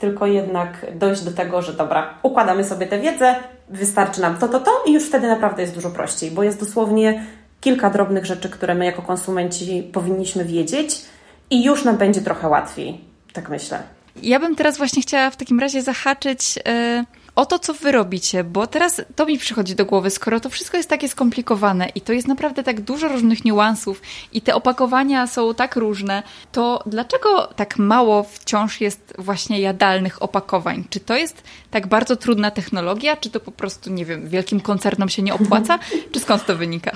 tylko 0.00 0.26
jednak 0.26 0.86
dojść 0.94 1.22
do 1.22 1.30
tego, 1.30 1.62
że 1.62 1.72
dobra, 1.72 2.14
układamy 2.22 2.64
sobie 2.64 2.86
tę 2.86 3.00
wiedzę, 3.00 3.34
wystarczy 3.68 4.20
nam 4.20 4.36
to, 4.36 4.48
to, 4.48 4.60
to 4.60 4.70
i 4.86 4.92
już 4.92 5.04
wtedy 5.06 5.28
naprawdę 5.28 5.62
jest 5.62 5.74
dużo 5.74 5.90
prościej, 5.90 6.30
bo 6.30 6.42
jest 6.42 6.60
dosłownie 6.60 7.26
kilka 7.60 7.90
drobnych 7.90 8.26
rzeczy, 8.26 8.48
które 8.48 8.74
my 8.74 8.84
jako 8.84 9.02
konsumenci 9.02 9.90
powinniśmy 9.92 10.44
wiedzieć 10.44 11.02
i 11.50 11.64
już 11.64 11.84
nam 11.84 11.96
będzie 11.96 12.20
trochę 12.20 12.48
łatwiej, 12.48 13.00
tak 13.32 13.48
myślę. 13.48 13.82
Ja 14.22 14.40
bym 14.40 14.56
teraz 14.56 14.78
właśnie 14.78 15.02
chciała 15.02 15.30
w 15.30 15.36
takim 15.36 15.60
razie 15.60 15.82
zahaczyć. 15.82 16.56
Yy 16.56 17.19
o 17.34 17.46
to, 17.46 17.58
co 17.58 17.74
wy 17.74 17.92
robicie, 17.92 18.44
bo 18.44 18.66
teraz 18.66 19.02
to 19.16 19.26
mi 19.26 19.38
przychodzi 19.38 19.74
do 19.74 19.84
głowy, 19.84 20.10
skoro 20.10 20.40
to 20.40 20.50
wszystko 20.50 20.76
jest 20.76 20.88
takie 20.88 21.08
skomplikowane 21.08 21.88
i 21.94 22.00
to 22.00 22.12
jest 22.12 22.28
naprawdę 22.28 22.62
tak 22.62 22.80
dużo 22.80 23.08
różnych 23.08 23.44
niuansów 23.44 24.02
i 24.32 24.42
te 24.42 24.54
opakowania 24.54 25.26
są 25.26 25.54
tak 25.54 25.76
różne, 25.76 26.22
to 26.52 26.82
dlaczego 26.86 27.46
tak 27.56 27.78
mało 27.78 28.22
wciąż 28.22 28.80
jest 28.80 29.14
właśnie 29.18 29.60
jadalnych 29.60 30.22
opakowań? 30.22 30.84
Czy 30.90 31.00
to 31.00 31.16
jest 31.16 31.42
tak 31.70 31.86
bardzo 31.86 32.16
trudna 32.16 32.50
technologia, 32.50 33.16
czy 33.16 33.30
to 33.30 33.40
po 33.40 33.52
prostu, 33.52 33.90
nie 33.90 34.04
wiem, 34.04 34.28
wielkim 34.28 34.60
koncernom 34.60 35.08
się 35.08 35.22
nie 35.22 35.34
opłaca, 35.34 35.78
czy 36.12 36.20
skąd 36.20 36.46
to 36.46 36.56
wynika? 36.56 36.92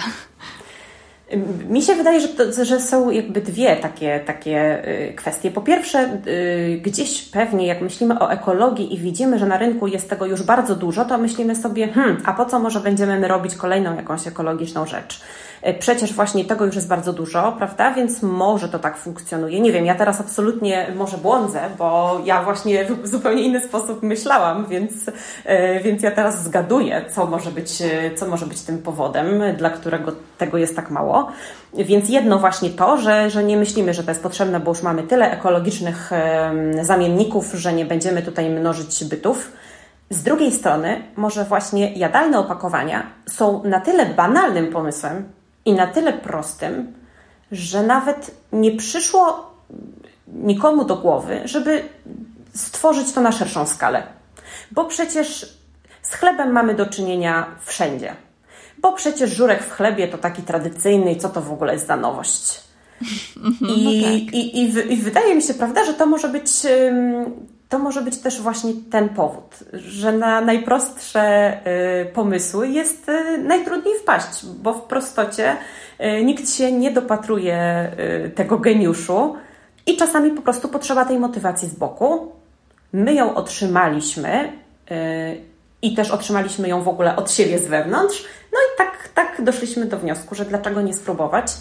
Mi 1.68 1.82
się 1.82 1.94
wydaje, 1.94 2.20
że, 2.20 2.28
to, 2.28 2.64
że 2.64 2.80
są 2.80 3.10
jakby 3.10 3.40
dwie 3.40 3.76
takie, 3.76 4.20
takie 4.20 4.88
y, 4.88 5.14
kwestie. 5.14 5.50
Po 5.50 5.60
pierwsze, 5.60 6.20
y, 6.26 6.80
gdzieś 6.82 7.22
pewnie 7.22 7.66
jak 7.66 7.80
myślimy 7.80 8.18
o 8.18 8.32
ekologii 8.32 8.94
i 8.94 8.98
widzimy, 8.98 9.38
że 9.38 9.46
na 9.46 9.58
rynku 9.58 9.87
jest 9.87 10.10
tego 10.10 10.26
już 10.26 10.42
bardzo 10.42 10.76
dużo, 10.76 11.04
to 11.04 11.18
myślimy 11.18 11.56
sobie, 11.56 11.88
hmm, 11.88 12.22
a 12.24 12.32
po 12.32 12.44
co 12.44 12.58
może 12.58 12.80
będziemy 12.80 13.20
my 13.20 13.28
robić 13.28 13.54
kolejną 13.54 13.96
jakąś 13.96 14.26
ekologiczną 14.26 14.87
rzecz? 14.87 15.20
E, 15.64 15.74
przecież 15.74 16.12
właśnie 16.12 16.44
tego 16.44 16.64
już 16.64 16.74
jest 16.74 16.88
bardzo 16.88 17.12
dużo, 17.12 17.55
prawda? 17.59 17.94
Więc 17.94 18.22
może 18.22 18.68
to 18.68 18.79
tak 18.79 18.96
funkcjonuje. 18.96 19.61
Nie 19.61 19.72
wiem, 19.72 19.87
ja 19.87 19.94
teraz 19.94 20.20
absolutnie 20.20 20.87
może 20.96 21.18
błądzę, 21.18 21.61
bo 21.79 22.20
ja 22.24 22.42
właśnie 22.42 22.85
w 22.85 23.09
zupełnie 23.09 23.42
inny 23.42 23.61
sposób 23.61 24.03
myślałam, 24.03 24.66
więc, 24.66 24.92
e, 25.44 25.81
więc 25.81 26.03
ja 26.03 26.11
teraz 26.11 26.44
zgaduję, 26.44 27.05
co 27.14 27.27
może 27.27 27.50
być, 27.50 27.83
e, 27.83 28.14
co 28.14 28.27
może 28.27 28.46
być 28.46 28.61
tym 28.61 28.79
powodem, 28.79 29.27
dla 29.59 29.70
którego 29.70 30.12
tego 30.38 30.59
jest 30.59 30.77
tak 30.77 30.90
mało. 30.90 31.29
Więc 31.74 32.09
jedno 32.09 32.38
właśnie 32.38 32.70
to, 32.70 32.96
że, 32.96 33.31
że 33.31 33.44
nie 33.44 33.57
myślimy, 33.57 33.94
że 33.94 34.05
to 34.05 34.11
jest 34.11 34.22
potrzebne, 34.22 34.61
bo 34.61 34.70
już 34.70 34.83
mamy 34.83 35.03
tyle 35.03 35.31
ekologicznych 35.31 36.11
zamienników, 36.83 37.53
że 37.55 37.72
nie 37.72 37.85
będziemy 37.85 38.22
tutaj 38.22 38.50
mnożyć 38.50 39.05
bytów. 39.05 39.53
Z 40.11 40.22
drugiej 40.22 40.53
strony, 40.53 41.03
może 41.16 41.44
właśnie 41.44 41.92
jadalne 41.92 42.38
opakowania 42.38 43.07
są 43.27 43.62
na 43.64 43.81
tyle 43.81 44.07
banalnym 44.07 44.72
pomysłem, 44.72 45.24
i 45.64 45.72
na 45.72 45.87
tyle 45.87 46.12
prostym, 46.12 46.92
że 47.53 47.83
nawet 47.83 48.31
nie 48.53 48.72
przyszło 48.77 49.55
nikomu 50.29 50.85
do 50.85 50.96
głowy, 50.96 51.40
żeby 51.44 51.83
stworzyć 52.55 53.12
to 53.12 53.20
na 53.20 53.33
szerszą 53.33 53.66
skalę. 53.66 54.03
Bo 54.70 54.85
przecież 54.85 55.59
z 56.03 56.14
chlebem 56.14 56.53
mamy 56.53 56.74
do 56.74 56.87
czynienia 56.87 57.46
wszędzie. 57.64 58.14
Bo 58.79 58.92
przecież 58.92 59.31
żurek 59.31 59.62
w 59.62 59.72
chlebie 59.72 60.09
to 60.09 60.18
taki 60.18 60.42
tradycyjny 60.42 61.12
i 61.12 61.16
co 61.16 61.29
to 61.29 61.40
w 61.40 61.53
ogóle 61.53 61.72
jest 61.72 61.87
za 61.87 61.96
nowość. 61.96 62.61
Mhm, 63.37 63.70
I, 63.77 63.85
no 63.85 64.09
tak. 64.09 64.35
i, 64.35 64.59
i, 64.59 64.92
i, 64.92 64.96
wydaje 64.96 65.35
mi 65.35 65.42
się, 65.42 65.55
prawda, 65.55 65.85
że 65.85 65.94
to 65.94 66.07
może 66.07 66.29
być 66.29 66.50
to 67.74 67.78
może 67.78 68.02
być 68.02 68.18
też 68.18 68.40
właśnie 68.40 68.72
ten 68.90 69.08
powód, 69.08 69.58
że 69.72 70.12
na 70.12 70.40
najprostsze 70.40 71.52
y, 72.02 72.06
pomysły 72.06 72.68
jest 72.68 73.08
y, 73.08 73.38
najtrudniej 73.38 73.94
wpaść, 73.98 74.46
bo 74.46 74.74
w 74.74 74.82
prostocie 74.82 75.56
y, 76.00 76.24
nikt 76.24 76.50
się 76.50 76.72
nie 76.72 76.90
dopatruje 76.90 77.90
tego 78.34 78.58
geniuszu 78.58 79.37
i 79.87 79.96
czasami 79.96 80.30
po 80.30 80.42
prostu 80.42 80.68
potrzeba 80.68 81.04
tej 81.04 81.18
motywacji 81.18 81.68
z 81.68 81.74
boku. 81.74 82.32
My 82.92 83.14
ją 83.14 83.34
otrzymaliśmy 83.34 84.52
i 85.82 85.94
też 85.94 86.10
otrzymaliśmy 86.10 86.68
ją 86.68 86.82
w 86.82 86.88
ogóle 86.88 87.16
od 87.16 87.30
siebie 87.30 87.58
z 87.58 87.66
wewnątrz. 87.66 88.24
No 88.52 88.58
i 88.58 88.78
tak, 88.78 89.08
tak 89.14 89.44
doszliśmy 89.44 89.87
do 89.87 89.98
wniosku, 89.98 90.34
że 90.34 90.44
dlaczego 90.44 90.80
nie 90.80 90.94
spróbować, 90.94 91.52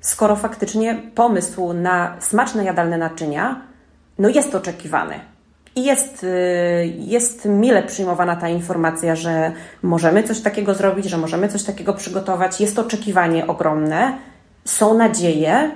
skoro 0.00 0.36
faktycznie 0.36 1.02
pomysł 1.14 1.72
na 1.72 2.16
smaczne 2.20 2.64
jadalne 2.64 2.98
naczynia 2.98 3.60
no 4.18 4.28
jest 4.28 4.54
oczekiwany. 4.54 5.33
I 5.76 5.84
jest, 5.84 6.24
y, 6.24 6.94
jest 6.98 7.44
mile 7.44 7.82
przyjmowana 7.82 8.36
ta 8.36 8.48
informacja, 8.48 9.16
że 9.16 9.52
możemy 9.82 10.22
coś 10.22 10.40
takiego 10.40 10.74
zrobić, 10.74 11.06
że 11.06 11.18
możemy 11.18 11.48
coś 11.48 11.62
takiego 11.62 11.94
przygotować. 11.94 12.60
Jest 12.60 12.78
oczekiwanie 12.78 13.46
ogromne, 13.46 14.18
są 14.64 14.98
nadzieje 14.98 15.70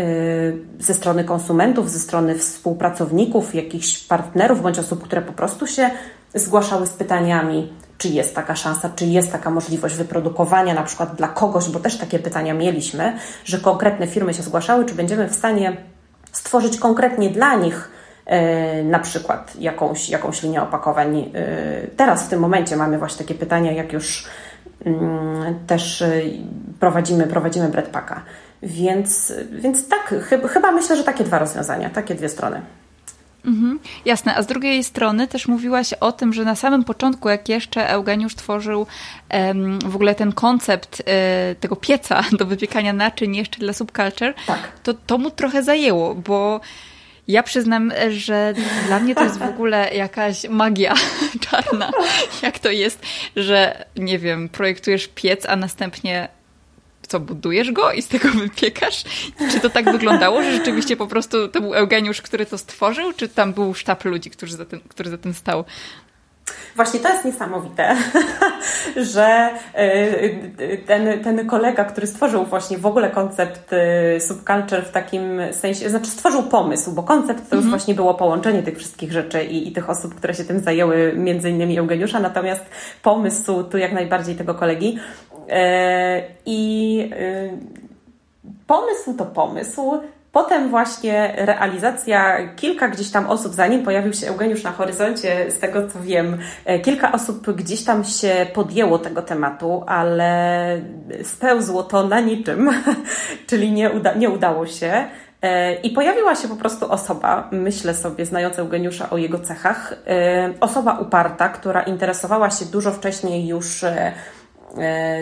y, 0.00 0.58
ze 0.78 0.94
strony 0.94 1.24
konsumentów, 1.24 1.90
ze 1.90 1.98
strony 1.98 2.38
współpracowników, 2.38 3.54
jakichś 3.54 3.98
partnerów 3.98 4.62
bądź 4.62 4.78
osób, 4.78 5.04
które 5.04 5.22
po 5.22 5.32
prostu 5.32 5.66
się 5.66 5.90
zgłaszały 6.34 6.86
z 6.86 6.90
pytaniami, 6.90 7.72
czy 7.98 8.08
jest 8.08 8.34
taka 8.34 8.56
szansa, 8.56 8.90
czy 8.96 9.06
jest 9.06 9.32
taka 9.32 9.50
możliwość 9.50 9.94
wyprodukowania 9.94 10.74
na 10.74 10.82
przykład 10.82 11.14
dla 11.14 11.28
kogoś, 11.28 11.68
bo 11.68 11.80
też 11.80 11.98
takie 11.98 12.18
pytania 12.18 12.54
mieliśmy, 12.54 13.16
że 13.44 13.58
konkretne 13.58 14.06
firmy 14.06 14.34
się 14.34 14.42
zgłaszały, 14.42 14.84
czy 14.84 14.94
będziemy 14.94 15.28
w 15.28 15.34
stanie 15.34 15.76
stworzyć 16.32 16.78
konkretnie 16.78 17.30
dla 17.30 17.54
nich 17.54 17.95
na 18.84 18.98
przykład 18.98 19.56
jakąś, 19.58 20.08
jakąś 20.08 20.42
linię 20.42 20.62
opakowań. 20.62 21.30
E, 21.34 21.86
teraz 21.96 22.24
w 22.24 22.28
tym 22.28 22.40
momencie 22.40 22.76
mamy 22.76 22.98
właśnie 22.98 23.18
takie 23.18 23.34
pytania, 23.34 23.72
jak 23.72 23.92
już 23.92 24.26
mm, 24.84 25.66
też 25.66 26.02
e, 26.02 26.12
prowadzimy, 26.80 27.26
prowadzimy 27.26 27.68
breadpacka. 27.68 28.22
Więc, 28.62 29.32
więc 29.52 29.88
tak, 29.88 30.14
chyba, 30.28 30.48
chyba 30.48 30.72
myślę, 30.72 30.96
że 30.96 31.04
takie 31.04 31.24
dwa 31.24 31.38
rozwiązania, 31.38 31.90
takie 31.90 32.14
dwie 32.14 32.28
strony. 32.28 32.62
Mhm, 33.44 33.78
jasne, 34.04 34.34
a 34.34 34.42
z 34.42 34.46
drugiej 34.46 34.84
strony 34.84 35.28
też 35.28 35.48
mówiłaś 35.48 35.92
o 35.92 36.12
tym, 36.12 36.32
że 36.32 36.44
na 36.44 36.56
samym 36.56 36.84
początku, 36.84 37.28
jak 37.28 37.48
jeszcze 37.48 37.90
Eugeniusz 37.90 38.34
tworzył 38.34 38.86
w 39.86 39.94
ogóle 39.94 40.14
ten 40.14 40.32
koncept 40.32 41.02
e, 41.06 41.54
tego 41.54 41.76
pieca 41.76 42.24
do 42.38 42.46
wypiekania 42.46 42.92
naczyń 42.92 43.36
jeszcze 43.36 43.58
dla 43.58 43.72
subculture, 43.72 44.34
tak. 44.46 44.58
to 44.82 44.94
to 44.94 45.18
mu 45.18 45.30
trochę 45.30 45.62
zajęło, 45.62 46.14
bo 46.14 46.60
ja 47.28 47.42
przyznam, 47.42 47.92
że 48.10 48.54
dla 48.86 49.00
mnie 49.00 49.14
to 49.14 49.24
jest 49.24 49.38
w 49.38 49.42
ogóle 49.42 49.94
jakaś 49.94 50.48
magia 50.48 50.94
czarna. 51.50 51.92
Jak 52.42 52.58
to 52.58 52.70
jest, 52.70 53.02
że 53.36 53.84
nie 53.96 54.18
wiem, 54.18 54.48
projektujesz 54.48 55.08
piec, 55.14 55.46
a 55.46 55.56
następnie 55.56 56.28
co, 57.08 57.20
budujesz 57.20 57.72
go 57.72 57.92
i 57.92 58.02
z 58.02 58.08
tego 58.08 58.28
wypiekasz? 58.30 59.04
Czy 59.50 59.60
to 59.60 59.70
tak 59.70 59.92
wyglądało, 59.92 60.42
że 60.42 60.52
rzeczywiście 60.52 60.96
po 60.96 61.06
prostu 61.06 61.48
to 61.48 61.60
był 61.60 61.74
Eugeniusz, 61.74 62.22
który 62.22 62.46
to 62.46 62.58
stworzył, 62.58 63.12
czy 63.12 63.28
tam 63.28 63.52
był 63.52 63.74
sztab 63.74 64.04
ludzi, 64.04 64.30
który 64.30 64.52
za 64.52 64.64
tym, 64.64 64.80
który 64.88 65.10
za 65.10 65.18
tym 65.18 65.34
stał? 65.34 65.64
Właśnie 66.76 67.00
to 67.00 67.08
jest 67.08 67.24
niesamowite, 67.24 67.96
że 69.14 69.50
y, 69.78 70.82
ten, 70.86 71.24
ten 71.24 71.46
kolega, 71.46 71.84
który 71.84 72.06
stworzył 72.06 72.44
właśnie 72.44 72.78
w 72.78 72.86
ogóle 72.86 73.10
koncept 73.10 73.72
y, 73.72 74.20
subculture 74.20 74.84
w 74.84 74.90
takim 74.90 75.40
sensie, 75.52 75.90
znaczy 75.90 76.10
stworzył 76.10 76.42
pomysł, 76.42 76.92
bo 76.92 77.02
koncept 77.02 77.38
to 77.38 77.56
już 77.56 77.64
mhm. 77.64 77.70
właśnie 77.70 77.94
było 77.94 78.14
połączenie 78.14 78.62
tych 78.62 78.78
wszystkich 78.78 79.12
rzeczy 79.12 79.44
i, 79.44 79.68
i 79.68 79.72
tych 79.72 79.90
osób, 79.90 80.14
które 80.14 80.34
się 80.34 80.44
tym 80.44 80.60
zajęły, 80.60 81.12
między 81.16 81.50
innymi 81.50 81.78
Eugeniusza, 81.78 82.20
natomiast 82.20 82.64
pomysł 83.02 83.64
tu 83.64 83.78
jak 83.78 83.92
najbardziej 83.92 84.36
tego 84.36 84.54
kolegi. 84.54 84.98
Y, 85.34 85.52
I 86.46 87.10
pomysł 88.66 89.14
to 89.14 89.26
pomysł, 89.26 90.00
Potem 90.36 90.70
właśnie 90.70 91.34
realizacja, 91.36 92.48
kilka 92.56 92.88
gdzieś 92.88 93.10
tam 93.10 93.26
osób, 93.26 93.54
zanim 93.54 93.84
pojawił 93.84 94.12
się 94.12 94.28
Eugeniusz 94.28 94.62
na 94.62 94.72
horyzoncie, 94.72 95.50
z 95.50 95.58
tego 95.58 95.88
co 95.88 96.00
wiem, 96.00 96.38
e, 96.64 96.78
kilka 96.78 97.12
osób 97.12 97.50
gdzieś 97.50 97.84
tam 97.84 98.04
się 98.04 98.46
podjęło 98.54 98.98
tego 98.98 99.22
tematu, 99.22 99.84
ale 99.86 100.80
spełzło 101.22 101.82
to 101.82 102.06
na 102.06 102.20
niczym, 102.20 102.70
czyli 103.48 103.72
nie, 103.72 103.90
uda, 103.90 104.14
nie 104.14 104.30
udało 104.30 104.66
się. 104.66 105.04
E, 105.42 105.74
I 105.74 105.90
pojawiła 105.90 106.34
się 106.34 106.48
po 106.48 106.56
prostu 106.56 106.92
osoba, 106.92 107.48
myślę 107.52 107.94
sobie, 107.94 108.26
znająca 108.26 108.62
Eugeniusza 108.62 109.10
o 109.10 109.16
jego 109.16 109.38
cechach, 109.38 109.94
e, 110.06 110.54
osoba 110.60 110.98
uparta, 110.98 111.48
która 111.48 111.82
interesowała 111.82 112.50
się 112.50 112.64
dużo 112.64 112.92
wcześniej 112.92 113.48
już 113.48 113.84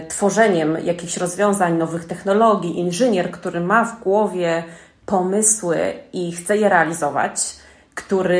tworzeniem 0.08 0.76
jakichś 0.84 1.16
rozwiązań, 1.16 1.76
nowych 1.76 2.04
technologii, 2.04 2.78
inżynier, 2.78 3.30
który 3.30 3.60
ma 3.60 3.84
w 3.84 4.00
głowie 4.00 4.64
pomysły 5.06 5.78
i 6.12 6.32
chce 6.32 6.56
je 6.56 6.68
realizować, 6.68 7.36
który 7.94 8.36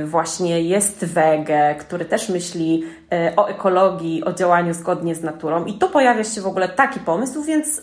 y, 0.00 0.06
właśnie 0.06 0.62
jest 0.62 1.04
wege, 1.04 1.74
który 1.74 2.04
też 2.04 2.28
myśli 2.28 2.84
y, 3.30 3.36
o 3.36 3.48
ekologii, 3.48 4.24
o 4.24 4.32
działaniu 4.32 4.74
zgodnie 4.74 5.14
z 5.14 5.22
naturą. 5.22 5.64
I 5.64 5.74
tu 5.74 5.90
pojawia 5.90 6.24
się 6.24 6.40
w 6.40 6.46
ogóle 6.46 6.68
taki 6.68 7.00
pomysł, 7.00 7.42
więc 7.42 7.82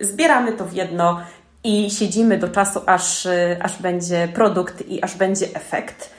zbieramy 0.00 0.52
to 0.52 0.64
w 0.64 0.72
jedno 0.72 1.20
i 1.64 1.90
siedzimy 1.90 2.38
do 2.38 2.48
czasu, 2.48 2.80
aż, 2.86 3.26
y, 3.26 3.56
aż 3.62 3.82
będzie 3.82 4.28
produkt 4.34 4.88
i 4.88 5.02
aż 5.02 5.16
będzie 5.16 5.46
efekt. 5.54 6.10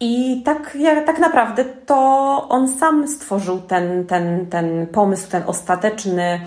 I 0.00 0.42
tak, 0.44 0.76
ja, 0.80 1.02
tak 1.02 1.18
naprawdę 1.18 1.64
to 1.64 1.96
on 2.48 2.68
sam 2.78 3.08
stworzył 3.08 3.60
ten, 3.60 4.06
ten, 4.06 4.46
ten 4.46 4.86
pomysł, 4.86 5.30
ten 5.30 5.42
ostateczny 5.46 6.40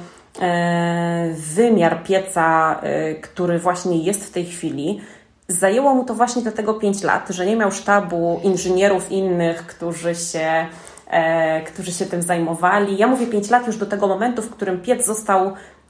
wymiar 1.34 2.04
pieca, 2.04 2.80
e, 2.82 3.16
który 3.16 3.60
właśnie 3.60 3.98
jest 3.98 4.26
w 4.26 4.32
tej 4.32 4.46
chwili, 4.46 5.02
zajęło 5.48 5.96
mu 5.96 6.06
to 6.06 6.14
właśnie 6.14 6.42
do 6.42 6.52
tego 6.52 6.74
5 6.74 7.04
lat, 7.04 7.30
że 7.30 7.46
nie 7.46 7.56
miał 7.56 7.72
sztabu 7.72 8.40
inżynierów 8.44 9.12
innych, 9.12 9.68
którzy 9.68 10.16
się, 10.16 10.66
e, 11.08 11.62
którzy 11.62 11.92
się 11.92 12.06
tym 12.06 12.22
zajmowali. 12.22 12.98
Ja 12.98 13.08
mówię 13.08 13.28
5 13.28 13.50
lat 13.50 13.68
już 13.68 13.78
do 13.78 13.86
tego 13.86 14.08
momentu, 14.08 14.42
w 14.42 14.50
którym 14.50 14.82
piec 14.82 15.06
został 15.06 15.40
E, 15.50 15.83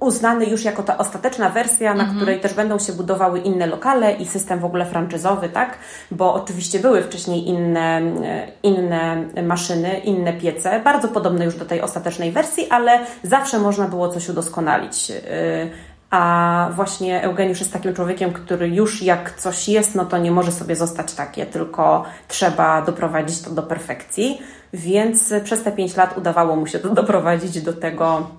uznany 0.00 0.44
już 0.44 0.64
jako 0.64 0.82
ta 0.82 0.98
ostateczna 0.98 1.48
wersja, 1.50 1.94
na 1.94 2.00
mhm. 2.00 2.16
której 2.18 2.40
też 2.40 2.54
będą 2.54 2.78
się 2.78 2.92
budowały 2.92 3.38
inne 3.38 3.66
lokale 3.66 4.12
i 4.12 4.26
system 4.26 4.58
w 4.58 4.64
ogóle 4.64 4.86
franczyzowy, 4.86 5.48
tak? 5.48 5.78
Bo 6.10 6.34
oczywiście 6.34 6.78
były 6.78 7.02
wcześniej 7.02 7.48
inne, 7.48 7.98
e, 8.24 8.48
inne 8.62 9.24
maszyny, 9.42 9.98
inne 9.98 10.32
piece, 10.32 10.80
bardzo 10.80 11.08
podobne 11.08 11.44
już 11.44 11.56
do 11.56 11.64
tej 11.64 11.80
ostatecznej 11.80 12.32
wersji, 12.32 12.66
ale 12.70 12.98
zawsze 13.22 13.58
można 13.58 13.88
było 13.88 14.08
coś 14.08 14.28
udoskonalić. 14.28 15.10
E, 15.10 15.20
a 16.10 16.68
właśnie 16.74 17.22
Eugeniusz 17.22 17.60
jest 17.60 17.72
takim 17.72 17.94
człowiekiem, 17.94 18.32
który 18.32 18.68
już 18.68 19.02
jak 19.02 19.34
coś 19.36 19.68
jest, 19.68 19.94
no 19.94 20.04
to 20.04 20.18
nie 20.18 20.30
może 20.30 20.52
sobie 20.52 20.76
zostać 20.76 21.14
takie, 21.14 21.46
tylko 21.46 22.04
trzeba 22.28 22.82
doprowadzić 22.82 23.42
to 23.42 23.50
do 23.50 23.62
perfekcji. 23.62 24.42
Więc 24.72 25.34
przez 25.44 25.62
te 25.62 25.72
pięć 25.72 25.96
lat 25.96 26.18
udawało 26.18 26.56
mu 26.56 26.66
się 26.66 26.78
to 26.78 26.88
doprowadzić 26.88 27.62
do 27.62 27.72
tego, 27.72 28.30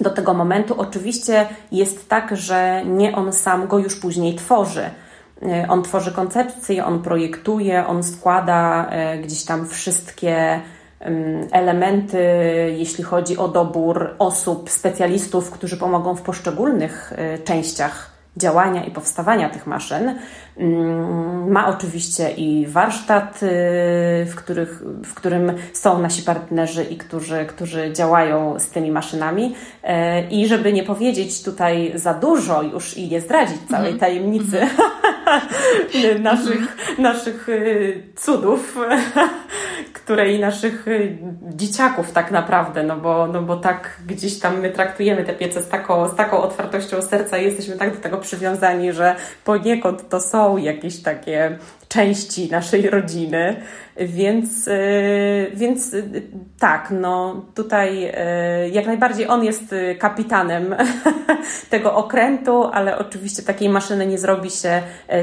do 0.00 0.10
tego 0.10 0.34
momentu. 0.34 0.74
Oczywiście 0.78 1.48
jest 1.72 2.08
tak, 2.08 2.36
że 2.36 2.82
nie 2.84 3.16
on 3.16 3.32
sam 3.32 3.66
go 3.66 3.78
już 3.78 4.00
później 4.00 4.34
tworzy. 4.34 4.90
E, 5.42 5.68
on 5.68 5.82
tworzy 5.82 6.12
koncepcję, 6.12 6.84
on 6.84 7.02
projektuje, 7.02 7.86
on 7.86 8.02
składa 8.02 8.86
e, 8.90 9.18
gdzieś 9.18 9.44
tam 9.44 9.68
wszystkie 9.68 10.60
elementy, 11.52 12.18
jeśli 12.78 13.04
chodzi 13.04 13.36
o 13.36 13.48
dobór 13.48 14.14
osób, 14.18 14.70
specjalistów, 14.70 15.50
którzy 15.50 15.76
pomogą 15.76 16.14
w 16.14 16.22
poszczególnych 16.22 17.12
e, 17.16 17.38
częściach 17.38 18.10
działania 18.36 18.84
i 18.84 18.90
powstawania 18.90 19.50
tych 19.50 19.66
maszyn. 19.66 20.18
Mm, 20.60 21.52
ma 21.52 21.68
oczywiście 21.68 22.30
i 22.30 22.66
warsztat, 22.66 23.38
w, 24.26 24.32
których, 24.36 24.82
w 25.04 25.14
którym 25.14 25.52
są 25.72 25.98
nasi 25.98 26.22
partnerzy 26.22 26.84
i 26.84 26.96
którzy, 26.96 27.44
którzy 27.44 27.92
działają 27.92 28.58
z 28.58 28.68
tymi 28.68 28.90
maszynami. 28.90 29.54
E, 29.82 30.28
I 30.28 30.46
żeby 30.46 30.72
nie 30.72 30.82
powiedzieć 30.82 31.42
tutaj 31.42 31.92
za 31.94 32.14
dużo 32.14 32.62
już 32.62 32.96
i 32.96 33.08
nie 33.08 33.20
zdradzić 33.20 33.58
całej 33.70 33.92
mhm. 33.92 33.98
tajemnicy 33.98 34.60
mm-hmm. 34.60 36.20
naszych, 36.30 36.76
naszych 36.98 37.48
y, 37.48 38.02
cudów, 38.16 38.78
które 39.92 40.32
i 40.32 40.40
naszych 40.40 40.88
y, 40.88 41.18
dzieciaków 41.42 42.12
tak 42.12 42.30
naprawdę, 42.30 42.82
no 42.82 42.96
bo, 42.96 43.26
no 43.26 43.42
bo 43.42 43.56
tak 43.56 44.00
gdzieś 44.06 44.38
tam 44.38 44.60
my 44.60 44.70
traktujemy 44.70 45.24
te 45.24 45.32
piece 45.32 45.62
z 45.62 45.68
taką, 45.68 46.08
z 46.08 46.14
taką 46.14 46.42
otwartością 46.42 47.02
serca 47.02 47.38
i 47.38 47.44
jesteśmy 47.44 47.76
tak 47.76 47.94
do 47.94 48.00
tego 48.00 48.18
przywiązani, 48.18 48.92
że 48.92 49.16
poniekąd 49.44 50.08
to 50.08 50.20
są 50.20 50.49
jakieś 50.58 51.02
takie 51.02 51.58
części 51.88 52.50
naszej 52.50 52.90
rodziny, 52.90 53.56
więc, 54.06 54.68
y, 54.68 55.50
więc 55.54 55.94
y, 55.94 56.22
tak, 56.58 56.88
no 56.90 57.44
tutaj 57.54 58.06
y, 58.06 58.68
jak 58.68 58.86
najbardziej 58.86 59.28
on 59.28 59.44
jest 59.44 59.74
kapitanem 59.98 60.76
tego 61.70 61.94
okrętu, 61.94 62.64
ale 62.64 62.98
oczywiście 62.98 63.42
takiej 63.42 63.68
maszyny 63.68 64.06
nie 64.06 64.18
zrobi 64.18 64.50
się 64.50 64.82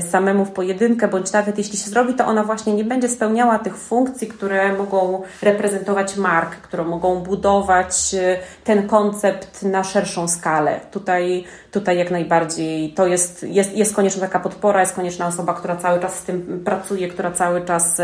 samemu 0.10 0.46
w 0.46 0.52
pojedynkę, 0.52 1.08
bądź 1.08 1.32
nawet 1.32 1.58
jeśli 1.58 1.78
się 1.78 1.90
zrobi, 1.90 2.14
to 2.14 2.26
ona 2.26 2.44
właśnie 2.44 2.74
nie 2.74 2.84
będzie 2.84 3.10
spełniała 3.10 3.60
tych 3.60 3.78
funkcji, 3.78 4.28
które 4.28 4.74
mogą 4.74 5.22
reprezentować 5.42 6.16
markę, 6.16 6.56
które 6.62 6.84
mogą 6.84 7.20
budować 7.20 8.16
ten 8.64 8.88
koncept 8.88 9.64
na 9.64 9.84
szerszą 9.84 10.28
skalę. 10.28 10.80
Tutaj, 10.92 11.44
tutaj 11.72 11.98
jak 11.98 12.12
najbardziej 12.12 12.94
to 12.94 13.08
jest, 13.08 13.44
jest, 13.44 13.78
jest 13.78 13.96
konieczna 13.96 14.22
taka 14.22 14.40
podpora, 14.40 14.80
jest 14.80 14.96
konieczna 14.96 15.28
osoba, 15.28 15.54
która 15.54 15.76
cały 15.76 16.00
czas 16.00 16.20
z 16.20 16.24
tym 16.24 16.62
pracuje, 16.66 17.08
która 17.08 17.32
cały 17.32 17.66
czas 17.66 18.02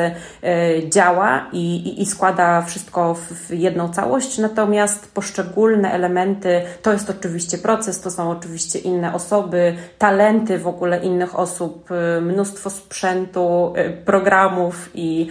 działa 0.90 1.48
i, 1.54 1.76
i, 1.76 2.02
i 2.02 2.06
składa 2.06 2.62
wszystko 2.62 3.16
w, 3.16 3.50
jedną 3.50 3.90
całość, 3.90 4.38
natomiast 4.38 5.14
poszczególne 5.14 5.92
elementy 5.92 6.62
to 6.82 6.94
jest 6.94 7.10
oczywiście 7.10 7.58
proces, 7.58 8.02
to 8.02 8.12
są 8.12 8.32
oczywiście 8.32 8.80
inne 8.80 9.14
osoby, 9.14 9.76
talenty 9.98 10.60
w 10.60 10.68
ogóle 10.68 11.04
innych 11.04 11.40
osób, 11.40 11.92
y, 11.92 12.22
mnóstwo 12.22 12.70
sprzętu, 12.70 13.74
y, 13.78 13.92
programów 14.06 14.90
i 14.94 15.30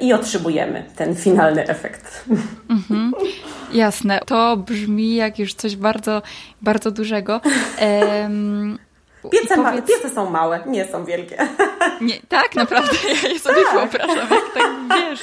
i 0.00 0.12
otrzymujemy 0.12 0.84
ten 0.96 1.16
finalny 1.16 1.68
efekt. 1.68 2.24
Mhm, 2.70 3.12
jasne. 3.72 4.20
To 4.26 4.56
brzmi 4.56 5.14
jak 5.14 5.38
już 5.38 5.54
coś 5.54 5.76
bardzo, 5.76 6.22
bardzo 6.62 6.90
dużego. 6.90 7.40
Um, 8.22 8.78
Piece, 9.28 9.54
powiedz... 9.54 9.86
piece 9.86 10.10
są 10.10 10.30
małe, 10.30 10.60
nie 10.66 10.84
są 10.84 11.04
wielkie. 11.04 11.36
Nie, 12.00 12.14
tak, 12.28 12.54
naprawdę, 12.54 12.96
ja 13.22 13.28
je 13.28 13.38
sobie 13.38 13.56
tak. 13.64 13.72
wyobrażam, 13.72 14.28
jak 14.30 14.54
tak 14.54 14.72
wiesz. 14.96 15.20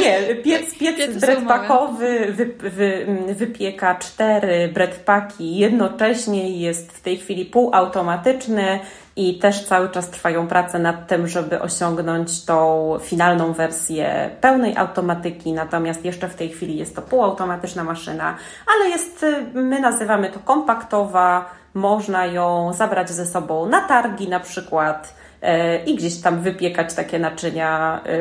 Nie, 0.00 0.34
piec, 0.34 0.78
piec 0.78 1.16
breadpackowy 1.20 2.32
wy, 2.32 2.46
wy, 2.70 3.06
wypieka 3.34 3.94
cztery 3.94 4.68
breadpacki 4.68 5.56
jednocześnie 5.56 6.58
jest 6.60 6.92
w 6.92 7.00
tej 7.00 7.16
chwili 7.16 7.44
półautomatyczny 7.46 8.80
i 9.16 9.38
też 9.38 9.64
cały 9.64 9.88
czas 9.88 10.10
trwają 10.10 10.46
prace 10.48 10.78
nad 10.78 11.06
tym, 11.06 11.28
żeby 11.28 11.60
osiągnąć 11.60 12.44
tą 12.44 12.98
finalną 13.02 13.52
wersję 13.52 14.30
pełnej 14.40 14.76
automatyki, 14.76 15.52
natomiast 15.52 16.04
jeszcze 16.04 16.28
w 16.28 16.34
tej 16.34 16.48
chwili 16.48 16.76
jest 16.76 16.96
to 16.96 17.02
półautomatyczna 17.02 17.84
maszyna, 17.84 18.36
ale 18.76 18.90
jest, 18.90 19.26
my 19.54 19.80
nazywamy 19.80 20.30
to 20.30 20.38
kompaktowa, 20.38 21.50
można 21.74 22.26
ją 22.26 22.72
zabrać 22.72 23.10
ze 23.10 23.26
sobą 23.26 23.66
na 23.66 23.80
targi 23.80 24.28
na 24.28 24.40
przykład 24.40 25.14
e, 25.42 25.84
i 25.84 25.96
gdzieś 25.96 26.20
tam 26.20 26.40
wypiekać 26.40 26.94
takie 26.94 27.18
naczynia. 27.18 28.00
E, 28.06 28.18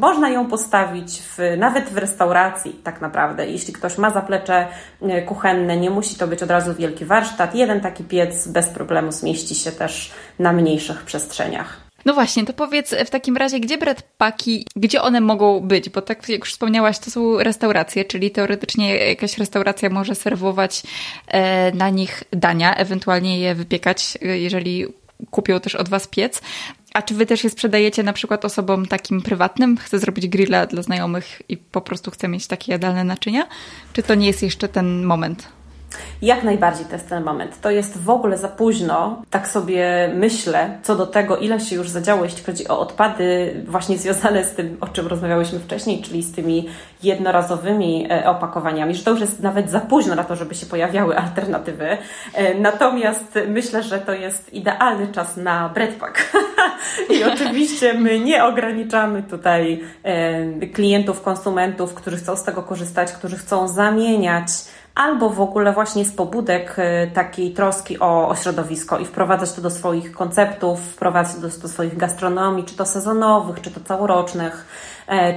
można 0.00 0.30
ją 0.30 0.48
postawić 0.48 1.22
w, 1.22 1.38
nawet 1.58 1.88
w 1.88 1.96
restauracji, 1.96 2.80
tak 2.84 3.00
naprawdę. 3.00 3.46
Jeśli 3.46 3.72
ktoś 3.72 3.98
ma 3.98 4.10
zaplecze 4.10 4.66
e, 5.02 5.22
kuchenne, 5.22 5.76
nie 5.76 5.90
musi 5.90 6.16
to 6.16 6.26
być 6.26 6.42
od 6.42 6.50
razu 6.50 6.74
wielki 6.74 7.04
warsztat. 7.04 7.54
Jeden 7.54 7.80
taki 7.80 8.04
piec 8.04 8.48
bez 8.48 8.68
problemu 8.68 9.12
zmieści 9.12 9.54
się 9.54 9.72
też 9.72 10.12
na 10.38 10.52
mniejszych 10.52 11.02
przestrzeniach. 11.02 11.83
No 12.04 12.14
właśnie, 12.14 12.44
to 12.44 12.52
powiedz 12.52 12.94
w 13.06 13.10
takim 13.10 13.36
razie, 13.36 13.60
gdzie 13.60 13.78
breadpaki, 13.78 14.66
gdzie 14.76 15.02
one 15.02 15.20
mogą 15.20 15.60
być? 15.60 15.90
Bo 15.90 16.02
tak 16.02 16.28
jak 16.28 16.40
już 16.40 16.52
wspomniałaś, 16.52 16.98
to 16.98 17.10
są 17.10 17.38
restauracje, 17.38 18.04
czyli 18.04 18.30
teoretycznie 18.30 18.96
jakaś 18.96 19.38
restauracja 19.38 19.90
może 19.90 20.14
serwować 20.14 20.82
e, 21.28 21.72
na 21.72 21.90
nich 21.90 22.24
dania, 22.30 22.74
ewentualnie 22.74 23.40
je 23.40 23.54
wypiekać, 23.54 24.18
e, 24.22 24.38
jeżeli 24.38 24.86
kupią 25.30 25.60
też 25.60 25.74
od 25.74 25.88
Was 25.88 26.06
piec. 26.06 26.40
A 26.94 27.02
czy 27.02 27.14
wy 27.14 27.26
też 27.26 27.44
je 27.44 27.50
sprzedajecie 27.50 28.02
na 28.02 28.12
przykład 28.12 28.44
osobom 28.44 28.86
takim 28.86 29.22
prywatnym? 29.22 29.76
Chcę 29.76 29.98
zrobić 29.98 30.28
grilla 30.28 30.66
dla 30.66 30.82
znajomych 30.82 31.42
i 31.48 31.56
po 31.56 31.80
prostu 31.80 32.10
chcę 32.10 32.28
mieć 32.28 32.46
takie 32.46 32.72
jadalne 32.72 33.04
naczynia? 33.04 33.46
Czy 33.92 34.02
to 34.02 34.14
nie 34.14 34.26
jest 34.26 34.42
jeszcze 34.42 34.68
ten 34.68 35.04
moment? 35.04 35.48
Jak 36.22 36.42
najbardziej 36.42 36.86
to 36.86 36.92
jest 36.92 37.08
ten 37.08 37.24
moment. 37.24 37.60
To 37.60 37.70
jest 37.70 38.02
w 38.02 38.10
ogóle 38.10 38.38
za 38.38 38.48
późno, 38.48 39.22
tak 39.30 39.48
sobie 39.48 40.10
myślę, 40.14 40.78
co 40.82 40.96
do 40.96 41.06
tego, 41.06 41.36
ile 41.36 41.60
się 41.60 41.76
już 41.76 41.88
zadziało, 41.88 42.24
jeśli 42.24 42.44
chodzi 42.44 42.68
o 42.68 42.78
odpady, 42.78 43.54
właśnie 43.68 43.98
związane 43.98 44.44
z 44.44 44.54
tym, 44.54 44.76
o 44.80 44.88
czym 44.88 45.06
rozmawiałyśmy 45.06 45.58
wcześniej, 45.58 46.02
czyli 46.02 46.22
z 46.22 46.34
tymi 46.34 46.68
jednorazowymi 47.02 48.06
e, 48.10 48.28
opakowaniami, 48.28 48.94
że 48.94 49.04
to 49.04 49.10
już 49.10 49.20
jest 49.20 49.40
nawet 49.40 49.70
za 49.70 49.80
późno 49.80 50.14
na 50.14 50.24
to, 50.24 50.36
żeby 50.36 50.54
się 50.54 50.66
pojawiały 50.66 51.16
alternatywy. 51.24 51.98
E, 52.34 52.54
natomiast 52.54 53.38
myślę, 53.48 53.82
że 53.82 53.98
to 53.98 54.12
jest 54.12 54.52
idealny 54.52 55.08
czas 55.08 55.36
na 55.36 55.68
breadpack. 55.68 56.32
I 57.20 57.24
oczywiście 57.24 57.94
my 57.94 58.20
nie 58.20 58.44
ograniczamy 58.44 59.22
tutaj 59.22 59.84
e, 60.02 60.66
klientów, 60.66 61.22
konsumentów, 61.22 61.94
którzy 61.94 62.16
chcą 62.16 62.36
z 62.36 62.44
tego 62.44 62.62
korzystać, 62.62 63.12
którzy 63.12 63.36
chcą 63.36 63.68
zamieniać 63.68 64.48
albo 64.94 65.30
w 65.30 65.40
ogóle 65.40 65.72
właśnie 65.72 66.04
z 66.04 66.12
pobudek 66.12 66.76
y, 66.78 67.10
takiej 67.14 67.52
troski 67.52 68.00
o, 68.00 68.28
o 68.28 68.36
środowisko 68.36 68.98
i 68.98 69.04
wprowadzać 69.04 69.52
to 69.52 69.62
do 69.62 69.70
swoich 69.70 70.12
konceptów, 70.12 70.80
wprowadzać 70.80 71.36
to 71.36 71.40
do, 71.40 71.48
do 71.48 71.68
swoich 71.68 71.96
gastronomii, 71.96 72.64
czy 72.64 72.76
to 72.76 72.86
sezonowych, 72.86 73.60
czy 73.60 73.70
to 73.70 73.80
całorocznych, 73.80 74.66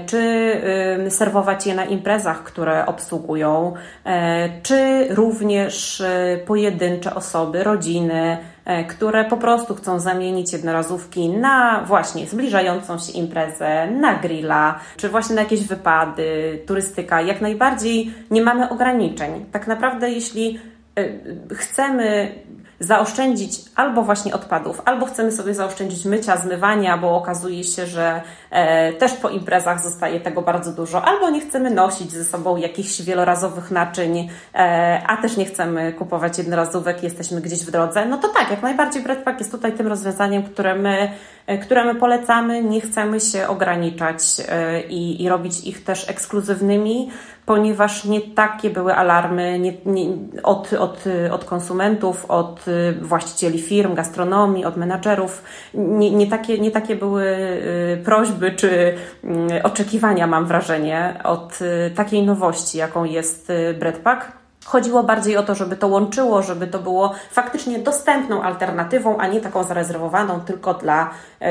czy 0.06 0.62
serwować 1.10 1.68
je 1.68 1.76
na 1.76 1.86
imprezach, 1.86 2.44
które 2.44 2.86
obsługują, 2.86 3.74
e, 4.06 4.62
czy 4.62 5.08
również 5.10 6.00
y, 6.00 6.44
pojedyncze 6.46 7.16
osoby, 7.16 7.64
rodziny, 7.64 8.38
E, 8.68 8.84
które 8.84 9.26
po 9.26 9.38
prostu 9.38 9.76
chcą 9.76 10.00
zamienić 10.00 10.54
jednorazówki 10.54 11.30
na 11.30 11.84
właśnie 11.86 12.26
zbliżającą 12.26 13.00
się 13.00 13.12
imprezę, 13.12 13.88
na 13.92 14.16
grilla, 14.16 14.80
czy 14.98 15.10
właśnie 15.10 15.36
na 15.36 15.42
jakieś 15.42 15.68
wypady, 15.68 16.60
turystyka. 16.66 17.22
Jak 17.22 17.42
najbardziej 17.42 18.14
nie 18.32 18.42
mamy 18.42 18.70
ograniczeń. 18.70 19.46
Tak 19.52 19.68
naprawdę, 19.68 20.10
jeśli 20.10 20.60
e, 20.96 21.56
chcemy 21.56 22.32
zaoszczędzić 22.80 23.52
albo 23.76 24.04
właśnie 24.04 24.34
odpadów, 24.34 24.82
albo 24.86 25.06
chcemy 25.06 25.32
sobie 25.32 25.54
zaoszczędzić 25.54 26.06
mycia, 26.06 26.38
zmywania, 26.38 26.98
bo 26.98 27.16
okazuje 27.16 27.64
się, 27.64 27.86
że 27.86 28.22
e, 28.52 28.94
też 28.94 29.14
po 29.14 29.30
imprezach 29.30 29.84
zostaje 29.84 30.20
tego 30.20 30.42
bardzo 30.42 30.72
dużo, 30.72 31.06
albo 31.06 31.30
nie 31.30 31.42
chcemy 31.42 31.70
nosić 31.70 32.12
ze 32.12 32.26
sobą 32.26 32.58
jakichś 32.58 33.02
wielorazowych 33.02 33.72
naczyń, 33.72 34.30
e, 34.56 35.02
a 35.08 35.18
też 35.18 35.38
nie 35.38 35.46
chcemy 35.46 35.94
kupować 35.94 36.38
jednorazówek, 36.38 37.04
jesteśmy 37.04 37.42
gdzieś 37.42 37.66
w 37.66 37.72
drodze, 37.72 38.06
no 38.06 38.18
to 38.18 38.28
tak, 38.28 38.52
jak 38.52 38.62
najbardziej 38.62 39.04
Breadpack 39.04 39.40
jest 39.40 39.52
tutaj 39.52 39.74
tym 39.74 39.88
rozwiązaniem, 39.88 40.44
które 40.44 40.76
my, 40.76 41.12
e, 41.48 41.58
które 41.58 41.86
my 41.86 41.96
polecamy, 41.96 42.64
nie 42.64 42.82
chcemy 42.82 43.20
się 43.20 43.48
ograniczać 43.48 44.22
e, 44.50 44.82
i, 44.82 45.24
i 45.24 45.30
robić 45.30 45.64
ich 45.64 45.84
też 45.84 46.10
ekskluzywnymi, 46.10 47.10
ponieważ 47.48 48.06
nie 48.06 48.22
takie 48.22 48.70
były 48.70 48.96
alarmy 48.96 49.60
nie, 49.60 49.74
nie, 49.86 50.08
od, 50.44 50.74
od, 50.74 51.04
od 51.32 51.46
konsumentów, 51.46 52.26
od 52.26 52.66
właścicieli 53.02 53.62
firm, 53.62 53.94
gastronomii, 53.94 54.66
od 54.66 54.78
menadżerów. 54.78 55.44
Nie, 55.74 56.12
nie, 56.12 56.28
takie, 56.28 56.60
nie 56.60 56.72
takie 56.72 56.96
były 56.96 57.24
y, 57.24 58.02
prośby 58.06 58.52
czy 58.52 58.94
mm, 59.24 59.48
oczekiwania, 59.64 60.28
mam 60.28 60.46
wrażenie, 60.46 61.20
od 61.24 61.60
y, 61.62 61.92
takiej 61.96 62.24
nowości, 62.24 62.78
jaką 62.78 63.04
jest 63.04 63.50
y, 63.50 63.76
Breadpack. 63.80 64.47
Chodziło 64.68 65.04
bardziej 65.04 65.38
o 65.38 65.44
to, 65.44 65.56
żeby 65.56 65.78
to 65.78 65.88
łączyło, 65.88 66.42
żeby 66.42 66.68
to 66.68 66.80
było 66.80 67.14
faktycznie 67.32 67.80
dostępną 67.80 68.42
alternatywą, 68.42 69.18
a 69.18 69.28
nie 69.28 69.42
taką 69.42 69.64
zarezerwowaną 69.64 70.40
tylko 70.40 70.74
dla 70.74 71.10
y, 71.42 71.46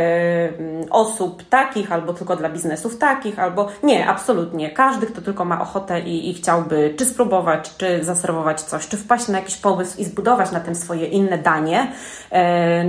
osób 0.91 1.43
takich, 1.49 1.93
albo 1.93 2.15
tylko 2.15 2.37
dla 2.37 2.49
biznesów 2.49 2.99
takich, 2.99 3.39
albo 3.39 3.69
nie, 3.83 4.09
absolutnie. 4.09 4.71
Każdy, 4.71 5.07
kto 5.07 5.21
tylko 5.21 5.45
ma 5.45 5.61
ochotę 5.61 6.01
i, 6.01 6.31
i 6.31 6.35
chciałby 6.35 6.95
czy 6.99 7.05
spróbować, 7.05 7.77
czy 7.77 8.05
zaserwować 8.05 8.61
coś, 8.61 8.89
czy 8.89 8.97
wpaść 8.97 9.29
na 9.29 9.39
jakiś 9.39 9.57
pomysł 9.57 10.01
i 10.01 10.05
zbudować 10.05 10.53
na 10.53 10.61
tym 10.61 10.75
swoje 10.75 11.07
inne 11.07 11.39
danie, 11.39 11.93
y, 12.33 12.37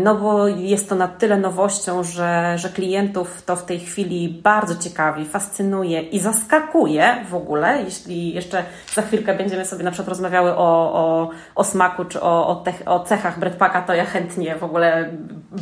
no 0.04 0.16
bo 0.16 0.48
jest 0.48 0.90
to 0.90 0.96
na 0.96 1.08
tyle 1.08 1.38
nowością, 1.38 2.04
że, 2.04 2.54
że 2.58 2.70
klientów 2.70 3.42
to 3.46 3.56
w 3.56 3.66
tej 3.66 3.80
chwili 3.80 4.30
bardzo 4.44 4.76
ciekawi, 4.76 5.26
fascynuje 5.26 6.02
i 6.02 6.20
zaskakuje 6.20 7.26
w 7.30 7.36
ogóle, 7.36 7.84
jeśli 7.84 8.34
jeszcze 8.34 8.64
za 8.94 9.02
chwilkę 9.02 9.36
będziemy 9.36 9.66
sobie 9.66 9.84
na 9.84 9.92
przykład 9.92 10.17
rozmawiały 10.18 10.56
o, 10.56 10.94
o, 10.94 11.30
o 11.56 11.64
smaku 11.64 12.06
czy 12.06 12.22
o, 12.22 12.48
o, 12.48 12.56
te, 12.56 12.74
o 12.86 13.00
cechach 13.00 13.40
breadpacka, 13.40 13.82
to 13.82 13.94
ja 13.94 14.06
chętnie 14.06 14.56
w 14.56 14.64
ogóle 14.64 15.10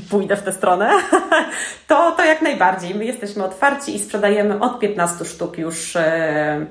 pójdę 0.10 0.36
w 0.36 0.44
tę 0.44 0.52
stronę. 0.52 0.92
to, 1.88 2.12
to 2.12 2.26
jak 2.26 2.42
najbardziej. 2.42 2.96
My 2.96 3.06
jesteśmy 3.06 3.44
otwarci 3.44 3.96
i 3.96 4.00
sprzedajemy 4.00 4.60
od 4.60 4.80
15 4.80 5.26
sztuk 5.26 5.58
już 5.58 5.96
e, 5.96 6.66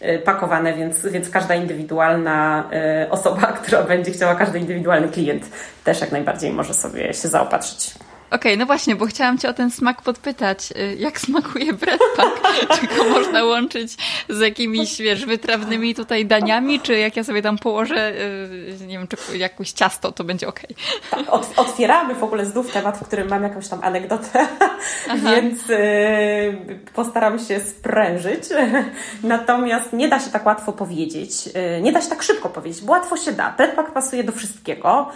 e, 0.00 0.18
pakowane, 0.18 0.74
więc, 0.74 1.06
więc 1.06 1.30
każda 1.30 1.54
indywidualna 1.54 2.64
e, 2.72 3.06
osoba, 3.10 3.46
która 3.62 3.82
będzie 3.82 4.10
chciała, 4.10 4.34
każdy 4.34 4.58
indywidualny 4.58 5.08
klient 5.08 5.50
też 5.84 6.00
jak 6.00 6.12
najbardziej 6.12 6.52
może 6.52 6.74
sobie 6.74 7.14
się 7.14 7.28
zaopatrzyć. 7.28 7.94
Okej, 8.30 8.52
okay, 8.52 8.56
no 8.56 8.66
właśnie, 8.66 8.96
bo 8.96 9.06
chciałam 9.06 9.38
Cię 9.38 9.48
o 9.48 9.52
ten 9.52 9.70
smak 9.70 10.02
podpytać. 10.02 10.72
Y, 10.76 10.96
jak 10.98 11.20
smakuje 11.20 11.72
breadpack? 11.72 12.40
czy 12.80 12.96
go 12.96 13.04
można 13.04 13.44
łączyć 13.44 13.96
z 14.28 14.40
jakimiś, 14.40 14.98
wiesz, 14.98 15.26
wytrawnymi 15.26 15.94
tutaj 15.94 16.26
daniami, 16.26 16.80
czy 16.80 16.98
jak 16.98 17.16
ja 17.16 17.24
sobie 17.24 17.42
tam 17.42 17.58
położę, 17.58 18.12
y, 18.80 18.86
nie 18.86 18.98
wiem, 18.98 19.08
czy 19.08 19.38
jakieś 19.38 19.72
ciasto, 19.72 20.12
to 20.12 20.24
będzie 20.24 20.48
ok. 20.48 20.60
Tak, 21.10 21.20
otwieramy 21.56 22.14
w 22.14 22.24
ogóle 22.24 22.46
znów 22.46 22.72
temat, 22.72 22.98
w 22.98 23.06
którym 23.06 23.28
mam 23.28 23.42
jakąś 23.42 23.68
tam 23.68 23.78
anegdotę, 23.82 24.46
więc 25.24 25.70
y, 25.70 26.78
postaram 26.94 27.38
się 27.38 27.60
sprężyć. 27.60 28.44
Natomiast 29.22 29.92
nie 29.92 30.08
da 30.08 30.20
się 30.20 30.30
tak 30.30 30.46
łatwo 30.46 30.72
powiedzieć, 30.72 31.32
nie 31.82 31.92
da 31.92 32.00
się 32.02 32.08
tak 32.08 32.22
szybko 32.22 32.48
powiedzieć, 32.48 32.82
bo 32.82 32.92
łatwo 32.92 33.16
się 33.16 33.32
da. 33.32 33.54
Breadpack 33.56 33.92
pasuje 33.92 34.24
do 34.24 34.32
wszystkiego. 34.32 35.08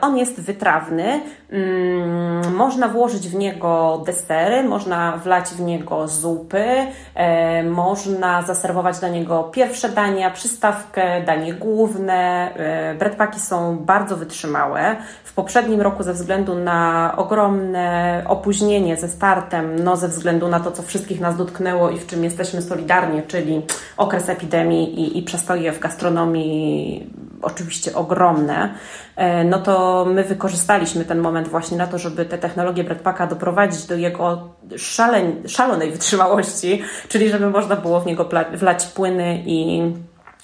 On 0.00 0.18
jest 0.18 0.40
wytrawny 0.40 1.20
mm, 1.50 2.47
można 2.48 2.88
włożyć 2.88 3.28
w 3.28 3.34
niego 3.34 4.02
desery, 4.06 4.64
można 4.64 5.16
wlać 5.16 5.48
w 5.48 5.60
niego 5.60 6.08
zupy, 6.08 6.66
e, 7.14 7.62
można 7.62 8.42
zaserwować 8.42 8.98
do 8.98 9.08
niego 9.08 9.44
pierwsze 9.44 9.88
dania, 9.88 10.30
przystawkę, 10.30 11.22
danie 11.24 11.54
główne. 11.54 12.50
E, 12.54 12.94
breadpacki 12.94 13.40
są 13.40 13.78
bardzo 13.78 14.16
wytrzymałe. 14.16 14.96
W 15.24 15.32
poprzednim 15.32 15.80
roku 15.80 16.02
ze 16.02 16.12
względu 16.12 16.54
na 16.54 17.12
ogromne 17.16 18.22
opóźnienie 18.26 18.96
ze 18.96 19.08
startem, 19.08 19.84
no 19.84 19.96
ze 19.96 20.08
względu 20.08 20.48
na 20.48 20.60
to, 20.60 20.72
co 20.72 20.82
wszystkich 20.82 21.20
nas 21.20 21.36
dotknęło 21.36 21.90
i 21.90 21.98
w 21.98 22.06
czym 22.06 22.24
jesteśmy 22.24 22.62
solidarnie, 22.62 23.22
czyli 23.22 23.62
okres 23.96 24.28
epidemii 24.28 25.00
i, 25.00 25.18
i 25.18 25.22
przestoje 25.22 25.72
w 25.72 25.80
gastronomii 25.80 27.27
oczywiście 27.42 27.94
ogromne, 27.94 28.74
e, 29.16 29.44
no 29.44 29.58
to 29.58 30.04
my 30.04 30.24
wykorzystaliśmy 30.24 31.04
ten 31.04 31.18
moment 31.18 31.48
właśnie 31.48 31.78
na 31.78 31.86
to, 31.86 31.98
żeby 31.98 32.24
te 32.24 32.38
technologie 32.38 32.84
Breadpacka 32.84 33.26
doprowadzić 33.26 33.86
do 33.86 33.94
jego 33.94 34.54
szaleń, 34.76 35.42
szalonej 35.48 35.90
wytrzymałości, 35.90 36.82
czyli 37.08 37.30
żeby 37.30 37.50
można 37.50 37.76
było 37.76 38.00
w 38.00 38.06
niego 38.06 38.28
wlać 38.54 38.86
płyny 38.86 39.42
i 39.46 39.82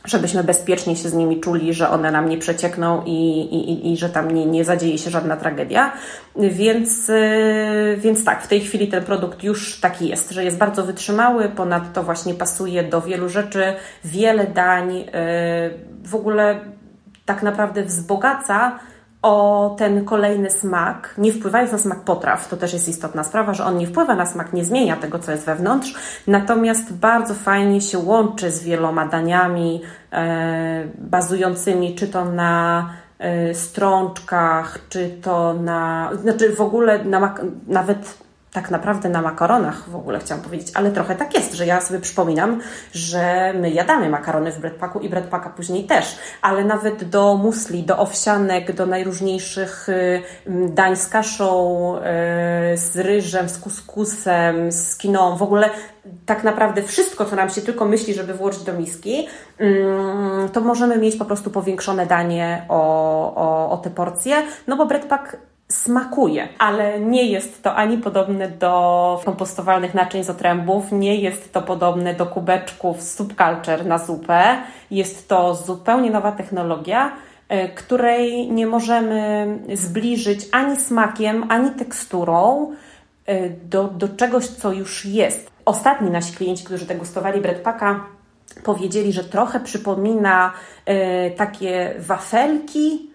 żebyśmy 0.04 0.44
bezpiecznie 0.44 0.96
się 0.96 1.08
z 1.08 1.14
nimi 1.14 1.40
czuli, 1.40 1.74
że 1.74 1.90
one 1.90 2.10
nam 2.10 2.28
nie 2.28 2.38
przeciekną 2.38 3.02
i, 3.06 3.40
i, 3.40 3.92
i 3.92 3.96
że 3.96 4.08
tam 4.08 4.30
nie, 4.30 4.46
nie 4.46 4.64
zadzieje 4.64 4.98
się 4.98 5.10
żadna 5.10 5.36
tragedia. 5.36 5.92
Więc, 6.36 7.10
e, 7.10 7.96
więc 7.96 8.24
tak, 8.24 8.42
w 8.42 8.48
tej 8.48 8.60
chwili 8.60 8.88
ten 8.88 9.04
produkt 9.04 9.42
już 9.42 9.80
taki 9.80 10.08
jest, 10.08 10.30
że 10.30 10.44
jest 10.44 10.58
bardzo 10.58 10.84
wytrzymały, 10.84 11.48
ponadto 11.48 12.02
właśnie 12.02 12.34
pasuje 12.34 12.82
do 12.82 13.00
wielu 13.00 13.28
rzeczy, 13.28 13.74
wiele 14.04 14.46
dań, 14.46 14.96
e, 14.96 15.04
w 16.04 16.14
ogóle 16.14 16.60
tak 17.24 17.42
naprawdę 17.42 17.82
wzbogaca 17.82 18.78
o 19.24 19.74
ten 19.78 20.04
kolejny 20.04 20.50
smak, 20.50 21.14
nie 21.18 21.32
wpływając 21.32 21.72
na 21.72 21.78
smak 21.78 22.00
potraw, 22.00 22.48
to 22.48 22.56
też 22.56 22.72
jest 22.72 22.88
istotna 22.88 23.24
sprawa, 23.24 23.54
że 23.54 23.64
on 23.64 23.76
nie 23.76 23.86
wpływa 23.86 24.14
na 24.14 24.26
smak, 24.26 24.52
nie 24.52 24.64
zmienia 24.64 24.96
tego, 24.96 25.18
co 25.18 25.32
jest 25.32 25.46
wewnątrz, 25.46 25.94
natomiast 26.26 26.92
bardzo 26.92 27.34
fajnie 27.34 27.80
się 27.80 27.98
łączy 27.98 28.50
z 28.50 28.62
wieloma 28.62 29.06
daniami 29.06 29.82
e, 30.12 30.84
bazującymi 30.98 31.94
czy 31.94 32.08
to 32.08 32.24
na 32.24 32.90
e, 33.18 33.54
strączkach, 33.54 34.78
czy 34.88 35.10
to 35.22 35.54
na, 35.54 36.10
znaczy 36.22 36.56
w 36.56 36.60
ogóle 36.60 37.04
na, 37.04 37.34
nawet 37.66 38.23
tak 38.54 38.70
naprawdę 38.70 39.08
na 39.08 39.22
makaronach 39.22 39.88
w 39.90 39.96
ogóle 39.96 40.18
chciałam 40.18 40.44
powiedzieć, 40.44 40.68
ale 40.74 40.90
trochę 40.90 41.14
tak 41.14 41.34
jest, 41.34 41.54
że 41.54 41.66
ja 41.66 41.80
sobie 41.80 42.00
przypominam, 42.00 42.60
że 42.92 43.54
my 43.60 43.70
jadamy 43.70 44.08
makarony 44.08 44.52
w 44.52 44.58
breadpacku 44.58 45.00
i 45.00 45.08
breadpacka 45.08 45.50
później 45.50 45.84
też, 45.84 46.18
ale 46.42 46.64
nawet 46.64 47.04
do 47.04 47.36
musli, 47.36 47.82
do 47.82 47.98
owsianek, 47.98 48.72
do 48.72 48.86
najróżniejszych 48.86 49.88
y, 49.88 50.22
dań 50.68 50.96
z 50.96 51.08
kaszą, 51.08 51.96
y, 51.96 52.00
z 52.76 52.96
ryżem, 52.96 53.48
z 53.48 53.58
kuskusem, 53.58 54.72
z 54.72 54.96
kiną, 54.96 55.36
w 55.36 55.42
ogóle 55.42 55.70
tak 56.26 56.44
naprawdę 56.44 56.82
wszystko, 56.82 57.24
co 57.24 57.36
nam 57.36 57.50
się 57.50 57.60
tylko 57.60 57.84
myśli, 57.84 58.14
żeby 58.14 58.34
włożyć 58.34 58.62
do 58.62 58.72
miski, 58.72 59.28
to 60.52 60.60
możemy 60.60 60.98
mieć 60.98 61.16
po 61.16 61.24
prostu 61.24 61.50
powiększone 61.50 62.06
danie 62.06 62.64
o, 62.68 63.34
o, 63.34 63.70
o 63.70 63.76
te 63.76 63.90
porcje, 63.90 64.42
no 64.66 64.76
bo 64.76 64.86
breadpack 64.86 65.36
smakuje, 65.68 66.48
ale 66.58 67.00
nie 67.00 67.26
jest 67.26 67.62
to 67.62 67.74
ani 67.74 67.98
podobne 67.98 68.48
do 68.48 69.20
kompostowalnych 69.24 69.94
naczyń 69.94 70.24
z 70.24 70.30
otrębów, 70.30 70.92
nie 70.92 71.16
jest 71.16 71.52
to 71.52 71.62
podobne 71.62 72.14
do 72.14 72.26
kubeczków 72.26 73.02
subculture 73.02 73.86
na 73.86 73.98
zupę. 73.98 74.56
Jest 74.90 75.28
to 75.28 75.54
zupełnie 75.54 76.10
nowa 76.10 76.32
technologia, 76.32 77.12
e, 77.48 77.68
której 77.68 78.50
nie 78.50 78.66
możemy 78.66 79.46
zbliżyć 79.74 80.40
ani 80.52 80.76
smakiem, 80.76 81.44
ani 81.48 81.70
teksturą 81.70 82.72
e, 83.26 83.50
do, 83.50 83.84
do 83.84 84.08
czegoś, 84.08 84.46
co 84.46 84.72
już 84.72 85.04
jest. 85.04 85.50
Ostatni 85.64 86.10
nasi 86.10 86.32
klienci, 86.36 86.64
którzy 86.64 86.86
degustowali 86.86 87.40
breadpacka, 87.40 88.04
powiedzieli, 88.62 89.12
że 89.12 89.24
trochę 89.24 89.60
przypomina 89.60 90.52
e, 90.86 91.30
takie 91.30 91.94
wafelki, 91.98 93.13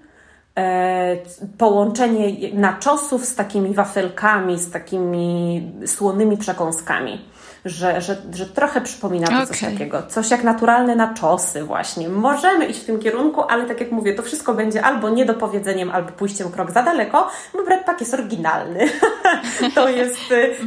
połączenie 1.58 2.54
naczosów 2.54 3.26
z 3.26 3.36
takimi 3.36 3.74
wafelkami, 3.74 4.60
z 4.60 4.72
takimi 4.72 5.62
słonymi 5.86 6.38
przekąskami 6.38 7.22
że, 7.66 8.01
że, 8.01 8.18
że 8.34 8.45
trochę 8.45 8.82
przypomina 8.82 9.28
to 9.28 9.34
okay. 9.34 9.47
coś 9.47 9.60
takiego. 9.60 10.03
Coś 10.07 10.32
jak 10.32 10.43
naturalne 10.43 10.95
naczosy 10.95 11.64
właśnie. 11.64 12.10
Możemy 12.10 12.66
iść 12.66 12.80
w 12.80 12.86
tym 12.86 12.99
kierunku, 12.99 13.41
ale 13.41 13.66
tak 13.66 13.80
jak 13.80 13.91
mówię, 13.91 14.14
to 14.14 14.24
wszystko 14.24 14.53
będzie 14.53 14.82
albo 14.82 15.10
niedopowiedzeniem, 15.10 15.91
albo 15.91 16.12
pójściem 16.12 16.51
krok 16.51 16.72
za 16.72 16.84
daleko, 16.84 17.28
bo 17.53 17.64
breadpack 17.64 17.99
jest 17.99 18.14
oryginalny. 18.14 18.80
to, 19.76 19.89
jest, 19.89 20.20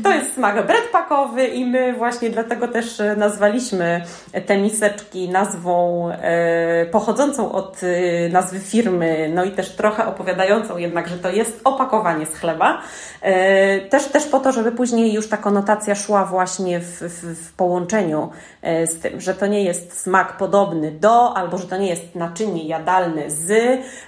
to 0.02 0.10
jest 0.10 0.34
smak 0.34 0.66
breadpackowy 0.66 1.46
i 1.46 1.66
my 1.66 1.92
właśnie 1.92 2.30
dlatego 2.30 2.68
też 2.68 3.02
nazwaliśmy 3.16 4.04
te 4.46 4.58
miseczki 4.58 5.28
nazwą 5.28 6.08
e, 6.10 6.86
pochodzącą 6.86 7.52
od 7.52 7.80
e, 7.82 8.28
nazwy 8.28 8.60
firmy, 8.60 9.30
no 9.34 9.44
i 9.44 9.50
też 9.50 9.70
trochę 9.70 10.06
opowiadającą 10.06 10.76
jednak, 10.78 11.08
że 11.08 11.18
to 11.18 11.30
jest 11.30 11.60
opakowanie 11.64 12.26
z 12.26 12.34
chleba. 12.34 12.82
E, 13.20 13.80
też, 13.80 14.04
też 14.04 14.24
po 14.24 14.40
to, 14.40 14.52
żeby 14.52 14.72
później 14.72 15.12
już 15.12 15.28
ta 15.28 15.36
konotacja 15.36 15.94
szła 15.94 16.24
właśnie 16.24 16.80
w, 16.82 17.00
w, 17.00 17.48
w, 17.48 17.52
połączeniu 17.52 18.30
e, 18.62 18.86
z 18.86 19.00
tym, 19.00 19.20
że 19.20 19.34
to 19.34 19.46
nie 19.46 19.64
jest 19.64 20.00
smak 20.00 20.36
podobny 20.36 20.90
do, 20.90 21.36
albo 21.36 21.58
że 21.58 21.66
to 21.66 21.76
nie 21.76 21.88
jest 21.88 22.14
naczynie 22.14 22.64
jadalne 22.64 23.30
z 23.30 23.50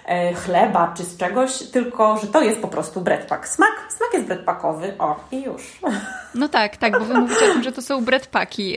e, 0.07 0.35
chleba 0.35 0.95
czy 0.97 1.03
z 1.03 1.17
czegoś, 1.17 1.59
tylko 1.59 2.19
że 2.19 2.27
to 2.27 2.43
jest 2.43 2.61
po 2.61 2.69
prostu 2.69 3.01
breadpack. 3.01 3.49
Smak, 3.49 3.87
smak 3.89 4.15
jest 4.15 4.27
breadpackowy, 4.27 4.95
o 4.99 5.17
i 5.33 5.43
już. 5.43 5.63
No 6.35 6.49
tak, 6.49 6.77
tak, 6.77 6.99
bo 6.99 7.05
wy 7.05 7.15
mówicie 7.15 7.51
o 7.51 7.53
tym, 7.53 7.63
że 7.63 7.73
to 7.73 7.83
są 7.83 8.05
breadpacki, 8.05 8.77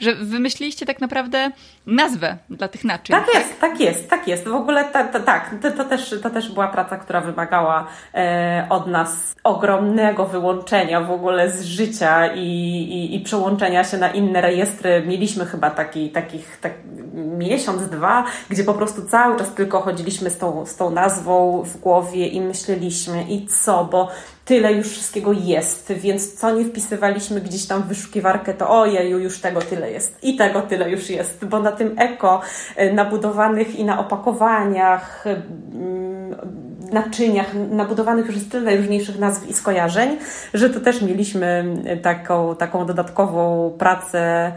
że 0.00 0.14
wymyśliliście 0.14 0.86
tak 0.86 1.00
naprawdę 1.00 1.50
nazwę 1.86 2.36
dla 2.50 2.68
tych 2.68 2.84
naczyń. 2.84 3.16
Tak, 3.16 3.26
tak? 3.26 3.34
jest, 3.34 3.60
tak 3.60 3.80
jest, 3.80 4.10
tak 4.10 4.28
jest. 4.28 4.48
W 4.48 4.54
ogóle 4.54 4.84
ta, 4.84 5.04
ta, 5.04 5.20
tak, 5.20 5.54
to, 5.62 5.70
to, 5.70 5.84
też, 5.84 6.14
to 6.22 6.30
też 6.30 6.52
była 6.52 6.68
praca, 6.68 6.96
która 6.96 7.20
wymagała 7.20 7.86
e, 8.14 8.66
od 8.70 8.86
nas 8.86 9.36
ogromnego 9.44 10.26
wyłączenia 10.26 11.00
w 11.00 11.10
ogóle 11.10 11.50
z 11.50 11.64
życia 11.64 12.34
i, 12.34 12.40
i, 12.40 13.16
i 13.16 13.20
przełączenia 13.30 13.84
się 13.84 13.98
na 13.98 14.10
inne 14.10 14.40
rejestry. 14.40 15.02
Mieliśmy 15.06 15.46
chyba 15.46 15.70
taki, 15.70 16.10
takich 16.10 16.58
tak, 16.60 16.72
miesiąc, 17.14 17.82
dwa, 17.82 18.24
gdzie 18.48 18.64
po 18.64 18.74
prostu 18.74 19.02
cały 19.02 19.36
czas 19.36 19.54
tylko 19.54 19.80
chodziliśmy 19.80 20.30
z 20.30 20.38
tą, 20.38 20.66
z 20.66 20.76
tą 20.76 20.90
nazwą 20.90 21.62
w 21.62 21.80
głowie 21.80 22.26
i 22.26 22.40
myśleliśmy 22.40 23.22
i 23.22 23.46
co, 23.46 23.84
bo 23.84 24.08
tyle 24.44 24.72
już 24.72 24.88
wszystkiego 24.88 25.32
jest, 25.32 25.92
więc 25.92 26.34
co 26.34 26.50
nie 26.50 26.64
wpisywaliśmy 26.64 27.40
gdzieś 27.40 27.66
tam 27.66 27.82
w 27.82 27.86
wyszukiwarkę, 27.86 28.54
to 28.54 28.80
ojeju, 28.80 29.18
już 29.18 29.40
tego 29.40 29.60
tyle 29.60 29.90
jest 29.90 30.24
i 30.24 30.36
tego 30.36 30.62
tyle 30.62 30.90
już 30.90 31.10
jest, 31.10 31.44
bo 31.44 31.60
na 31.60 31.72
tym 31.72 31.94
eko 31.98 32.40
e, 32.76 32.92
nabudowanych 32.92 33.78
i 33.78 33.84
na 33.84 34.00
opakowaniach 34.00 35.24
mm, 35.26 36.79
naczyniach 36.92 37.54
nabudowanych 37.70 38.26
już 38.26 38.34
jest 38.34 38.50
tyle 38.50 38.76
różniejszych 38.76 39.18
nazw 39.18 39.48
i 39.48 39.52
skojarzeń, 39.52 40.16
że 40.54 40.70
to 40.70 40.80
też 40.80 41.02
mieliśmy 41.02 41.64
taką, 42.02 42.56
taką 42.56 42.86
dodatkową 42.86 43.70
pracę 43.78 44.52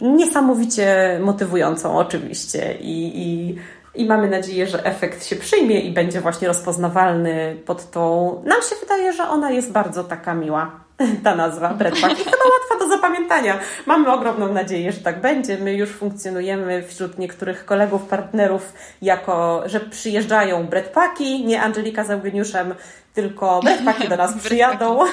niesamowicie 0.00 1.18
motywującą 1.22 1.98
oczywiście 1.98 2.74
i, 2.80 3.22
i 3.22 3.56
i 3.94 4.06
mamy 4.06 4.30
nadzieję, 4.30 4.66
że 4.66 4.84
efekt 4.84 5.26
się 5.26 5.36
przyjmie 5.36 5.80
i 5.80 5.92
będzie 5.92 6.20
właśnie 6.20 6.48
rozpoznawalny 6.48 7.56
pod 7.66 7.90
tą. 7.90 8.34
Nam 8.44 8.62
się 8.62 8.76
wydaje, 8.80 9.12
że 9.12 9.28
ona 9.28 9.50
jest 9.50 9.72
bardzo 9.72 10.04
taka 10.04 10.34
miła, 10.34 10.70
ta 11.24 11.34
nazwa 11.34 11.74
Breadpack 11.74 12.20
i 12.20 12.24
chyba 12.24 12.36
łatwa 12.36 12.78
do 12.78 12.89
zapamiętania. 13.00 13.58
Mamy 13.86 14.12
ogromną 14.12 14.52
nadzieję, 14.52 14.92
że 14.92 15.00
tak 15.00 15.20
będzie. 15.20 15.58
My 15.58 15.74
już 15.74 15.90
funkcjonujemy 15.90 16.82
wśród 16.82 17.18
niektórych 17.18 17.64
kolegów, 17.64 18.02
partnerów 18.02 18.72
jako, 19.02 19.62
że 19.66 19.80
przyjeżdżają 19.80 20.66
Breadpacki, 20.66 21.44
nie 21.44 21.62
Angelika 21.62 22.04
z 22.04 22.10
Eugeniuszem, 22.10 22.74
tylko 23.14 23.60
Breadpacki 23.64 24.08
do 24.08 24.16
nas 24.16 24.34
przyjadą. 24.34 24.98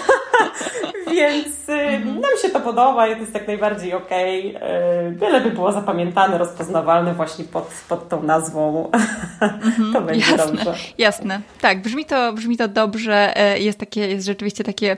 Więc 1.12 1.70
y, 1.70 1.74
mhm. 1.74 2.20
nam 2.20 2.32
się 2.42 2.50
to 2.50 2.60
podoba, 2.60 3.08
jest 3.08 3.34
jak 3.34 3.48
najbardziej 3.48 3.94
okej. 3.94 4.56
Okay. 4.56 5.12
Byle 5.12 5.42
by 5.42 5.52
było 5.52 5.72
zapamiętane, 5.72 6.38
rozpoznawalne 6.38 7.14
właśnie 7.14 7.46
pod, 7.46 7.72
pod 7.90 8.10
tą 8.10 8.24
nazwą. 8.24 8.92
Mhm, 9.42 9.94
to 9.94 10.02
będzie 10.02 10.32
jasne, 10.32 10.46
dobrze. 10.46 10.74
Jasne. 10.98 11.42
Tak, 11.62 11.82
brzmi 11.82 12.06
to, 12.06 12.34
brzmi 12.34 12.58
to 12.58 12.68
dobrze. 12.68 13.38
E, 13.38 13.60
jest 13.60 13.80
takie, 13.80 14.08
jest 14.08 14.26
rzeczywiście 14.26 14.64
takie 14.64 14.98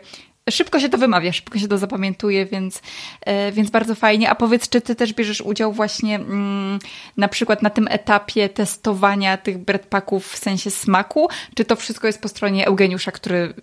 szybko 0.52 0.80
się 0.80 0.90
to 0.90 0.98
wymawia, 0.98 1.34
szybko 1.34 1.60
się 1.60 1.68
to 1.68 1.78
zapamiętuje, 1.78 2.46
więc, 2.46 2.82
e, 3.22 3.52
więc 3.52 3.70
bardzo 3.70 3.96
fajnie. 3.96 4.30
A 4.30 4.36
powiedz, 4.36 4.70
czy 4.70 4.82
ty 4.82 4.96
też 4.96 5.14
bierzesz 5.14 5.42
udział 5.42 5.74
właśnie 5.74 6.16
mm, 6.16 6.80
na 7.18 7.28
przykład 7.28 7.62
na 7.62 7.70
tym 7.70 7.88
etapie 7.92 8.50
testowania 8.50 9.38
tych 9.38 9.58
breadpacków 9.58 10.28
w 10.28 10.38
sensie 10.38 10.72
smaku, 10.72 11.28
czy 11.56 11.66
to 11.66 11.76
wszystko 11.76 12.08
jest 12.08 12.22
po 12.22 12.28
stronie 12.28 12.68
Eugeniusza, 12.68 13.12
który 13.12 13.54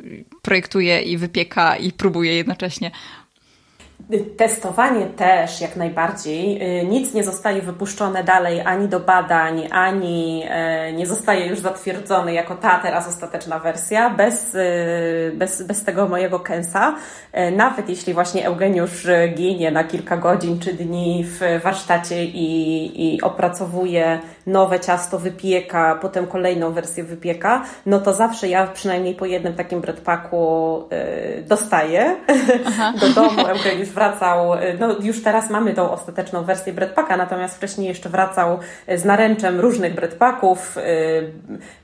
projektuje 0.43 1.03
i 1.03 1.17
wypieka 1.17 1.77
i 1.77 1.93
próbuje 1.93 2.35
jednocześnie? 2.35 2.91
Testowanie 4.37 5.07
też 5.07 5.61
jak 5.61 5.77
najbardziej. 5.77 6.63
Y, 6.81 6.87
nic 6.87 7.15
nie 7.15 7.25
zostaje 7.25 7.63
wypuszczone 7.63 8.25
dalej 8.25 8.61
ani 8.61 8.89
do 8.89 9.01
badań, 9.01 9.69
ani 9.71 10.45
e, 10.49 10.93
nie 10.93 11.07
zostaje 11.07 11.47
już 11.47 11.59
zatwierdzone 11.59 12.35
jako 12.35 12.55
ta 12.55 12.79
teraz 12.79 13.09
ostateczna 13.09 13.59
wersja 13.59 14.11
bez, 14.11 14.55
y, 14.55 15.33
bez, 15.35 15.63
bez 15.63 15.85
tego 15.85 16.09
mojego 16.09 16.41
kęsa. 16.41 16.95
E, 17.33 17.51
nawet 17.51 17.89
jeśli 17.89 18.15
właśnie 18.15 18.47
Eugeniusz 18.47 19.07
ginie 19.35 19.71
na 19.71 19.85
kilka 19.85 20.17
godzin 20.17 20.61
czy 20.61 20.73
dni 20.73 21.25
w 21.25 21.63
warsztacie 21.63 22.25
i, 22.25 23.15
i 23.15 23.23
opracowuje 23.23 24.19
nowe 24.47 24.81
ciasto, 24.81 25.19
wypieka, 25.19 25.99
potem 26.03 26.27
kolejną 26.27 26.73
wersję 26.73 27.05
wypieka, 27.05 27.65
no 27.87 28.01
to 28.01 28.13
zawsze 28.13 28.49
ja 28.49 28.67
przynajmniej 28.67 29.15
po 29.15 29.27
jednym 29.27 29.55
takim 29.55 29.81
breadpacku 29.81 30.83
y, 31.39 31.43
dostaję 31.43 32.17
Aha. 32.67 32.93
do 33.01 33.09
domu. 33.09 33.47
Eugeniusz 33.47 33.89
wracał, 33.89 34.55
y, 34.55 34.77
no 34.81 34.97
już 35.01 35.23
teraz 35.23 35.51
mamy 35.51 35.75
tą 35.75 35.91
ostateczną 35.91 36.45
wersję 36.45 36.73
breadpacka, 36.73 37.17
natomiast 37.17 37.57
wcześniej 37.57 37.89
jeszcze 37.89 38.09
wracał 38.09 38.59
z 38.95 39.05
naręczem 39.05 39.61
różnych 39.61 39.95
breadpacków, 39.95 40.77
y, 40.77 40.83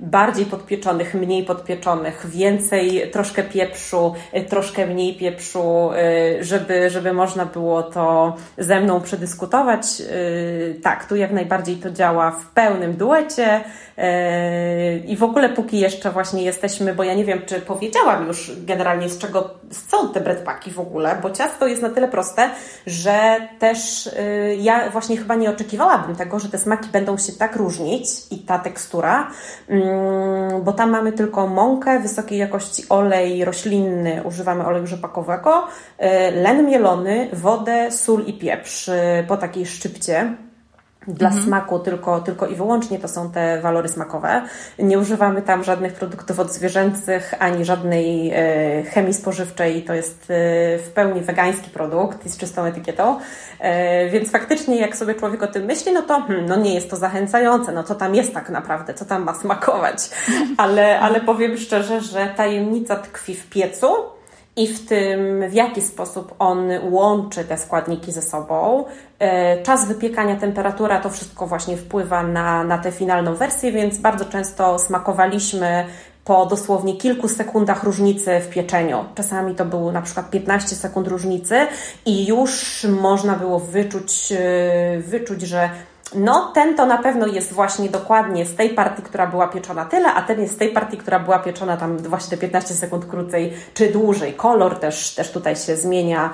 bardziej 0.00 0.46
podpieczonych, 0.46 1.14
mniej 1.14 1.44
podpieczonych, 1.44 2.26
więcej, 2.30 3.10
troszkę 3.12 3.42
pieprzu, 3.42 4.14
troszkę 4.48 4.86
mniej 4.86 5.16
pieprzu, 5.16 5.90
żeby, 6.40 6.90
żeby 6.90 7.12
można 7.12 7.46
było 7.46 7.82
to 7.82 8.36
ze 8.58 8.80
mną 8.80 9.00
przedyskutować. 9.00 9.86
Tak, 10.82 11.08
tu 11.08 11.16
jak 11.16 11.32
najbardziej 11.32 11.76
to 11.76 11.90
działa 11.90 12.30
w 12.30 12.51
pełnym 12.54 12.92
duecie. 12.96 13.64
Yy, 13.96 14.04
I 15.06 15.16
w 15.16 15.22
ogóle 15.22 15.48
póki 15.48 15.80
jeszcze 15.80 16.10
właśnie 16.10 16.42
jesteśmy, 16.42 16.94
bo 16.94 17.04
ja 17.04 17.14
nie 17.14 17.24
wiem, 17.24 17.42
czy 17.46 17.60
powiedziałam 17.60 18.26
już 18.26 18.52
generalnie 18.66 19.08
z 19.08 19.18
czego 19.18 19.50
są 19.70 20.12
te 20.12 20.20
breadpacki 20.20 20.70
w 20.70 20.80
ogóle, 20.80 21.18
bo 21.22 21.30
ciasto 21.30 21.66
jest 21.66 21.82
na 21.82 21.90
tyle 21.90 22.08
proste, 22.08 22.50
że 22.86 23.36
też 23.58 24.06
yy, 24.06 24.56
ja 24.56 24.90
właśnie 24.90 25.16
chyba 25.16 25.34
nie 25.34 25.50
oczekiwałabym 25.50 26.16
tego, 26.16 26.38
że 26.38 26.48
te 26.48 26.58
smaki 26.58 26.88
będą 26.92 27.18
się 27.18 27.32
tak 27.32 27.56
różnić 27.56 28.08
i 28.30 28.38
ta 28.38 28.58
tekstura, 28.58 29.30
mm, 29.68 30.62
bo 30.62 30.72
tam 30.72 30.90
mamy 30.90 31.12
tylko 31.12 31.46
mąkę, 31.46 32.00
wysokiej 32.00 32.38
jakości 32.38 32.82
olej 32.88 33.44
roślinny, 33.44 34.22
używamy 34.24 34.66
oleju 34.66 34.86
rzepakowego, 34.86 35.66
yy, 35.98 36.06
len 36.30 36.66
mielony, 36.66 37.28
wodę, 37.32 37.90
sól 37.90 38.24
i 38.26 38.32
pieprz 38.32 38.90
po 39.28 39.36
takiej 39.36 39.66
szczypcie 39.66 40.36
dla 41.06 41.28
mhm. 41.28 41.44
smaku 41.44 41.78
tylko, 41.78 42.20
tylko 42.20 42.46
i 42.46 42.54
wyłącznie 42.54 42.98
to 42.98 43.08
są 43.08 43.30
te 43.30 43.60
walory 43.60 43.88
smakowe. 43.88 44.42
Nie 44.78 44.98
używamy 44.98 45.42
tam 45.42 45.64
żadnych 45.64 45.92
produktów 45.92 46.40
odzwierzęcych 46.40 47.34
ani 47.38 47.64
żadnej 47.64 48.30
e, 48.34 48.82
chemii 48.82 49.14
spożywczej. 49.14 49.82
To 49.82 49.94
jest 49.94 50.22
e, 50.22 50.34
w 50.78 50.90
pełni 50.94 51.20
wegański 51.20 51.70
produkt 51.70 52.26
i 52.26 52.28
z 52.28 52.36
czystą 52.36 52.64
etykietą. 52.64 53.18
E, 53.58 54.10
więc 54.10 54.30
faktycznie, 54.30 54.80
jak 54.80 54.96
sobie 54.96 55.14
człowiek 55.14 55.42
o 55.42 55.46
tym 55.46 55.64
myśli, 55.64 55.92
no 55.92 56.02
to 56.02 56.20
hmm, 56.20 56.46
no 56.46 56.56
nie 56.56 56.74
jest 56.74 56.90
to 56.90 56.96
zachęcające. 56.96 57.72
No 57.72 57.82
co 57.82 57.94
tam 57.94 58.14
jest 58.14 58.34
tak 58.34 58.50
naprawdę? 58.50 58.94
Co 58.94 59.04
tam 59.04 59.24
ma 59.24 59.34
smakować? 59.34 60.10
Ale, 60.56 61.00
ale 61.00 61.20
powiem 61.20 61.56
szczerze, 61.56 62.00
że 62.00 62.26
tajemnica 62.36 62.96
tkwi 62.96 63.34
w 63.34 63.50
piecu 63.50 63.86
i 64.56 64.66
w 64.66 64.86
tym, 64.86 65.48
w 65.48 65.52
jaki 65.52 65.80
sposób 65.80 66.34
on 66.38 66.70
łączy 66.90 67.44
te 67.44 67.58
składniki 67.58 68.12
ze 68.12 68.22
sobą. 68.22 68.84
E, 69.22 69.62
czas 69.62 69.88
wypiekania, 69.88 70.36
temperatura, 70.36 71.00
to 71.00 71.10
wszystko 71.10 71.46
właśnie 71.46 71.76
wpływa 71.76 72.22
na, 72.22 72.64
na 72.64 72.78
tę 72.78 72.92
finalną 72.92 73.34
wersję, 73.34 73.72
więc 73.72 73.98
bardzo 73.98 74.24
często 74.24 74.78
smakowaliśmy 74.78 75.84
po 76.24 76.46
dosłownie 76.46 76.96
kilku 76.96 77.28
sekundach 77.28 77.84
różnicy 77.84 78.40
w 78.40 78.48
pieczeniu. 78.48 79.04
Czasami 79.14 79.54
to 79.54 79.64
było 79.64 79.92
na 79.92 80.02
przykład 80.02 80.30
15 80.30 80.76
sekund 80.76 81.08
różnicy 81.08 81.66
i 82.06 82.26
już 82.26 82.84
można 83.00 83.34
było 83.34 83.60
wyczuć, 83.60 84.32
e, 84.32 85.00
wyczuć 85.00 85.42
że 85.42 85.70
no 86.14 86.50
ten 86.54 86.76
to 86.76 86.86
na 86.86 86.98
pewno 86.98 87.26
jest 87.26 87.52
właśnie 87.52 87.88
dokładnie 87.88 88.46
z 88.46 88.54
tej 88.54 88.70
partii, 88.70 89.02
która 89.02 89.26
była 89.26 89.48
pieczona 89.48 89.84
tyle, 89.84 90.14
a 90.14 90.22
ten 90.22 90.40
jest 90.40 90.54
z 90.54 90.56
tej 90.56 90.68
partii, 90.68 90.96
która 90.96 91.18
była 91.18 91.38
pieczona 91.38 91.76
tam 91.76 91.98
właśnie 91.98 92.30
te 92.30 92.36
15 92.36 92.74
sekund 92.74 93.06
krócej 93.06 93.52
czy 93.74 93.92
dłużej. 93.92 94.32
Kolor 94.32 94.80
też, 94.80 95.14
też 95.14 95.30
tutaj 95.30 95.56
się 95.56 95.76
zmienia 95.76 96.32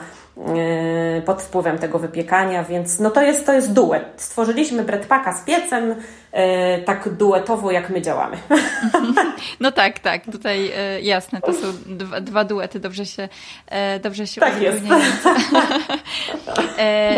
pod 1.24 1.42
wpływem 1.42 1.78
tego 1.78 1.98
wypiekania, 1.98 2.64
więc 2.64 2.98
no 3.00 3.10
to 3.10 3.22
jest, 3.22 3.46
to 3.46 3.52
jest 3.52 3.72
duet. 3.72 4.04
Stworzyliśmy 4.16 4.82
breadpacka 4.82 5.32
z 5.32 5.44
piecem, 5.44 5.88
yy, 5.88 5.96
tak 6.84 7.08
duetowo 7.08 7.70
jak 7.70 7.90
my 7.90 8.02
działamy. 8.02 8.36
No 9.60 9.72
tak, 9.72 9.98
tak, 9.98 10.24
tutaj 10.24 10.62
yy, 10.62 11.02
jasne, 11.02 11.40
to 11.40 11.52
są 11.52 11.66
dwa, 11.86 12.20
dwa 12.20 12.44
duety, 12.44 12.80
dobrze 12.80 13.06
się 13.06 13.28
dobrze 14.02 14.26
się 14.26 14.40
Tak 14.40 14.62
jest. 14.62 14.82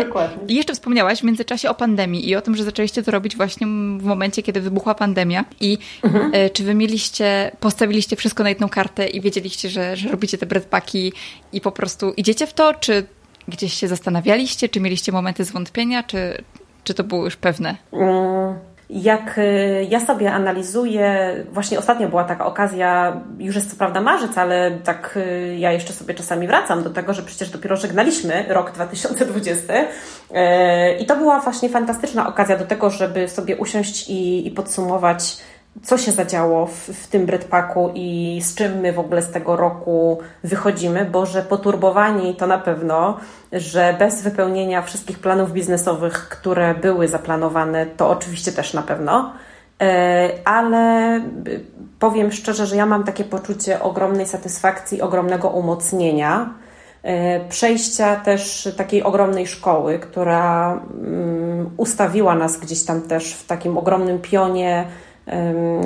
Dokładnie. 0.05 0.43
I 0.47 0.55
jeszcze 0.55 0.73
wspomniałaś 0.73 1.19
w 1.19 1.23
międzyczasie 1.23 1.69
o 1.69 1.73
pandemii 1.73 2.29
i 2.29 2.35
o 2.35 2.41
tym, 2.41 2.55
że 2.55 2.63
zaczęliście 2.63 3.03
to 3.03 3.11
robić 3.11 3.37
właśnie 3.37 3.67
w 3.97 4.03
momencie, 4.03 4.43
kiedy 4.43 4.61
wybuchła 4.61 4.95
pandemia 4.95 5.45
i 5.59 5.77
mhm. 6.03 6.31
czy 6.53 6.63
wy 6.63 6.73
mieliście, 6.73 7.51
postawiliście 7.59 8.15
wszystko 8.15 8.43
na 8.43 8.49
jedną 8.49 8.69
kartę 8.69 9.07
i 9.07 9.21
wiedzieliście, 9.21 9.69
że, 9.69 9.95
że 9.95 10.09
robicie 10.09 10.37
te 10.37 10.45
breadpacki 10.45 11.13
i 11.53 11.61
po 11.61 11.71
prostu 11.71 12.13
idziecie 12.17 12.47
w 12.47 12.53
to, 12.53 12.73
czy 12.73 13.05
gdzieś 13.47 13.73
się 13.73 13.87
zastanawialiście, 13.87 14.69
czy 14.69 14.79
mieliście 14.79 15.11
momenty 15.11 15.43
zwątpienia, 15.43 16.03
czy, 16.03 16.43
czy 16.83 16.93
to 16.93 17.03
było 17.03 17.25
już 17.25 17.35
pewne? 17.35 17.75
Mm, 17.93 18.55
jak 18.91 19.37
y, 19.37 19.87
ja 19.89 19.99
sobie 19.99 20.31
analizuję, 20.33 21.35
właśnie 21.51 21.79
ostatnio 21.79 22.09
była 22.09 22.23
taka 22.23 22.45
okazja, 22.45 23.21
już 23.39 23.55
jest 23.55 23.69
co 23.71 23.75
prawda 23.75 24.01
marzec, 24.01 24.37
ale 24.37 24.71
tak 24.71 25.17
y, 25.17 25.55
ja 25.59 25.71
jeszcze 25.71 25.93
sobie 25.93 26.13
czasami 26.13 26.47
wracam 26.47 26.83
do 26.83 26.89
tego, 26.89 27.13
że 27.13 27.21
przecież 27.21 27.49
dopiero 27.49 27.75
żegnaliśmy 27.75 28.45
rok 28.47 28.71
2020 28.71 29.73
y, 29.73 29.87
i 30.99 31.05
to 31.05 31.15
była 31.15 31.39
właśnie 31.39 31.69
fantastyczna 31.69 32.27
okazja 32.27 32.57
do 32.57 32.65
tego, 32.65 32.89
żeby 32.89 33.27
sobie 33.27 33.57
usiąść 33.57 34.09
i, 34.09 34.47
i 34.47 34.51
podsumować 34.51 35.37
co 35.83 35.97
się 35.97 36.11
zadziało 36.11 36.65
w, 36.65 36.73
w 36.73 37.07
tym 37.07 37.25
breadpacku 37.25 37.91
i 37.95 38.39
z 38.43 38.55
czym 38.55 38.79
my 38.79 38.93
w 38.93 38.99
ogóle 38.99 39.21
z 39.21 39.31
tego 39.31 39.55
roku 39.55 40.19
wychodzimy, 40.43 41.05
bo 41.05 41.25
że 41.25 41.41
poturbowani 41.41 42.35
to 42.35 42.47
na 42.47 42.57
pewno, 42.57 43.17
że 43.53 43.95
bez 43.99 44.21
wypełnienia 44.21 44.81
wszystkich 44.81 45.19
planów 45.19 45.53
biznesowych, 45.53 46.13
które 46.13 46.75
były 46.75 47.07
zaplanowane, 47.07 47.85
to 47.85 48.09
oczywiście 48.09 48.51
też 48.51 48.73
na 48.73 48.81
pewno. 48.81 49.33
E, 49.81 50.29
ale 50.45 51.21
powiem 51.99 52.31
szczerze, 52.31 52.65
że 52.65 52.75
ja 52.75 52.85
mam 52.85 53.03
takie 53.03 53.23
poczucie 53.23 53.81
ogromnej 53.81 54.25
satysfakcji, 54.25 55.01
ogromnego 55.01 55.49
umocnienia, 55.49 56.49
e, 57.03 57.47
przejścia 57.49 58.15
też 58.15 58.69
takiej 58.77 59.03
ogromnej 59.03 59.47
szkoły, 59.47 59.99
która 59.99 60.71
mm, 60.73 61.69
ustawiła 61.77 62.35
nas 62.35 62.59
gdzieś 62.59 62.83
tam 62.83 63.01
też 63.01 63.33
w 63.33 63.47
takim 63.47 63.77
ogromnym 63.77 64.19
pionie 64.19 64.85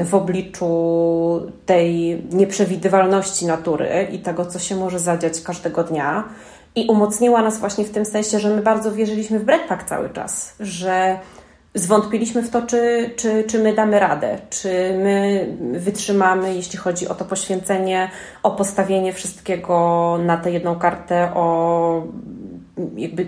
w 0.06 0.16
obliczu 0.16 1.42
tej 1.66 2.24
nieprzewidywalności 2.32 3.46
natury 3.46 4.08
i 4.12 4.20
tego, 4.20 4.46
co 4.46 4.60
się 4.60 4.76
może 4.76 5.00
zadziać 5.00 5.42
każdego 5.42 5.84
dnia. 5.84 6.24
I 6.76 6.88
umocniła 6.88 7.42
nas 7.42 7.60
właśnie 7.60 7.86
w 7.86 7.92
tym 7.92 8.06
sensie, 8.06 8.40
że 8.40 8.50
my 8.50 8.62
bardzo 8.62 8.92
wierzyliśmy 8.92 9.40
w 9.40 9.44
breakpack 9.44 9.84
cały 9.84 10.10
czas, 10.10 10.56
że 10.60 11.20
zwątpiliśmy 11.76 12.42
w 12.42 12.50
to, 12.50 12.62
czy, 12.62 13.10
czy, 13.16 13.44
czy 13.44 13.60
my 13.60 13.74
damy 13.74 14.00
radę, 14.00 14.38
czy 14.50 14.70
my 15.04 15.48
wytrzymamy, 15.74 16.56
jeśli 16.56 16.80
chodzi 16.80 17.08
o 17.08 17.16
to 17.16 17.26
poświęcenie, 17.26 18.10
o 18.44 18.52
postawienie 18.52 19.14
wszystkiego 19.14 20.18
na 20.26 20.38
tę 20.38 20.52
jedną 20.52 20.76
kartę, 20.76 21.32
o 21.34 22.04
jakby 22.96 23.28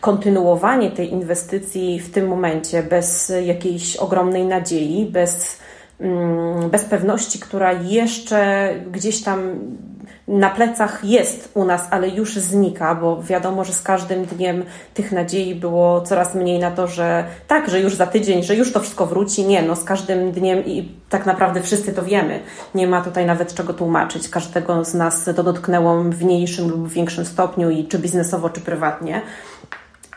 kontynuowanie 0.00 0.90
tej 0.90 1.12
inwestycji 1.12 2.00
w 2.00 2.10
tym 2.10 2.28
momencie 2.28 2.82
bez 2.82 3.32
jakiejś 3.44 3.96
ogromnej 3.96 4.44
nadziei, 4.44 5.06
bez, 5.06 5.58
mm, 6.00 6.70
bez 6.70 6.84
pewności, 6.84 7.38
która 7.38 7.72
jeszcze 7.72 8.70
gdzieś 8.92 9.22
tam 9.22 9.40
na 10.30 10.50
plecach 10.50 11.04
jest 11.04 11.50
u 11.54 11.64
nas, 11.64 11.88
ale 11.90 12.08
już 12.08 12.34
znika, 12.34 12.94
bo 12.94 13.22
wiadomo, 13.22 13.64
że 13.64 13.72
z 13.72 13.82
każdym 13.82 14.24
dniem 14.24 14.64
tych 14.94 15.12
nadziei 15.12 15.54
było 15.54 16.00
coraz 16.00 16.34
mniej 16.34 16.58
na 16.58 16.70
to, 16.70 16.86
że 16.86 17.24
tak, 17.46 17.68
że 17.68 17.80
już 17.80 17.94
za 17.94 18.06
tydzień, 18.06 18.42
że 18.42 18.56
już 18.56 18.72
to 18.72 18.80
wszystko 18.80 19.06
wróci. 19.06 19.44
Nie, 19.44 19.62
no 19.62 19.76
z 19.76 19.84
każdym 19.84 20.32
dniem 20.32 20.64
i 20.66 20.88
tak 21.08 21.26
naprawdę 21.26 21.60
wszyscy 21.60 21.92
to 21.92 22.02
wiemy. 22.02 22.40
Nie 22.74 22.86
ma 22.86 23.00
tutaj 23.00 23.26
nawet 23.26 23.54
czego 23.54 23.74
tłumaczyć. 23.74 24.28
Każdego 24.28 24.84
z 24.84 24.94
nas 24.94 25.24
to 25.36 25.42
dotknęło 25.42 26.02
w 26.02 26.24
mniejszym 26.24 26.68
lub 26.68 26.88
większym 26.88 27.24
stopniu 27.24 27.70
i 27.70 27.84
czy 27.84 27.98
biznesowo, 27.98 28.50
czy 28.50 28.60
prywatnie. 28.60 29.22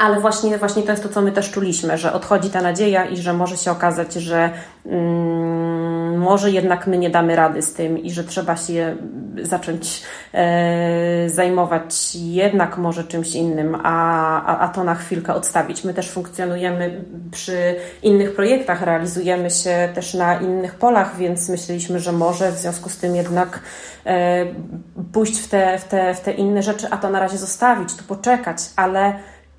Ale 0.03 0.19
właśnie, 0.19 0.57
właśnie 0.57 0.83
to 0.83 0.91
jest 0.91 1.03
to, 1.03 1.09
co 1.09 1.21
my 1.21 1.31
też 1.31 1.51
czuliśmy, 1.51 1.97
że 1.97 2.13
odchodzi 2.13 2.49
ta 2.49 2.61
nadzieja 2.61 3.05
i 3.05 3.17
że 3.17 3.33
może 3.33 3.57
się 3.57 3.71
okazać, 3.71 4.13
że 4.13 4.49
mm, 4.85 6.17
może 6.17 6.51
jednak 6.51 6.87
my 6.87 6.97
nie 6.97 7.09
damy 7.09 7.35
rady 7.35 7.61
z 7.61 7.73
tym 7.73 7.97
i 7.97 8.11
że 8.11 8.23
trzeba 8.23 8.57
się 8.57 8.97
zacząć 9.41 10.03
e, 10.33 11.29
zajmować 11.29 12.15
jednak 12.15 12.77
może 12.77 13.03
czymś 13.03 13.35
innym, 13.35 13.77
a, 13.83 14.45
a, 14.45 14.59
a 14.59 14.67
to 14.67 14.83
na 14.83 14.95
chwilkę 14.95 15.33
odstawić. 15.33 15.83
My 15.83 15.93
też 15.93 16.09
funkcjonujemy 16.09 17.03
przy 17.31 17.75
innych 18.03 18.35
projektach, 18.35 18.81
realizujemy 18.81 19.49
się 19.49 19.89
też 19.95 20.13
na 20.13 20.39
innych 20.39 20.75
polach, 20.75 21.17
więc 21.17 21.49
myśleliśmy, 21.49 21.99
że 21.99 22.11
może 22.11 22.51
w 22.51 22.57
związku 22.57 22.89
z 22.89 22.97
tym 22.97 23.15
jednak 23.15 23.59
e, 24.05 24.45
pójść 25.13 25.39
w 25.39 25.49
te, 25.49 25.79
w, 25.79 25.83
te, 25.83 26.13
w 26.13 26.21
te 26.21 26.31
inne 26.31 26.63
rzeczy, 26.63 26.87
a 26.91 26.97
to 26.97 27.09
na 27.09 27.19
razie 27.19 27.37
zostawić, 27.37 27.95
tu 27.95 28.03
poczekać, 28.03 28.57
ale 28.75 29.13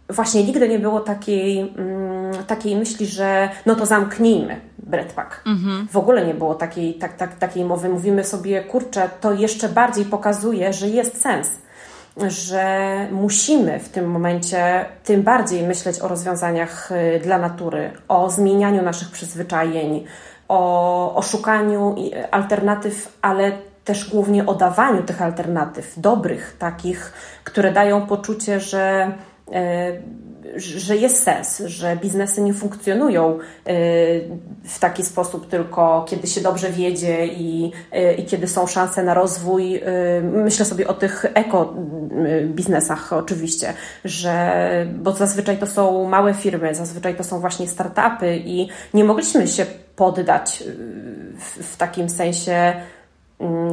właśnie 0.08 0.44
nigdy 0.44 0.68
nie 0.68 0.78
było 0.78 1.00
takiej, 1.00 1.60
mm, 1.60 2.44
takiej 2.46 2.76
myśli, 2.76 3.06
że 3.06 3.48
no 3.66 3.74
to 3.74 3.86
zamknijmy 3.86 4.60
breadpack. 4.78 5.40
Mhm. 5.46 5.88
W 5.88 5.96
ogóle 5.96 6.26
nie 6.26 6.34
było 6.34 6.54
takiej, 6.54 6.94
tak, 6.94 7.16
tak, 7.16 7.38
takiej 7.38 7.64
mowy. 7.64 7.88
Mówimy 7.88 8.24
sobie, 8.24 8.62
kurczę, 8.62 9.08
to 9.20 9.32
jeszcze 9.32 9.68
bardziej 9.68 10.04
pokazuje, 10.04 10.72
że 10.72 10.88
jest 10.88 11.20
sens, 11.20 11.50
że 12.28 12.96
musimy 13.12 13.78
w 13.78 13.88
tym 13.88 14.10
momencie 14.10 14.84
tym 15.04 15.22
bardziej 15.22 15.62
myśleć 15.62 16.00
o 16.00 16.08
rozwiązaniach 16.08 16.92
y, 16.92 17.20
dla 17.22 17.38
natury, 17.38 17.90
o 18.08 18.30
zmienianiu 18.30 18.82
naszych 18.82 19.10
przyzwyczajeń, 19.10 20.04
o, 20.48 21.14
o 21.14 21.22
szukaniu 21.22 21.94
alternatyw, 22.30 23.18
ale 23.22 23.52
też 23.84 24.10
głównie 24.10 24.46
o 24.46 24.54
dawaniu 24.54 25.02
tych 25.02 25.22
alternatyw, 25.22 25.94
dobrych, 25.96 26.56
takich, 26.58 27.12
które 27.44 27.72
dają 27.72 28.06
poczucie, 28.06 28.60
że 28.60 29.12
że 30.56 30.96
jest 30.96 31.22
sens, 31.22 31.62
że 31.66 31.96
biznesy 31.96 32.42
nie 32.42 32.54
funkcjonują 32.54 33.38
e, 33.38 33.38
w 34.64 34.78
taki 34.78 35.02
sposób 35.02 35.48
tylko 35.48 36.04
kiedy 36.08 36.26
się 36.26 36.40
dobrze 36.40 36.70
wiedzie 36.70 37.26
i, 37.26 37.72
e, 37.92 38.14
i 38.14 38.24
kiedy 38.24 38.48
są 38.48 38.66
szanse 38.66 39.02
na 39.02 39.14
rozwój. 39.14 39.80
Myślę 40.22 40.64
sobie 40.64 40.88
o 40.88 40.94
tych 40.94 41.24
eko 41.34 41.74
biznesach 42.46 43.12
oczywiście, 43.12 43.72
że, 44.04 44.86
bo 44.94 45.12
zazwyczaj 45.12 45.58
to 45.58 45.66
są 45.66 46.08
małe 46.08 46.34
firmy, 46.34 46.74
zazwyczaj 46.74 47.16
to 47.16 47.24
są 47.24 47.40
właśnie 47.40 47.68
startupy 47.68 48.36
i 48.36 48.68
nie 48.94 49.04
mogliśmy 49.04 49.48
się 49.48 49.66
poddać 49.96 50.64
w, 51.38 51.72
w 51.72 51.76
takim 51.76 52.08
sensie 52.08 52.74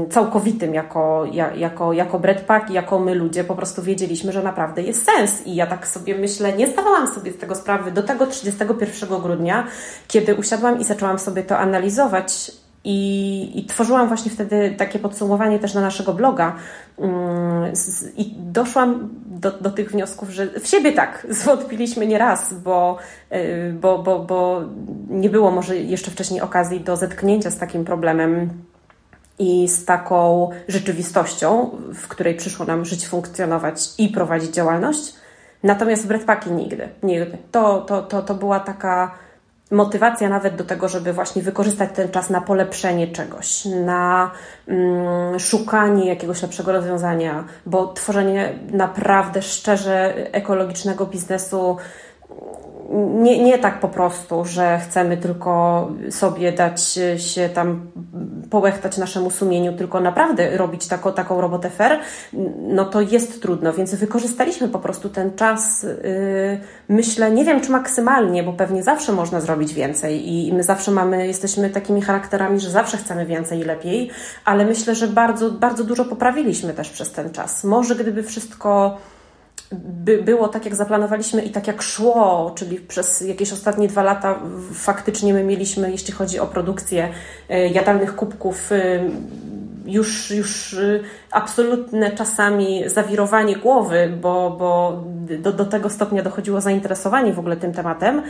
całkowitym 0.09 0.73
jako, 0.73 1.25
jako, 1.55 1.93
jako 1.93 2.19
breadpack 2.19 2.69
i 2.69 2.73
jako 2.73 2.99
my 2.99 3.15
ludzie 3.15 3.43
po 3.43 3.55
prostu 3.55 3.81
wiedzieliśmy, 3.81 4.31
że 4.31 4.43
naprawdę 4.43 4.81
jest 4.81 5.05
sens. 5.05 5.47
I 5.47 5.55
ja 5.55 5.67
tak 5.67 5.87
sobie 5.87 6.17
myślę, 6.17 6.53
nie 6.53 6.67
zdawałam 6.67 7.13
sobie 7.13 7.31
z 7.31 7.37
tego 7.37 7.55
sprawy 7.55 7.91
do 7.91 8.03
tego 8.03 8.27
31 8.27 9.21
grudnia, 9.21 9.67
kiedy 10.07 10.35
usiadłam 10.35 10.79
i 10.79 10.83
zaczęłam 10.83 11.19
sobie 11.19 11.43
to 11.43 11.57
analizować 11.57 12.51
i, 12.83 13.59
I, 13.59 13.65
tworzyłam 13.65 14.07
właśnie 14.07 14.31
wtedy 14.31 14.75
takie 14.77 14.99
podsumowanie 14.99 15.59
też 15.59 15.73
na 15.73 15.81
naszego 15.81 16.13
bloga. 16.13 16.55
Mm, 16.99 17.73
I 18.17 18.35
doszłam 18.37 19.09
do, 19.25 19.51
do 19.51 19.69
tych 19.71 19.91
wniosków, 19.91 20.29
że 20.29 20.47
w 20.59 20.67
siebie 20.67 20.91
tak 20.91 21.27
zwątpiliśmy 21.29 22.07
nie 22.07 22.17
raz, 22.17 22.53
bo, 22.53 22.97
y, 23.31 23.73
bo, 23.81 23.99
bo, 23.99 24.19
bo 24.19 24.61
nie 25.09 25.29
było 25.29 25.51
może 25.51 25.77
jeszcze 25.77 26.11
wcześniej 26.11 26.41
okazji 26.41 26.79
do 26.79 26.97
zetknięcia 26.97 27.51
z 27.51 27.57
takim 27.57 27.85
problemem 27.85 28.49
i 29.41 29.67
z 29.67 29.85
taką 29.85 30.49
rzeczywistością, 30.67 31.69
w 31.93 32.07
której 32.07 32.35
przyszło 32.35 32.65
nam 32.65 32.85
żyć, 32.85 33.07
funkcjonować 33.07 33.89
i 33.97 34.09
prowadzić 34.09 34.53
działalność. 34.53 35.13
Natomiast 35.63 36.07
breadpacki 36.07 36.51
nigdy, 36.51 36.89
nigdy. 37.03 37.37
To, 37.51 37.81
to, 37.81 38.01
to, 38.01 38.21
to 38.21 38.33
była 38.33 38.59
taka 38.59 39.11
motywacja 39.71 40.29
nawet 40.29 40.55
do 40.55 40.63
tego, 40.63 40.89
żeby 40.89 41.13
właśnie 41.13 41.41
wykorzystać 41.41 41.89
ten 41.93 42.11
czas 42.11 42.29
na 42.29 42.41
polepszenie 42.41 43.07
czegoś, 43.07 43.65
na 43.65 44.31
mm, 44.67 45.39
szukanie 45.39 46.07
jakiegoś 46.07 46.41
lepszego 46.41 46.71
rozwiązania, 46.71 47.43
bo 47.65 47.93
tworzenie 47.93 48.53
naprawdę 48.71 49.41
szczerze 49.41 50.13
ekologicznego 50.33 51.05
biznesu 51.05 51.77
nie, 53.13 53.43
nie 53.43 53.59
tak 53.59 53.79
po 53.79 53.87
prostu, 53.87 54.45
że 54.45 54.79
chcemy 54.79 55.17
tylko 55.17 55.87
sobie 56.09 56.51
dać 56.51 56.99
się 57.17 57.49
tam 57.49 57.91
połechtać 58.49 58.97
naszemu 58.97 59.29
sumieniu, 59.29 59.73
tylko 59.73 59.99
naprawdę 59.99 60.57
robić 60.57 60.87
taką, 60.87 61.13
taką 61.13 61.41
robotę 61.41 61.69
fair, 61.69 61.99
no 62.59 62.85
to 62.85 63.01
jest 63.01 63.41
trudno, 63.41 63.73
więc 63.73 63.95
wykorzystaliśmy 63.95 64.67
po 64.67 64.79
prostu 64.79 65.09
ten 65.09 65.35
czas, 65.35 65.83
yy, 65.83 66.59
myślę, 66.89 67.31
nie 67.31 67.45
wiem 67.45 67.61
czy 67.61 67.71
maksymalnie, 67.71 68.43
bo 68.43 68.53
pewnie 68.53 68.83
zawsze 68.83 69.11
można 69.11 69.41
zrobić 69.41 69.73
więcej 69.73 70.33
i 70.33 70.53
my 70.53 70.63
zawsze 70.63 70.91
mamy, 70.91 71.27
jesteśmy 71.27 71.69
takimi 71.69 72.01
charakterami, 72.01 72.59
że 72.59 72.69
zawsze 72.69 72.97
chcemy 72.97 73.25
więcej 73.25 73.59
i 73.59 73.63
lepiej, 73.63 74.11
ale 74.45 74.65
myślę, 74.65 74.95
że 74.95 75.07
bardzo, 75.07 75.51
bardzo 75.51 75.83
dużo 75.83 76.05
poprawiliśmy 76.05 76.73
też 76.73 76.89
przez 76.89 77.11
ten 77.11 77.31
czas. 77.31 77.63
Może 77.63 77.95
gdyby 77.95 78.23
wszystko 78.23 78.97
by 79.73 80.23
było 80.23 80.47
tak, 80.47 80.65
jak 80.65 80.75
zaplanowaliśmy 80.75 81.41
i 81.41 81.49
tak 81.49 81.67
jak 81.67 81.81
szło, 81.81 82.51
czyli 82.55 82.79
przez 82.79 83.21
jakieś 83.21 83.53
ostatnie 83.53 83.87
dwa 83.87 84.03
lata 84.03 84.39
faktycznie 84.73 85.33
my 85.33 85.43
mieliśmy, 85.43 85.91
jeśli 85.91 86.13
chodzi 86.13 86.39
o 86.39 86.47
produkcję 86.47 87.09
e, 87.49 87.67
jadalnych 87.67 88.15
kubków, 88.15 88.71
e, 88.71 89.09
już, 89.85 90.31
już 90.31 90.73
e, 90.73 90.99
absolutne 91.31 92.11
czasami 92.11 92.89
zawirowanie 92.89 93.55
głowy, 93.55 94.17
bo, 94.21 94.55
bo 94.59 95.03
do, 95.39 95.53
do 95.53 95.65
tego 95.65 95.89
stopnia 95.89 96.23
dochodziło 96.23 96.61
zainteresowanie 96.61 97.33
w 97.33 97.39
ogóle 97.39 97.57
tym 97.57 97.73
tematem, 97.73 98.21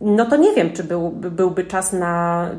no 0.00 0.26
to 0.26 0.36
nie 0.36 0.52
wiem, 0.52 0.72
czy 0.72 0.84
był, 0.84 1.10
byłby 1.10 1.64
czas 1.64 1.92
na 1.92 2.50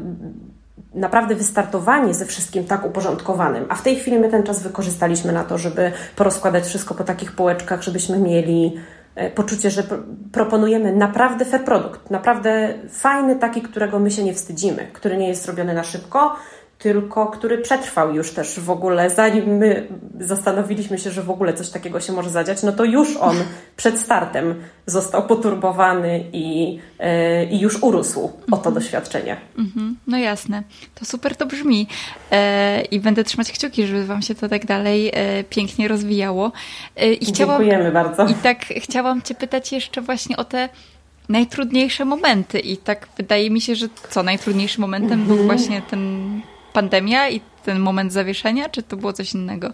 naprawdę 0.94 1.36
wystartowanie 1.36 2.14
ze 2.14 2.26
wszystkim 2.26 2.66
tak 2.66 2.86
uporządkowanym. 2.86 3.66
A 3.70 3.76
w 3.76 3.82
tej 3.82 3.96
chwili 3.96 4.20
my 4.20 4.30
ten 4.30 4.44
czas 4.44 4.64
wykorzystaliśmy 4.64 5.32
na 5.32 5.44
to, 5.44 5.58
żeby 5.58 5.92
porozkładać 6.16 6.64
wszystko 6.64 6.96
po 6.96 7.04
takich 7.04 7.32
półeczkach, 7.32 7.82
żebyśmy 7.82 8.20
mieli 8.20 8.76
e, 9.16 9.32
poczucie, 9.32 9.70
że 9.70 9.84
proponujemy 10.32 10.94
naprawdę 10.94 11.46
fair 11.46 11.64
produkt, 11.64 12.10
naprawdę 12.10 12.74
fajny, 12.90 13.36
taki, 13.36 13.62
którego 13.62 14.00
my 14.00 14.12
się 14.12 14.24
nie 14.24 14.34
wstydzimy, 14.34 14.88
który 14.94 15.18
nie 15.18 15.28
jest 15.28 15.48
robiony 15.48 15.74
na 15.74 15.84
szybko, 15.84 16.36
tylko 16.84 17.28
który 17.28 17.58
przetrwał 17.58 18.16
już 18.16 18.32
też 18.32 18.60
w 18.60 18.70
ogóle, 18.70 19.10
zanim 19.10 19.58
my 19.58 19.88
zastanowiliśmy 20.20 20.98
się, 20.98 21.12
że 21.12 21.24
w 21.24 21.30
ogóle 21.30 21.54
coś 21.54 21.70
takiego 21.70 22.00
się 22.00 22.14
może 22.14 22.30
zadziać, 22.30 22.64
no 22.64 22.72
to 22.72 22.84
już 22.84 23.18
on 23.18 23.36
przed 23.76 24.00
startem 24.00 24.56
został 24.86 25.28
poturbowany 25.28 26.24
i, 26.34 26.76
yy, 26.76 27.46
i 27.52 27.60
już 27.60 27.84
urósł 27.84 28.26
o 28.26 28.30
to 28.52 28.56
mhm. 28.56 28.76
doświadczenie. 28.76 29.38
Mhm. 29.58 29.98
No 30.08 30.18
jasne, 30.18 30.64
to 30.96 31.06
super 31.06 31.36
to 31.36 31.46
brzmi 31.46 31.88
e, 32.32 32.82
i 32.82 33.00
będę 33.00 33.24
trzymać 33.24 33.52
kciuki, 33.52 33.88
żeby 33.88 34.06
Wam 34.06 34.22
się 34.22 34.36
to 34.36 34.50
tak 34.50 34.66
dalej 34.66 35.12
e, 35.14 35.44
pięknie 35.44 35.88
rozwijało. 35.88 36.52
I 37.22 37.26
chciałam, 37.26 37.62
Dziękujemy 37.62 37.92
bardzo. 37.92 38.26
I 38.26 38.34
tak 38.34 38.66
chciałam 38.66 39.22
Cię 39.22 39.36
pytać 39.36 39.72
jeszcze 39.72 40.02
właśnie 40.02 40.38
o 40.38 40.44
te 40.44 40.70
najtrudniejsze 41.30 42.06
momenty 42.06 42.60
i 42.60 42.78
tak 42.78 43.08
wydaje 43.18 43.50
mi 43.50 43.62
się, 43.62 43.76
że 43.76 43.88
co 44.10 44.24
najtrudniejszym 44.24 44.82
momentem 44.82 45.22
mhm. 45.22 45.38
był 45.38 45.46
właśnie 45.46 45.82
ten 45.82 46.42
pandemia 46.74 47.30
i 47.30 47.42
ten 47.66 47.80
moment 47.80 48.14
zawieszenia, 48.14 48.70
czy 48.70 48.84
to 48.84 48.98
było 48.98 49.14
coś 49.14 49.34
innego? 49.34 49.74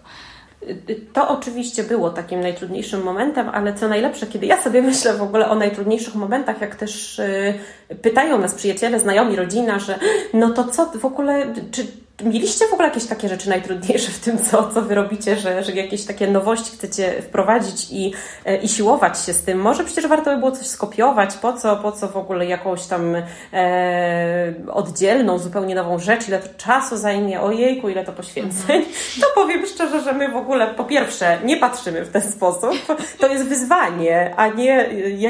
To 1.12 1.28
oczywiście 1.28 1.84
było 1.84 2.10
takim 2.10 2.40
najtrudniejszym 2.40 3.02
momentem, 3.02 3.48
ale 3.48 3.74
co 3.74 3.88
najlepsze, 3.88 4.26
kiedy 4.26 4.46
ja 4.46 4.62
sobie 4.62 4.82
myślę 4.82 5.14
w 5.14 5.22
ogóle 5.22 5.48
o 5.48 5.54
najtrudniejszych 5.54 6.14
momentach, 6.14 6.60
jak 6.60 6.76
też 6.76 7.18
y, 7.18 7.54
pytają 8.02 8.38
nas 8.38 8.54
przyjaciele, 8.54 9.00
znajomi, 9.00 9.36
rodzina, 9.36 9.78
że 9.78 9.98
no 10.34 10.50
to 10.50 10.64
co 10.64 10.86
w 10.86 11.04
ogóle, 11.04 11.54
czy, 11.72 11.86
Mieliście 12.22 12.66
w 12.66 12.72
ogóle 12.72 12.88
jakieś 12.88 13.06
takie 13.06 13.28
rzeczy 13.28 13.48
najtrudniejsze 13.48 14.12
w 14.12 14.20
tym, 14.20 14.38
co, 14.38 14.70
co 14.74 14.82
wy 14.82 14.94
robicie, 14.94 15.36
że, 15.36 15.64
że 15.64 15.72
jakieś 15.72 16.04
takie 16.04 16.26
nowości 16.26 16.70
chcecie 16.72 17.22
wprowadzić 17.22 17.86
i, 17.90 18.12
e, 18.44 18.56
i 18.56 18.68
siłować 18.68 19.24
się 19.24 19.32
z 19.32 19.42
tym? 19.42 19.58
Może 19.58 19.84
przecież 19.84 20.06
warto 20.06 20.30
by 20.30 20.36
było 20.36 20.52
coś 20.52 20.66
skopiować, 20.66 21.36
po 21.36 21.52
co, 21.52 21.76
po 21.76 21.92
co 21.92 22.08
w 22.08 22.16
ogóle 22.16 22.46
jakąś 22.46 22.86
tam 22.86 23.16
e, 23.52 24.54
oddzielną, 24.72 25.38
zupełnie 25.38 25.74
nową 25.74 25.98
rzecz, 25.98 26.28
ile 26.28 26.38
to 26.38 26.48
czasu 26.56 26.96
zajmie, 26.96 27.40
ojejku, 27.40 27.88
ile 27.88 28.04
to 28.04 28.12
poświęceń. 28.12 28.76
Mhm. 28.76 28.94
To 29.20 29.26
powiem 29.34 29.66
szczerze, 29.66 30.00
że 30.00 30.12
my 30.12 30.28
w 30.28 30.36
ogóle 30.36 30.74
po 30.74 30.84
pierwsze 30.84 31.38
nie 31.44 31.56
patrzymy 31.56 32.04
w 32.04 32.10
ten 32.10 32.22
sposób, 32.22 32.70
to 33.18 33.28
jest 33.28 33.44
wyzwanie, 33.44 34.34
a 34.36 34.48
nie 34.48 34.88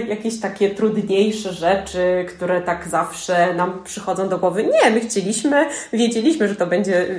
jakieś 0.09 0.41
takie 0.41 0.71
trudniejsze 0.71 1.53
rzeczy, 1.53 2.27
które 2.29 2.61
tak 2.61 2.89
zawsze 2.89 3.55
nam 3.55 3.83
przychodzą 3.85 4.29
do 4.29 4.39
głowy. 4.39 4.65
Nie, 4.65 4.91
my 4.91 5.01
chcieliśmy, 5.01 5.67
wiedzieliśmy, 5.93 6.49
że 6.49 6.57
to 6.57 6.67
będzie 6.67 6.80
będzie 6.81 7.11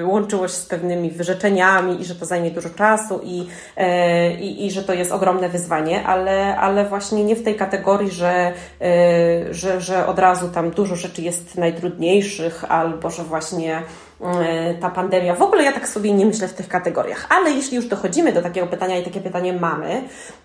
y, 0.00 0.06
łączyło 0.06 0.48
się 0.48 0.54
z 0.54 0.66
pewnymi 0.66 1.10
wyrzeczeniami 1.10 2.00
i 2.00 2.04
że 2.04 2.14
to 2.14 2.26
zajmie 2.26 2.50
dużo 2.50 2.70
czasu 2.70 3.20
i, 3.24 3.46
e, 3.76 4.34
i, 4.34 4.66
i 4.66 4.70
że 4.70 4.82
to 4.82 4.92
jest 4.92 5.12
ogromne 5.12 5.48
wyzwanie, 5.48 6.06
ale, 6.06 6.56
ale 6.56 6.84
właśnie 6.84 7.24
nie 7.24 7.36
w 7.36 7.42
tej 7.42 7.54
kategorii, 7.54 8.10
że, 8.10 8.52
e, 8.80 9.54
że, 9.54 9.80
że 9.80 10.06
od 10.06 10.18
razu 10.18 10.48
tam 10.48 10.70
dużo 10.70 10.96
rzeczy 10.96 11.22
jest 11.22 11.58
najtrudniejszych 11.58 12.64
albo 12.68 13.10
że 13.10 13.22
właśnie 13.22 13.82
e, 14.20 14.74
ta 14.74 14.90
pandemia. 14.90 15.34
W 15.34 15.42
ogóle 15.42 15.64
ja 15.64 15.72
tak 15.72 15.88
sobie 15.88 16.12
nie 16.12 16.26
myślę 16.26 16.48
w 16.48 16.54
tych 16.54 16.68
kategoriach, 16.68 17.26
ale 17.30 17.50
jeśli 17.50 17.76
już 17.76 17.86
dochodzimy 17.86 18.32
do 18.32 18.42
takiego 18.42 18.66
pytania 18.66 18.98
i 18.98 19.04
takie 19.04 19.20
pytanie 19.20 19.52
mamy, 19.52 20.02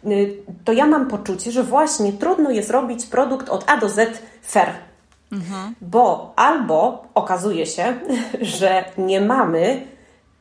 y, 0.07 0.37
to 0.65 0.73
ja 0.73 0.85
mam 0.85 1.07
poczucie, 1.07 1.51
że 1.51 1.63
właśnie 1.63 2.13
trudno 2.13 2.51
jest 2.51 2.69
robić 2.69 3.05
produkt 3.05 3.49
od 3.49 3.63
A 3.67 3.77
do 3.77 3.89
Z 3.89 4.21
fair. 4.41 4.69
Bo 5.81 6.33
albo 6.35 7.05
okazuje 7.13 7.65
się, 7.65 7.93
że 8.41 8.85
nie 8.97 9.21
mamy 9.21 9.81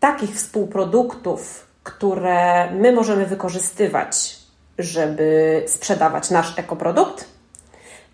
takich 0.00 0.30
współproduktów, 0.30 1.66
które 1.82 2.70
my 2.70 2.92
możemy 2.92 3.26
wykorzystywać, 3.26 4.38
żeby 4.78 5.62
sprzedawać 5.66 6.30
nasz 6.30 6.58
ekoprodukt. 6.58 7.28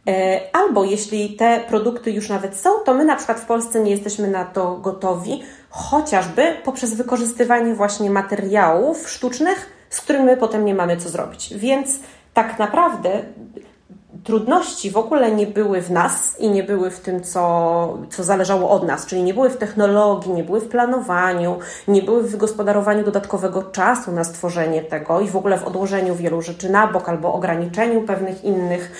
E, 0.08 0.40
albo 0.52 0.84
jeśli 0.84 1.36
te 1.36 1.60
produkty 1.68 2.10
już 2.10 2.28
nawet 2.28 2.56
są, 2.56 2.70
to 2.84 2.94
my 2.94 3.04
na 3.04 3.16
przykład 3.16 3.40
w 3.40 3.46
Polsce 3.46 3.80
nie 3.80 3.90
jesteśmy 3.90 4.28
na 4.28 4.44
to 4.44 4.76
gotowi, 4.76 5.42
chociażby 5.70 6.56
poprzez 6.64 6.94
wykorzystywanie 6.94 7.74
właśnie 7.74 8.10
materiałów 8.10 9.10
sztucznych, 9.10 9.70
z 9.90 10.00
którymi 10.00 10.24
my 10.24 10.36
potem 10.36 10.64
nie 10.64 10.74
mamy 10.74 10.96
co 10.96 11.08
zrobić. 11.08 11.54
Więc 11.56 11.90
tak 12.34 12.58
naprawdę 12.58 13.22
trudności 14.24 14.90
w 14.90 14.96
ogóle 14.96 15.32
nie 15.32 15.46
były 15.46 15.82
w 15.82 15.90
nas 15.90 16.40
i 16.40 16.50
nie 16.50 16.62
były 16.62 16.90
w 16.90 17.00
tym, 17.00 17.22
co, 17.22 17.98
co 18.10 18.24
zależało 18.24 18.70
od 18.70 18.86
nas, 18.86 19.06
czyli 19.06 19.22
nie 19.22 19.34
były 19.34 19.50
w 19.50 19.56
technologii, 19.56 20.32
nie 20.32 20.44
były 20.44 20.60
w 20.60 20.68
planowaniu, 20.68 21.58
nie 21.88 22.02
były 22.02 22.22
w 22.22 22.30
wygospodarowaniu 22.30 23.04
dodatkowego 23.04 23.62
czasu 23.62 24.12
na 24.12 24.24
stworzenie 24.24 24.82
tego 24.82 25.20
i 25.20 25.28
w 25.28 25.36
ogóle 25.36 25.58
w 25.58 25.64
odłożeniu 25.64 26.14
wielu 26.14 26.42
rzeczy 26.42 26.70
na 26.70 26.86
bok 26.86 27.08
albo 27.08 27.34
ograniczeniu 27.34 28.02
pewnych 28.02 28.44
innych 28.44 28.92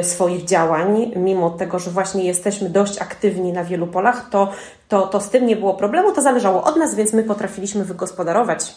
y, 0.00 0.04
swoich 0.04 0.44
działań, 0.44 1.12
mimo 1.16 1.50
tego, 1.50 1.78
że 1.78 1.90
właśnie 1.90 2.24
jesteśmy 2.24 2.70
dość 2.70 2.98
aktywni 2.98 3.52
na 3.52 3.64
wielu 3.64 3.86
polach, 3.86 4.28
to, 4.30 4.50
to, 4.88 5.06
to 5.06 5.20
z 5.20 5.30
tym 5.30 5.46
nie 5.46 5.56
było 5.56 5.74
problemu, 5.74 6.12
to 6.12 6.22
zależało 6.22 6.62
od 6.62 6.76
nas, 6.76 6.94
więc 6.94 7.12
my 7.12 7.22
potrafiliśmy 7.22 7.84
wygospodarować 7.84 8.74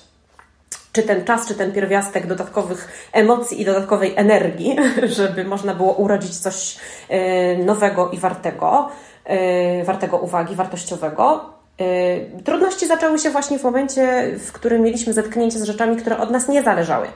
czy 0.92 1.04
ten 1.04 1.26
czas, 1.26 1.48
czy 1.48 1.56
ten 1.56 1.72
pierwiastek 1.72 2.28
dodatkowych 2.28 3.10
emocji 3.14 3.62
i 3.62 3.66
dodatkowej 3.66 4.14
energii, 4.16 4.76
żeby 5.18 5.44
można 5.44 5.74
było 5.74 5.94
urodzić 5.94 6.38
coś 6.38 6.78
e, 7.10 7.58
nowego 7.58 8.10
i 8.10 8.18
wartego, 8.18 8.90
e, 9.26 9.84
wartego 9.84 10.18
uwagi, 10.18 10.56
wartościowego. 10.56 11.54
E, 11.80 12.42
trudności 12.44 12.88
zaczęły 12.88 13.20
się 13.20 13.30
właśnie 13.30 13.60
w 13.60 13.64
momencie, 13.64 14.32
w 14.40 14.52
którym 14.52 14.82
mieliśmy 14.82 15.14
zetknięcie 15.14 15.60
z 15.60 15.64
rzeczami, 15.64 15.98
które 15.98 16.18
od 16.18 16.32
nas 16.32 16.48
nie 16.48 16.64
zależały. 16.64 17.08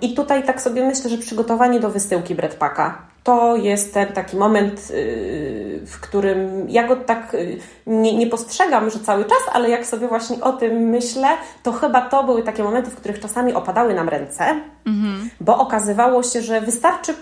I 0.00 0.14
tutaj 0.14 0.44
tak 0.44 0.60
sobie 0.60 0.84
myślę, 0.84 1.10
że 1.10 1.18
przygotowanie 1.18 1.80
do 1.80 1.90
wysyłki 1.90 2.34
Breadpacka 2.34 3.12
to 3.24 3.56
jest 3.56 3.94
ten 3.94 4.12
taki 4.12 4.36
moment, 4.36 4.90
y, 4.90 5.80
w 5.86 6.00
którym 6.00 6.70
ja 6.70 6.88
go 6.88 6.96
tak 6.96 7.34
y, 7.34 7.58
nie, 7.86 8.16
nie, 8.16 8.26
postrzegam, 8.26 8.90
że 8.90 8.98
cały 8.98 9.24
czas, 9.24 9.38
ale 9.52 9.70
jak 9.70 9.86
sobie 9.86 10.08
właśnie 10.08 10.40
o 10.40 10.52
tym 10.52 10.76
myślę, 10.76 11.28
to 11.62 11.72
chyba 11.72 12.00
to 12.00 12.24
były 12.24 12.42
takie 12.42 12.64
momenty, 12.64 12.90
w 12.90 12.96
których 12.96 13.20
czasami 13.20 13.54
opadały 13.54 13.94
nam 13.94 14.08
ręce, 14.08 14.44
mhm. 14.86 15.30
bo 15.40 15.58
okazywało 15.58 16.22
się, 16.22 16.42
że 16.42 16.60
wystarczy 16.60 17.14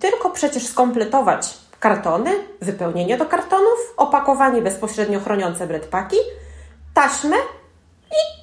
tylko 0.00 0.30
przecież 0.30 0.66
skompletować 0.66 1.58
kartony, 1.80 2.30
wypełnienie 2.60 3.16
do 3.16 3.26
kartonów, 3.26 3.94
opakowanie 3.96 4.62
bezpośrednio 4.62 5.20
chroniące 5.20 5.66
breadpacki, 5.66 6.16
taśmę 6.94 7.36
i 8.10 8.37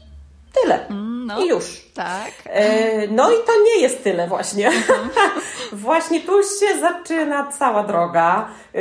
tyle. 0.62 0.88
Mm, 0.88 1.26
no, 1.26 1.40
I 1.40 1.48
już. 1.48 1.86
Tak. 1.94 2.32
E, 2.46 3.08
no 3.08 3.32
i 3.32 3.36
to 3.36 3.52
nie 3.64 3.82
jest 3.82 4.04
tyle 4.04 4.28
właśnie. 4.28 4.68
Mhm. 4.68 5.10
właśnie 5.72 6.20
tu 6.20 6.44
się 6.44 6.80
zaczyna 6.80 7.52
cała 7.52 7.84
droga. 7.84 8.48
E, 8.76 8.80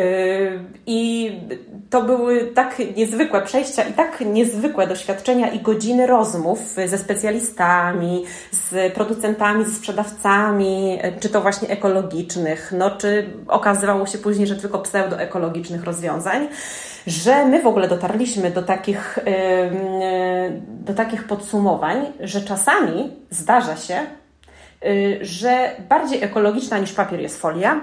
I 0.87 1.33
to 1.91 2.03
były 2.03 2.47
tak 2.47 2.83
niezwykłe 2.97 3.43
przejścia 3.43 3.83
i 3.83 3.93
tak 3.93 4.21
niezwykłe 4.21 4.87
doświadczenia 4.87 5.51
i 5.51 5.61
godziny 5.61 6.07
rozmów 6.07 6.59
ze 6.87 6.99
specjalistami, 6.99 8.25
z 8.51 8.95
producentami, 8.95 9.65
z 9.65 9.77
sprzedawcami, 9.77 10.99
e, 11.03 11.21
czy 11.21 11.29
to 11.29 11.41
właśnie 11.41 11.69
ekologicznych, 11.69 12.73
no 12.79 12.91
czy 12.91 13.31
okazywało 13.49 14.07
się 14.07 14.19
później, 14.19 14.47
że 14.47 14.57
tylko 14.57 14.79
pseudoekologicznych 14.79 15.85
rozwiązań 15.85 16.49
że 17.07 17.47
my 17.47 17.63
w 17.63 17.67
ogóle 17.67 17.89
dotarliśmy 17.89 18.51
do 18.51 18.63
takich, 18.63 19.19
do 20.67 20.95
takich 20.95 21.25
podsumowań, 21.25 22.13
że 22.21 22.41
czasami 22.41 23.13
zdarza 23.31 23.77
się, 23.77 24.01
y, 24.87 25.19
że 25.23 25.71
bardziej 25.89 26.23
ekologiczna 26.23 26.79
niż 26.79 26.93
papier 26.93 27.21
jest 27.21 27.41
folia, 27.41 27.81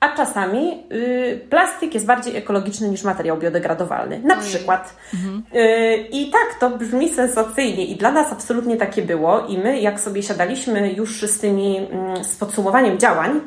a 0.00 0.16
czasami 0.16 0.84
y, 0.92 1.40
plastik 1.50 1.94
jest 1.94 2.06
bardziej 2.06 2.36
ekologiczny 2.36 2.88
niż 2.88 3.02
materiał 3.02 3.38
biodegradowalny. 3.38 4.18
Na 4.18 4.36
przykład. 4.36 4.96
Mhm. 5.14 5.42
Y, 5.54 5.96
I 6.10 6.30
tak, 6.30 6.60
to 6.60 6.70
brzmi 6.70 7.08
sensacyjnie 7.08 7.84
i 7.84 7.96
dla 7.96 8.10
nas 8.10 8.32
absolutnie 8.32 8.76
takie 8.76 9.02
było 9.02 9.46
i 9.46 9.58
my 9.58 9.80
jak 9.80 10.00
sobie 10.00 10.22
siadaliśmy 10.22 10.92
już 10.92 11.22
z 11.22 11.40
tymi, 11.40 11.76
mm, 11.78 12.24
z 12.24 12.36
podsumowaniem 12.36 12.98
działań, 12.98 13.40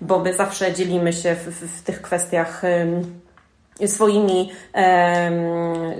bo 0.00 0.18
my 0.18 0.34
zawsze 0.34 0.72
dzielimy 0.72 1.12
się 1.12 1.34
w, 1.34 1.46
w, 1.46 1.78
w 1.78 1.82
tych 1.82 2.02
kwestiach 2.02 2.62
swoimi, 3.86 4.52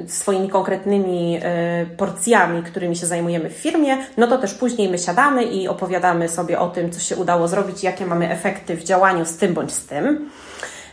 swoimi 0.07 0.49
konkretnymi 0.49 1.41
e, 1.43 1.87
porcjami, 1.97 2.63
którymi 2.63 2.97
się 2.97 3.07
zajmujemy 3.07 3.51
w 3.51 3.53
firmie, 3.53 3.97
no 4.17 4.27
to 4.27 4.39
też 4.39 4.55
później 4.55 4.89
my 4.89 4.99
siadamy 4.99 5.45
i 5.45 5.69
opowiadamy 5.69 6.29
sobie 6.29 6.59
o 6.59 6.69
tym, 6.69 6.91
co 6.91 7.01
się 7.01 7.17
udało 7.17 7.49
zrobić, 7.49 7.83
jakie 7.83 8.07
mamy 8.07 8.31
efekty 8.31 8.77
w 8.77 8.85
działaniu 8.85 9.25
z 9.25 9.37
tym 9.37 9.55
bądź 9.55 9.73
z 9.73 9.87
tym. 9.87 10.31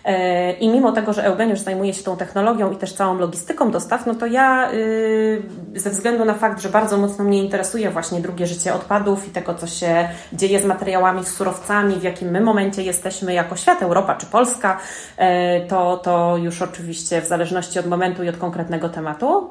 E, 0.05 0.51
I 0.51 0.69
mimo 0.69 0.91
tego, 0.91 1.13
że 1.13 1.23
Eugeniusz 1.23 1.59
zajmuje 1.59 1.93
się 1.93 2.03
tą 2.03 2.17
technologią 2.17 2.71
i 2.71 2.77
też 2.77 2.93
całą 2.93 3.17
logistyką 3.17 3.71
dostaw, 3.71 4.05
no 4.05 4.15
to 4.15 4.25
ja 4.25 4.71
y, 4.71 5.41
ze 5.75 5.89
względu 5.89 6.25
na 6.25 6.33
fakt, 6.33 6.61
że 6.61 6.69
bardzo 6.69 6.97
mocno 6.97 7.25
mnie 7.25 7.43
interesuje 7.43 7.91
właśnie 7.91 8.21
drugie 8.21 8.47
życie 8.47 8.73
odpadów 8.73 9.27
i 9.27 9.31
tego, 9.31 9.53
co 9.53 9.67
się 9.67 10.09
dzieje 10.33 10.61
z 10.61 10.65
materiałami, 10.65 11.25
z 11.25 11.27
surowcami, 11.27 11.95
w 11.95 12.03
jakim 12.03 12.29
my 12.29 12.41
momencie 12.41 12.83
jesteśmy 12.83 13.33
jako 13.33 13.55
świat, 13.55 13.81
Europa 13.81 14.15
czy 14.15 14.25
Polska, 14.25 14.77
e, 15.17 15.67
to, 15.67 15.97
to 15.97 16.37
już 16.37 16.61
oczywiście 16.61 17.21
w 17.21 17.27
zależności 17.27 17.79
od 17.79 17.87
momentu 17.87 18.23
i 18.23 18.29
od 18.29 18.37
konkretnego 18.37 18.89
tematu, 18.89 19.49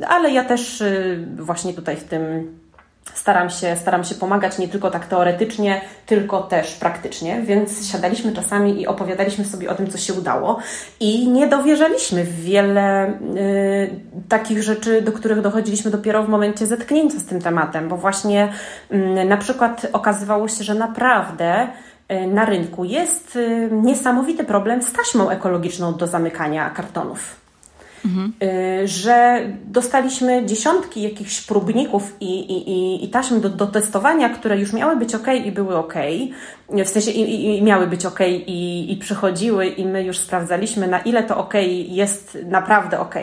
y, 0.00 0.06
ale 0.06 0.30
ja 0.30 0.44
też 0.44 0.80
y, 0.80 1.26
właśnie 1.36 1.74
tutaj 1.74 1.96
w 1.96 2.04
tym 2.04 2.59
staram 3.14 3.50
się, 3.50 3.76
staram 3.76 4.04
się 4.04 4.14
pomagać 4.14 4.58
nie 4.58 4.68
tylko 4.68 4.90
tak 4.90 5.06
teoretycznie, 5.06 5.80
tylko 6.06 6.42
też 6.42 6.74
praktycznie, 6.74 7.42
więc 7.42 7.90
siadaliśmy 7.92 8.32
czasami 8.32 8.82
i 8.82 8.86
opowiadaliśmy 8.86 9.44
sobie 9.44 9.70
o 9.70 9.74
tym, 9.74 9.90
co 9.90 9.98
się 9.98 10.14
udało 10.14 10.58
i 11.00 11.28
nie 11.28 11.46
dowierzaliśmy 11.46 12.24
w 12.24 12.40
wiele 12.40 13.08
y, 13.08 13.10
takich 14.28 14.62
rzeczy, 14.62 15.02
do 15.02 15.12
których 15.12 15.40
dochodziliśmy 15.40 15.90
dopiero 15.90 16.22
w 16.22 16.28
momencie 16.28 16.66
zetknięcia 16.66 17.18
z 17.18 17.24
tym 17.24 17.40
tematem, 17.40 17.88
bo 17.88 17.96
właśnie 17.96 18.52
y, 18.92 19.24
na 19.24 19.36
przykład 19.36 19.86
okazywało 19.92 20.48
się, 20.48 20.64
że 20.64 20.74
naprawdę 20.74 21.66
y, 22.12 22.26
na 22.26 22.44
rynku 22.44 22.84
jest 22.84 23.36
y, 23.36 23.68
niesamowity 23.72 24.44
problem 24.44 24.82
z 24.82 24.92
taśmą 24.92 25.30
ekologiczną 25.30 25.94
do 25.94 26.06
zamykania 26.06 26.70
kartonów. 26.70 27.40
Mhm. 28.04 28.32
że 28.84 29.40
dostaliśmy 29.64 30.46
dziesiątki 30.46 31.02
jakichś 31.02 31.40
próbników 31.40 32.16
i, 32.20 32.40
i, 32.40 32.70
i, 32.70 33.04
i 33.04 33.08
taśm 33.08 33.40
do, 33.40 33.48
do 33.48 33.66
testowania, 33.66 34.28
które 34.28 34.58
już 34.58 34.72
miały 34.72 34.96
być 34.96 35.14
ok 35.14 35.26
i 35.44 35.52
były 35.52 35.76
ok, 35.76 35.94
w 36.68 36.88
sensie 36.88 37.10
i, 37.10 37.58
i 37.58 37.62
miały 37.62 37.86
być 37.86 38.06
ok 38.06 38.18
i, 38.46 38.92
i 38.92 38.96
przychodziły 38.96 39.66
i 39.66 39.86
my 39.86 40.04
już 40.04 40.18
sprawdzaliśmy, 40.18 40.88
na 40.88 40.98
ile 40.98 41.22
to 41.22 41.36
ok 41.36 41.54
jest 41.88 42.38
naprawdę 42.46 43.00
ok. 43.00 43.14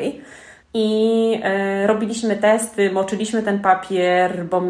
I 0.73 1.39
e, 1.43 1.87
robiliśmy 1.87 2.35
testy, 2.35 2.91
moczyliśmy 2.91 3.43
ten 3.43 3.59
papier, 3.59 4.45
bo 4.45 4.61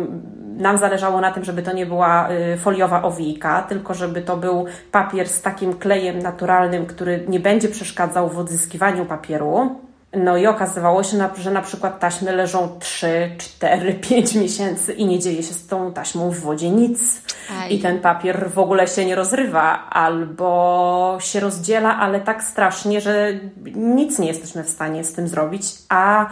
nam 0.58 0.78
zależało 0.78 1.22
na 1.22 1.32
tym, 1.32 1.44
żeby 1.44 1.62
to 1.62 1.74
nie 1.74 1.86
była 1.86 2.30
y, 2.32 2.58
foliowa 2.58 3.02
owijka, 3.02 3.62
tylko 3.62 3.94
żeby 3.94 4.22
to 4.22 4.38
był 4.38 4.66
papier 4.92 5.30
z 5.30 5.42
takim 5.42 5.74
klejem 5.74 6.20
naturalnym, 6.20 6.86
który 6.86 7.26
nie 7.28 7.40
będzie 7.40 7.68
przeszkadzał 7.68 8.30
w 8.30 8.40
odzyskiwaniu 8.40 9.06
papieru. 9.06 9.76
No 10.14 10.38
i 10.38 10.48
okazywało 10.48 11.04
się, 11.04 11.18
że 11.38 11.52
na 11.52 11.62
przykład 11.62 12.00
taśmy 12.00 12.32
leżą 12.32 12.70
3, 12.80 13.32
4, 13.38 13.94
5 13.94 14.36
miesięcy 14.36 14.94
i 14.94 15.06
nie 15.06 15.20
dzieje 15.20 15.44
się 15.44 15.54
z 15.54 15.68
tą 15.68 15.94
taśmą 15.94 16.30
w 16.30 16.40
wodzie 16.40 16.70
nic. 16.70 17.22
Aj. 17.62 17.76
I 17.76 17.80
ten 17.80 18.00
papier 18.00 18.50
w 18.50 18.60
ogóle 18.60 18.88
się 18.88 19.06
nie 19.06 19.16
rozrywa, 19.16 19.90
albo 19.90 21.18
się 21.22 21.40
rozdziela, 21.40 21.98
ale 21.98 22.22
tak 22.22 22.44
strasznie, 22.44 23.02
że 23.02 23.34
nic 23.76 24.20
nie 24.20 24.28
jesteśmy 24.28 24.64
w 24.64 24.70
stanie 24.70 25.04
z 25.04 25.14
tym 25.14 25.28
zrobić. 25.28 25.64
A 25.90 26.30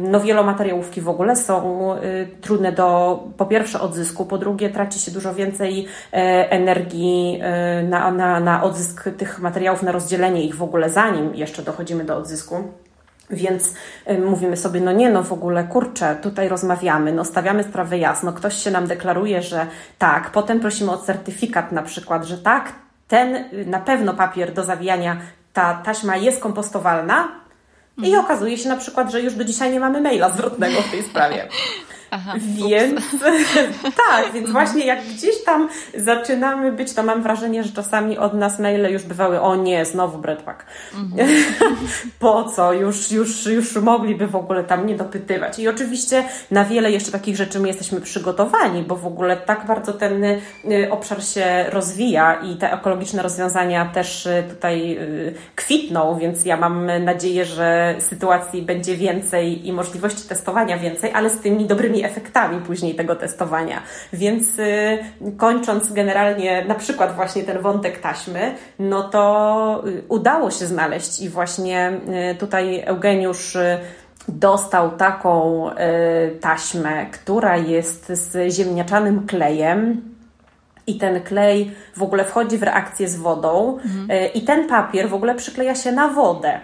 no, 0.00 0.20
wielomateriałówki 0.20 1.00
w 1.00 1.08
ogóle 1.08 1.36
są 1.36 1.92
y, 1.94 2.28
trudne 2.40 2.72
do 2.72 3.18
po 3.36 3.46
pierwsze 3.46 3.80
odzysku, 3.80 4.24
po 4.24 4.38
drugie 4.38 4.70
traci 4.70 5.00
się 5.00 5.10
dużo 5.10 5.34
więcej 5.34 5.86
e, 6.12 6.50
energii 6.50 7.40
e, 7.42 7.82
na, 7.82 8.10
na, 8.10 8.40
na 8.40 8.62
odzysk 8.62 9.04
tych 9.16 9.38
materiałów, 9.38 9.82
na 9.82 9.92
rozdzielenie 9.92 10.42
ich 10.42 10.56
w 10.56 10.62
ogóle, 10.62 10.90
zanim 10.90 11.34
jeszcze 11.34 11.62
dochodzimy 11.62 12.04
do 12.04 12.16
odzysku. 12.16 12.75
Więc 13.30 13.74
y, 14.10 14.18
mówimy 14.18 14.56
sobie, 14.56 14.80
no 14.80 14.92
nie, 14.92 15.10
no 15.10 15.22
w 15.22 15.32
ogóle 15.32 15.64
kurczę, 15.64 16.16
tutaj 16.22 16.48
rozmawiamy, 16.48 17.12
no 17.12 17.24
stawiamy 17.24 17.64
sprawę 17.64 17.98
jasno, 17.98 18.32
ktoś 18.32 18.56
się 18.56 18.70
nam 18.70 18.86
deklaruje, 18.86 19.42
że 19.42 19.66
tak, 19.98 20.30
potem 20.30 20.60
prosimy 20.60 20.92
o 20.92 20.98
certyfikat 20.98 21.72
na 21.72 21.82
przykład, 21.82 22.24
że 22.24 22.38
tak, 22.38 22.72
ten 23.08 23.36
y, 23.36 23.66
na 23.66 23.80
pewno 23.80 24.14
papier 24.14 24.52
do 24.52 24.64
zawijania, 24.64 25.16
ta 25.52 25.74
taśma 25.74 26.16
jest 26.16 26.40
kompostowalna, 26.40 27.28
i 27.98 28.06
mhm. 28.06 28.24
okazuje 28.24 28.58
się 28.58 28.68
na 28.68 28.76
przykład, 28.76 29.10
że 29.10 29.20
już 29.20 29.34
do 29.34 29.44
dzisiaj 29.44 29.72
nie 29.72 29.80
mamy 29.80 30.00
maila 30.00 30.30
zwrotnego 30.30 30.82
w 30.82 30.90
tej 30.90 31.02
sprawie. 31.02 31.48
Aha, 32.10 32.34
więc 32.68 33.00
tak, 34.08 34.32
więc 34.32 34.50
właśnie 34.50 34.86
jak 34.86 35.04
gdzieś 35.04 35.44
tam 35.44 35.68
zaczynamy 35.94 36.72
być, 36.72 36.92
to 36.92 37.02
mam 37.02 37.22
wrażenie, 37.22 37.64
że 37.64 37.72
czasami 37.72 38.18
od 38.18 38.34
nas 38.34 38.58
maile 38.58 38.92
już 38.92 39.02
bywały, 39.02 39.40
o 39.40 39.56
nie, 39.56 39.84
znowu 39.84 40.18
breadpack. 40.18 40.66
Mhm. 40.94 41.28
po 42.18 42.44
co? 42.44 42.72
Już, 42.72 43.10
już, 43.10 43.46
już 43.46 43.76
mogliby 43.76 44.26
w 44.26 44.36
ogóle 44.36 44.64
tam 44.64 44.86
nie 44.86 44.94
dopytywać. 44.94 45.58
I 45.58 45.68
oczywiście 45.68 46.24
na 46.50 46.64
wiele 46.64 46.90
jeszcze 46.90 47.12
takich 47.12 47.36
rzeczy 47.36 47.60
my 47.60 47.68
jesteśmy 47.68 48.00
przygotowani, 48.00 48.82
bo 48.82 48.96
w 48.96 49.06
ogóle 49.06 49.36
tak 49.36 49.66
bardzo 49.66 49.92
ten 49.92 50.24
y, 50.24 50.38
obszar 50.90 51.24
się 51.24 51.64
rozwija 51.68 52.34
i 52.34 52.56
te 52.56 52.72
ekologiczne 52.72 53.22
rozwiązania 53.22 53.86
też 53.86 54.26
y, 54.26 54.44
tutaj 54.48 54.98
y, 54.98 55.34
kwitną, 55.54 56.18
więc 56.18 56.44
ja 56.44 56.56
mam 56.56 57.04
nadzieję, 57.04 57.44
że 57.44 57.94
sytuacji 57.98 58.62
będzie 58.62 58.96
więcej 58.96 59.66
i 59.68 59.72
możliwości 59.72 60.28
testowania 60.28 60.78
więcej, 60.78 61.10
ale 61.14 61.30
z 61.30 61.38
tymi 61.38 61.66
dobrymi 61.66 61.95
efektami 62.04 62.60
później 62.60 62.94
tego 62.94 63.16
testowania. 63.16 63.82
Więc 64.12 64.58
y, 64.58 64.98
kończąc 65.36 65.92
generalnie 65.92 66.64
na 66.64 66.74
przykład 66.74 67.14
właśnie 67.14 67.42
ten 67.42 67.58
wątek 67.58 67.98
taśmy, 67.98 68.54
no 68.78 69.08
to 69.08 69.82
y, 69.86 70.02
udało 70.08 70.50
się 70.50 70.66
znaleźć 70.66 71.20
i 71.20 71.28
właśnie 71.28 72.00
y, 72.32 72.34
tutaj 72.34 72.82
Eugeniusz 72.86 73.58
dostał 74.28 74.90
taką 74.90 75.70
taśmę, 76.40 77.06
która 77.06 77.56
jest 77.56 78.08
z 78.08 78.54
ziemniaczanym 78.54 79.26
klejem. 79.26 80.02
I 80.86 80.98
ten 80.98 81.22
klej 81.22 81.72
w 81.96 82.02
ogóle 82.02 82.24
wchodzi 82.24 82.58
w 82.58 82.62
reakcję 82.62 83.08
z 83.08 83.16
wodą, 83.16 83.78
mhm. 83.84 84.32
i 84.34 84.42
ten 84.42 84.68
papier 84.68 85.08
w 85.08 85.14
ogóle 85.14 85.34
przykleja 85.34 85.74
się 85.74 85.92
na 85.92 86.08
wodę. 86.08 86.60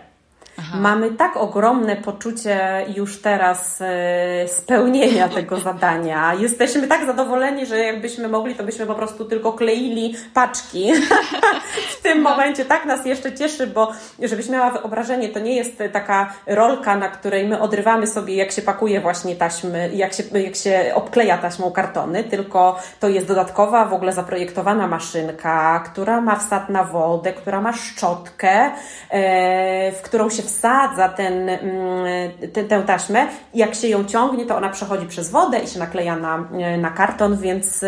Aha. 0.58 0.78
Mamy 0.80 1.10
tak 1.10 1.36
ogromne 1.36 1.96
poczucie 1.96 2.86
już 2.96 3.20
teraz 3.20 3.78
e, 3.80 4.48
spełnienia 4.48 5.28
tego 5.38 5.60
zadania. 5.60 6.34
Jesteśmy 6.34 6.88
tak 6.88 7.06
zadowoleni, 7.06 7.66
że 7.66 7.78
jakbyśmy 7.78 8.28
mogli, 8.28 8.54
to 8.54 8.64
byśmy 8.64 8.86
po 8.86 8.94
prostu 8.94 9.24
tylko 9.24 9.52
kleili 9.52 10.14
paczki. 10.34 10.92
w 11.98 12.02
tym 12.02 12.22
no. 12.22 12.30
momencie 12.30 12.64
tak 12.64 12.84
nas 12.84 13.06
jeszcze 13.06 13.32
cieszy, 13.32 13.66
bo 13.66 13.92
żebyś 14.22 14.48
miała 14.48 14.70
wyobrażenie, 14.70 15.28
to 15.28 15.38
nie 15.38 15.56
jest 15.56 15.82
taka 15.92 16.32
rolka, 16.46 16.96
na 16.96 17.08
której 17.08 17.48
my 17.48 17.60
odrywamy 17.60 18.06
sobie, 18.06 18.36
jak 18.36 18.52
się 18.52 18.62
pakuje 18.62 19.00
właśnie 19.00 19.36
taśmy, 19.36 19.90
jak 19.94 20.12
się, 20.12 20.22
jak 20.38 20.56
się 20.56 20.92
obkleja 20.94 21.38
taśmą 21.38 21.70
kartony, 21.70 22.24
tylko 22.24 22.78
to 23.00 23.08
jest 23.08 23.26
dodatkowa, 23.26 23.84
w 23.84 23.92
ogóle 23.92 24.12
zaprojektowana 24.12 24.86
maszynka, 24.86 25.84
która 25.92 26.20
ma 26.20 26.36
wsad 26.36 26.68
na 26.68 26.84
wodę, 26.84 27.32
która 27.32 27.60
ma 27.60 27.72
szczotkę, 27.72 28.70
e, 29.10 29.92
w 29.92 30.02
którą 30.02 30.30
się 30.30 30.41
się 30.42 30.48
wsadza 30.48 31.08
ten, 31.08 31.48
mm, 31.48 32.68
tę 32.68 32.82
taśmę, 32.82 33.26
jak 33.54 33.74
się 33.74 33.88
ją 33.88 34.04
ciągnie, 34.04 34.46
to 34.46 34.56
ona 34.56 34.68
przechodzi 34.68 35.06
przez 35.06 35.30
wodę 35.30 35.58
i 35.58 35.68
się 35.68 35.78
nakleja 35.78 36.16
na, 36.16 36.48
na 36.78 36.90
karton, 36.90 37.36
więc 37.36 37.84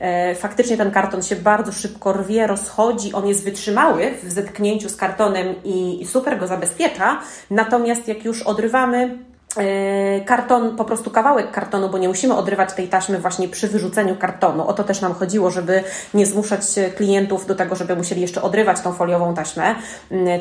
e, 0.00 0.34
faktycznie 0.34 0.76
ten 0.76 0.90
karton 0.90 1.22
się 1.22 1.36
bardzo 1.36 1.72
szybko 1.72 2.12
rwie, 2.12 2.46
rozchodzi, 2.46 3.12
on 3.12 3.26
jest 3.26 3.44
wytrzymały 3.44 4.14
w 4.22 4.32
zetknięciu 4.32 4.88
z 4.88 4.96
kartonem 4.96 5.54
i, 5.64 6.06
super 6.06 6.38
go 6.38 6.46
zabezpiecza. 6.46 7.20
Natomiast 7.50 8.08
jak 8.08 8.24
już 8.24 8.42
odrywamy 8.42 9.18
E, 9.18 9.35
karton, 10.26 10.76
po 10.76 10.84
prostu 10.84 11.10
kawałek 11.10 11.50
kartonu, 11.50 11.88
bo 11.88 11.98
nie 11.98 12.08
musimy 12.08 12.34
odrywać 12.34 12.72
tej 12.72 12.88
taśmy 12.88 13.18
właśnie 13.18 13.48
przy 13.48 13.68
wyrzuceniu 13.68 14.16
kartonu. 14.16 14.66
O 14.66 14.72
to 14.72 14.84
też 14.84 15.00
nam 15.00 15.14
chodziło, 15.14 15.50
żeby 15.50 15.84
nie 16.14 16.26
zmuszać 16.26 16.62
klientów 16.96 17.46
do 17.46 17.54
tego, 17.54 17.76
żeby 17.76 17.96
musieli 17.96 18.20
jeszcze 18.20 18.42
odrywać 18.42 18.80
tą 18.80 18.92
foliową 18.92 19.34
taśmę, 19.34 19.74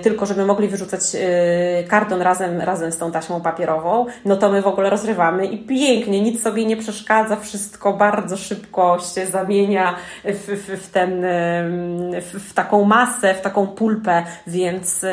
tylko 0.02 0.26
żeby 0.26 0.46
mogli 0.46 0.68
wyrzucać 0.68 1.02
e, 1.16 1.84
karton 1.84 2.22
razem, 2.22 2.62
razem 2.62 2.92
z 2.92 2.98
tą 2.98 3.12
taśmą 3.12 3.42
papierową. 3.42 4.06
No 4.26 4.36
to 4.36 4.50
my 4.50 4.62
w 4.62 4.68
ogóle 4.68 4.90
rozrywamy 4.90 5.46
i 5.46 5.66
pięknie, 5.66 6.22
nic 6.22 6.44
sobie 6.44 6.66
nie 6.66 6.78
przeszkadza, 6.78 7.36
wszystko 7.36 7.94
bardzo 7.94 8.38
szybko 8.38 8.98
się 9.16 9.26
zamienia 9.26 9.96
w, 10.24 10.48
w, 10.48 10.86
w 10.86 10.90
ten, 10.92 11.22
w, 12.22 12.50
w 12.50 12.54
taką 12.54 12.86
masę, 12.86 13.34
w 13.34 13.42
taką 13.42 13.68
pulpę, 13.68 14.24
więc 14.48 15.06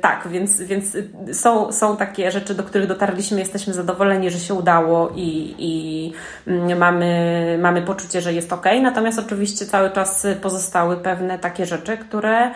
tak, 0.00 0.28
więc, 0.28 0.62
więc 0.62 0.96
są, 1.32 1.72
są 1.72 1.96
takie 1.96 2.30
rzeczy, 2.30 2.54
do 2.54 2.62
których 2.62 2.88
dotarliśmy 2.88 3.43
jesteśmy 3.44 3.74
zadowoleni, 3.74 4.30
że 4.30 4.38
się 4.38 4.54
udało 4.54 5.12
i, 5.16 5.54
i 5.58 6.12
mm, 6.46 6.78
mamy, 6.78 7.58
mamy 7.60 7.82
poczucie, 7.82 8.20
że 8.20 8.32
jest 8.32 8.52
ok. 8.52 8.66
Natomiast 8.82 9.18
oczywiście 9.18 9.66
cały 9.66 9.90
czas 9.90 10.26
pozostały 10.42 10.96
pewne 10.96 11.38
takie 11.38 11.66
rzeczy, 11.66 11.98
które 11.98 12.50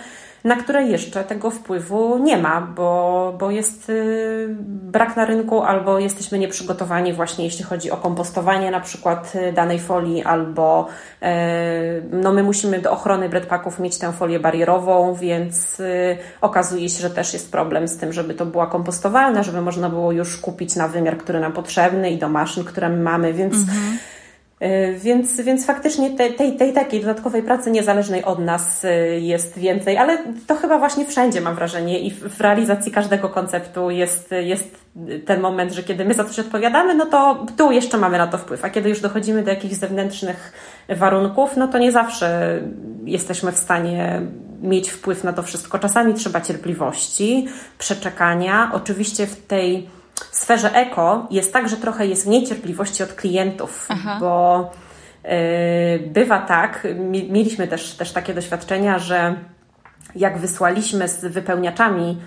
na 0.48 0.56
które 0.56 0.82
jeszcze 0.82 1.24
tego 1.24 1.50
wpływu 1.50 2.18
nie 2.18 2.36
ma, 2.36 2.60
bo, 2.60 3.34
bo 3.38 3.50
jest 3.50 3.90
y, 3.90 4.46
brak 4.66 5.16
na 5.16 5.24
rynku 5.24 5.62
albo 5.62 5.98
jesteśmy 5.98 6.38
nieprzygotowani 6.38 7.12
właśnie 7.12 7.44
jeśli 7.44 7.64
chodzi 7.64 7.90
o 7.90 7.96
kompostowanie 7.96 8.70
na 8.70 8.80
przykład 8.80 9.32
y, 9.34 9.52
danej 9.52 9.78
folii 9.78 10.22
albo 10.24 10.86
y, 11.22 11.26
no 12.12 12.32
my 12.32 12.42
musimy 12.42 12.80
do 12.80 12.92
ochrony 12.92 13.28
breadpacków 13.28 13.78
mieć 13.78 13.98
tę 13.98 14.12
folię 14.12 14.40
barierową, 14.40 15.14
więc 15.14 15.82
okazuje 16.40 16.88
się, 16.88 17.00
że 17.00 17.10
też 17.10 17.32
jest 17.32 17.52
problem 17.52 17.88
z 17.88 17.96
tym, 17.96 18.12
żeby 18.12 18.34
to 18.34 18.46
była 18.46 18.66
kompostowalna, 18.66 19.42
żeby 19.42 19.60
można 19.60 19.88
było 19.88 20.12
już 20.12 20.36
kupić 20.36 20.76
na 20.76 20.88
wymiar, 20.88 21.18
który 21.18 21.40
nam 21.40 21.52
potrzebny 21.52 22.10
i 22.10 22.18
do 22.18 22.28
maszyn, 22.28 22.64
które 22.64 22.88
mamy, 22.88 23.32
więc 23.32 23.54
mhm 23.54 23.98
więc, 24.98 25.40
więc 25.40 25.66
faktycznie 25.66 26.10
tej, 26.10 26.34
tej, 26.34 26.56
tej 26.56 26.72
takiej 26.72 27.00
dodatkowej 27.00 27.42
pracy 27.42 27.70
niezależnej 27.70 28.24
od 28.24 28.38
nas 28.38 28.84
e, 28.84 29.20
jest 29.20 29.58
więcej, 29.58 29.98
ale 29.98 30.18
to 30.46 30.56
chyba 30.56 30.78
właśnie 30.78 31.06
wszędzie 31.06 31.40
mam 31.40 31.54
wrażenie 31.54 32.00
i 32.00 32.10
w 32.10 32.40
realizacji 32.40 32.92
każdego 32.92 33.28
konceptu 33.28 33.90
jest, 33.90 34.34
jest 34.40 34.76
ten 35.26 35.40
moment, 35.40 35.72
że 35.72 35.82
kiedy 35.82 36.04
my 36.04 36.14
za 36.14 36.24
coś 36.24 36.38
odpowiadamy, 36.38 36.94
no 36.94 37.06
to 37.06 37.46
tu 37.56 37.72
jeszcze 37.72 37.98
mamy 37.98 38.18
na 38.18 38.26
to 38.26 38.38
wpływ, 38.38 38.64
a 38.64 38.70
kiedy 38.70 38.88
już 38.88 39.00
dochodzimy 39.00 39.42
do 39.42 39.50
jakichś 39.50 39.74
zewnętrznych 39.74 40.52
warunków, 40.88 41.56
no 41.56 41.68
to 41.68 41.78
nie 41.78 41.92
zawsze 41.92 42.60
jesteśmy 43.04 43.52
w 43.52 43.58
stanie 43.58 44.22
mieć 44.62 44.90
wpływ 44.90 45.24
na 45.24 45.32
to 45.32 45.42
wszystko. 45.42 45.78
Czasami 45.78 46.14
trzeba 46.14 46.40
cierpliwości, 46.40 47.48
przeczekania. 47.78 48.70
Oczywiście 48.74 49.26
w 49.26 49.46
tej 49.46 49.88
sferze 50.30 50.74
eko 50.74 51.26
jest 51.30 51.52
tak, 51.52 51.68
że 51.68 51.76
trochę 51.76 52.06
jest 52.06 52.26
niecierpliwości 52.26 53.02
od 53.02 53.12
klientów, 53.12 53.86
Aha. 53.88 54.16
bo 54.20 54.70
yy, 55.24 55.30
bywa 56.06 56.38
tak, 56.38 56.86
mieliśmy 57.28 57.68
też, 57.68 57.94
też 57.94 58.12
takie 58.12 58.34
doświadczenia, 58.34 58.98
że 58.98 59.36
jak 60.16 60.38
wysłaliśmy 60.38 61.08
z 61.08 61.24
wypełniaczami 61.24 62.20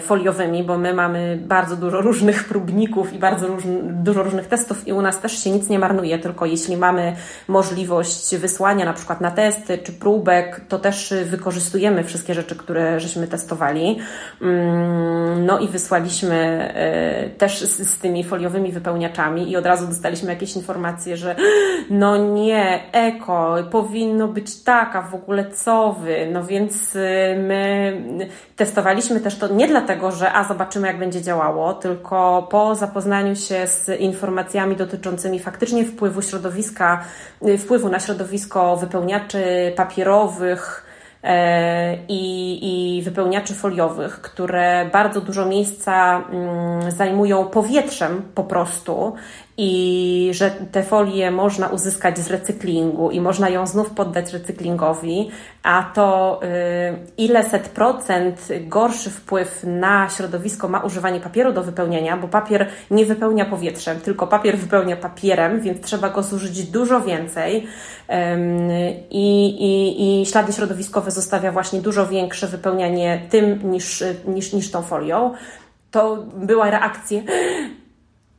foliowymi, 0.00 0.64
bo 0.64 0.78
my 0.78 0.94
mamy 0.94 1.38
bardzo 1.46 1.76
dużo 1.76 2.00
różnych 2.00 2.44
próbników 2.44 3.12
i 3.12 3.18
bardzo 3.18 3.46
róż, 3.46 3.62
dużo 3.90 4.22
różnych 4.22 4.46
testów 4.46 4.88
i 4.88 4.92
u 4.92 5.02
nas 5.02 5.20
też 5.20 5.44
się 5.44 5.50
nic 5.50 5.68
nie 5.68 5.78
marnuje, 5.78 6.18
tylko 6.18 6.46
jeśli 6.46 6.76
mamy 6.76 7.16
możliwość 7.48 8.36
wysłania 8.36 8.84
na 8.84 8.92
przykład 8.92 9.20
na 9.20 9.30
testy 9.30 9.78
czy 9.78 9.92
próbek, 9.92 10.60
to 10.68 10.78
też 10.78 11.14
wykorzystujemy 11.24 12.04
wszystkie 12.04 12.34
rzeczy, 12.34 12.56
które 12.56 13.00
żeśmy 13.00 13.26
testowali. 13.26 13.98
Mm, 14.42 15.46
no 15.46 15.58
i 15.58 15.68
wysłaliśmy 15.68 16.34
e, 16.74 17.30
też 17.30 17.60
z, 17.60 17.90
z 17.90 17.98
tymi 17.98 18.24
foliowymi 18.24 18.72
wypełniaczami 18.72 19.50
i 19.50 19.56
od 19.56 19.66
razu 19.66 19.86
dostaliśmy 19.86 20.30
jakieś 20.30 20.56
informacje, 20.56 21.16
że 21.16 21.36
no 21.90 22.16
nie, 22.16 22.80
eko, 22.92 23.56
powinno 23.70 24.28
być 24.28 24.62
taka 24.62 25.02
w 25.02 25.14
ogóle 25.14 25.50
co 25.50 25.92
wy, 25.92 26.28
no 26.32 26.44
więc 26.44 26.96
e, 26.96 27.36
my 27.38 27.92
testowaliśmy 28.56 29.20
też 29.20 29.38
to 29.38 29.54
nie 29.54 29.63
nie 29.64 29.70
dlatego, 29.70 30.10
że 30.10 30.32
a 30.32 30.44
zobaczymy, 30.44 30.86
jak 30.86 30.98
będzie 30.98 31.22
działało, 31.22 31.74
tylko 31.74 32.46
po 32.50 32.74
zapoznaniu 32.74 33.36
się 33.36 33.66
z 33.66 34.00
informacjami 34.00 34.76
dotyczącymi 34.76 35.38
faktycznie 35.38 35.84
wpływu 35.84 36.22
środowiska, 36.22 37.04
y, 37.48 37.58
wpływu 37.58 37.88
na 37.88 38.00
środowisko 38.00 38.76
wypełniaczy 38.76 39.72
papierowych, 39.76 40.86
e, 41.22 41.96
i, 42.08 42.98
i 42.98 43.02
wypełniaczy 43.02 43.54
foliowych, 43.54 44.20
które 44.20 44.90
bardzo 44.92 45.20
dużo 45.20 45.46
miejsca 45.46 46.24
mm, 46.30 46.90
zajmują 46.90 47.44
powietrzem 47.44 48.22
po 48.34 48.44
prostu 48.44 49.14
i 49.56 50.30
że 50.32 50.50
te 50.50 50.82
folie 50.82 51.30
można 51.30 51.68
uzyskać 51.68 52.18
z 52.18 52.30
recyklingu 52.30 53.10
i 53.10 53.20
można 53.20 53.48
ją 53.48 53.66
znów 53.66 53.90
poddać 53.90 54.32
recyklingowi, 54.32 55.30
a 55.62 55.90
to 55.94 56.40
y, 56.42 56.46
ile 57.18 57.50
set 57.50 57.68
procent 57.68 58.48
gorszy 58.60 59.10
wpływ 59.10 59.64
na 59.64 60.08
środowisko 60.08 60.68
ma 60.68 60.80
używanie 60.80 61.20
papieru 61.20 61.52
do 61.52 61.62
wypełniania, 61.62 62.16
bo 62.16 62.28
papier 62.28 62.66
nie 62.90 63.06
wypełnia 63.06 63.44
powietrzem, 63.44 64.00
tylko 64.00 64.26
papier 64.26 64.58
wypełnia 64.58 64.96
papierem, 64.96 65.60
więc 65.60 65.80
trzeba 65.80 66.10
go 66.10 66.22
zużyć 66.22 66.62
dużo 66.62 67.00
więcej 67.00 67.66
i, 69.10 69.46
i, 69.48 70.20
i 70.22 70.26
ślady 70.26 70.52
środowiskowe 70.52 71.10
zostawia 71.10 71.52
właśnie 71.52 71.80
dużo 71.80 72.06
większe 72.06 72.46
wypełnianie 72.46 73.22
tym 73.30 73.70
niż, 73.70 74.04
niż, 74.26 74.52
niż 74.52 74.70
tą 74.70 74.82
folią. 74.82 75.34
To 75.90 76.16
była 76.36 76.70
reakcja 76.70 77.20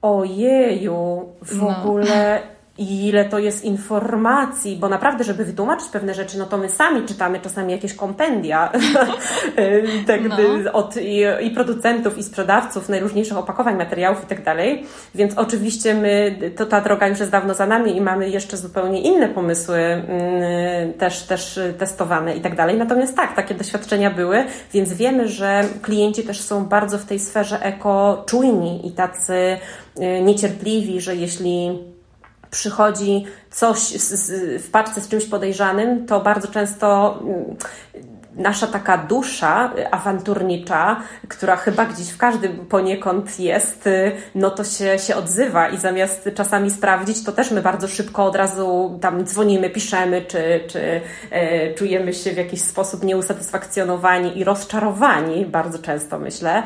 ojeju, 0.06 1.34
w 1.42 1.58
no. 1.62 1.68
ogóle 1.68 2.42
ile 2.78 3.26
to 3.26 3.40
jest 3.40 3.66
informacji, 3.66 4.78
bo 4.78 4.90
naprawdę, 4.90 5.24
żeby 5.24 5.46
wytłumaczyć 5.46 5.88
pewne 5.88 6.14
rzeczy, 6.14 6.38
no 6.38 6.46
to 6.46 6.58
my 6.58 6.70
sami 6.70 7.08
czytamy 7.08 7.40
czasami 7.40 7.72
jakieś 7.72 7.94
kompendia 7.94 8.72
tak, 10.08 10.22
no. 10.30 10.74
od 10.74 10.98
i, 10.98 11.24
i, 11.42 11.52
producentów, 11.52 12.18
i 12.18 12.24
sprzedawców 12.24 12.90
najróżniejszych 12.90 13.38
opakowań, 13.38 13.78
materiałów 13.78 14.24
i 14.24 14.28
tak 14.28 14.44
dalej. 14.44 14.86
Więc 15.16 15.38
oczywiście 15.38 15.94
my, 15.94 16.40
to 16.56 16.66
ta 16.66 16.82
droga 16.82 17.08
już 17.08 17.20
jest 17.20 17.32
dawno 17.32 17.54
za 17.54 17.66
nami 17.66 17.98
i 17.98 18.02
mamy 18.02 18.30
jeszcze 18.30 18.58
zupełnie 18.58 19.02
inne 19.02 19.30
pomysły 19.30 19.78
mm, 19.78 20.94
też, 20.94 21.24
też 21.24 21.60
testowane 21.78 22.36
i 22.36 22.42
tak 22.42 22.56
dalej. 22.56 22.78
Natomiast 22.78 23.16
tak, 23.16 23.36
takie 23.36 23.56
doświadczenia 23.56 24.12
były, 24.12 24.44
więc 24.74 24.94
wiemy, 24.94 25.28
że 25.28 25.64
klienci 25.82 26.24
też 26.24 26.42
są 26.42 26.66
bardzo 26.66 26.98
w 26.98 27.06
tej 27.06 27.20
sferze 27.20 27.62
eko 27.62 28.24
czujni 28.28 28.88
i 28.88 28.92
tacy 28.92 29.34
y, 29.34 30.22
niecierpliwi, 30.22 31.02
że 31.02 31.16
jeśli 31.16 31.80
przychodzi 32.56 33.26
coś 33.52 33.80
w 34.60 34.70
paczce 34.72 35.02
z 35.02 35.08
czymś 35.08 35.26
podejrzanym, 35.26 36.06
to 36.08 36.22
bardzo 36.22 36.48
często 36.48 37.20
mm, 37.22 37.56
nasza 38.36 38.68
taka 38.68 38.98
dusza 38.98 39.72
awanturnicza, 39.92 41.02
która 41.28 41.56
chyba 41.56 41.86
gdzieś 41.86 42.10
w 42.10 42.18
każdym 42.18 42.66
poniekąd 42.66 43.40
jest, 43.40 43.88
y, 43.88 44.12
no 44.36 44.52
to 44.52 44.64
się, 44.64 45.00
się 45.00 45.16
odzywa 45.16 45.70
i 45.70 45.78
zamiast 45.78 46.30
czasami 46.36 46.72
sprawdzić, 46.72 47.24
to 47.24 47.32
też 47.32 47.52
my 47.52 47.62
bardzo 47.62 47.88
szybko 47.88 48.26
od 48.26 48.36
razu 48.36 49.00
tam 49.02 49.26
dzwonimy, 49.26 49.70
piszemy, 49.70 50.22
czy, 50.22 50.60
czy 50.68 51.02
e, 51.32 51.74
czujemy 51.74 52.14
się 52.14 52.32
w 52.32 52.38
jakiś 52.38 52.62
sposób 52.62 53.04
nieusatysfakcjonowani 53.04 54.40
i 54.40 54.44
rozczarowani, 54.44 55.46
bardzo 55.46 55.80
często 55.80 56.20
myślę. 56.20 56.64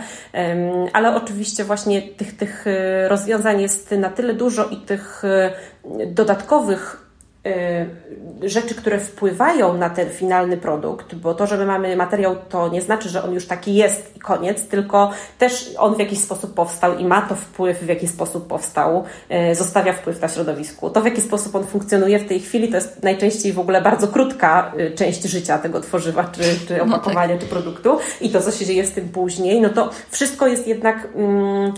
ale 0.93 1.15
oczywiście 1.15 1.63
właśnie 1.63 2.01
tych, 2.01 2.37
tych 2.37 2.67
y, 2.67 3.07
rozwiązań 3.07 3.61
jest 3.61 3.91
na 3.91 4.09
tyle 4.09 4.33
dużo 4.33 4.65
i 4.65 4.77
tych 4.77 5.23
y, 5.23 5.78
dodatkowych 6.07 7.09
Y, 7.47 8.49
rzeczy, 8.49 8.75
które 8.75 8.99
wpływają 8.99 9.77
na 9.77 9.89
ten 9.89 10.09
finalny 10.09 10.57
produkt, 10.57 11.15
bo 11.15 11.33
to, 11.33 11.47
że 11.47 11.57
my 11.57 11.65
mamy 11.65 11.95
materiał, 11.95 12.35
to 12.49 12.69
nie 12.69 12.81
znaczy, 12.81 13.09
że 13.09 13.23
on 13.23 13.33
już 13.33 13.45
taki 13.47 13.75
jest 13.75 14.17
i 14.17 14.19
koniec, 14.19 14.67
tylko 14.67 15.11
też 15.37 15.69
on 15.77 15.95
w 15.95 15.99
jakiś 15.99 16.19
sposób 16.19 16.53
powstał 16.53 16.97
i 16.97 17.05
ma 17.05 17.21
to 17.21 17.35
wpływ, 17.35 17.79
w 17.79 17.87
jaki 17.87 18.07
sposób 18.07 18.47
powstał, 18.47 19.03
y, 19.51 19.55
zostawia 19.55 19.93
wpływ 19.93 20.21
na 20.21 20.27
środowisku. 20.27 20.89
To, 20.89 21.01
w 21.01 21.05
jaki 21.05 21.21
sposób 21.21 21.55
on 21.55 21.67
funkcjonuje 21.67 22.19
w 22.19 22.27
tej 22.27 22.39
chwili, 22.39 22.69
to 22.69 22.75
jest 22.75 23.03
najczęściej 23.03 23.53
w 23.53 23.59
ogóle 23.59 23.81
bardzo 23.81 24.07
krótka 24.07 24.71
y, 24.79 24.91
część 24.91 25.23
życia 25.23 25.57
tego 25.57 25.81
tworzywa, 25.81 26.23
czy, 26.23 26.41
czy 26.67 26.81
opakowania, 26.83 27.33
no 27.33 27.39
tak. 27.39 27.49
czy 27.49 27.55
produktu 27.55 27.97
i 28.21 28.29
to, 28.29 28.41
co 28.41 28.51
się 28.51 28.65
dzieje 28.65 28.87
z 28.87 28.91
tym 28.91 29.09
później, 29.09 29.61
no 29.61 29.69
to 29.69 29.89
wszystko 30.11 30.47
jest 30.47 30.67
jednak. 30.67 31.07
Mm, 31.15 31.73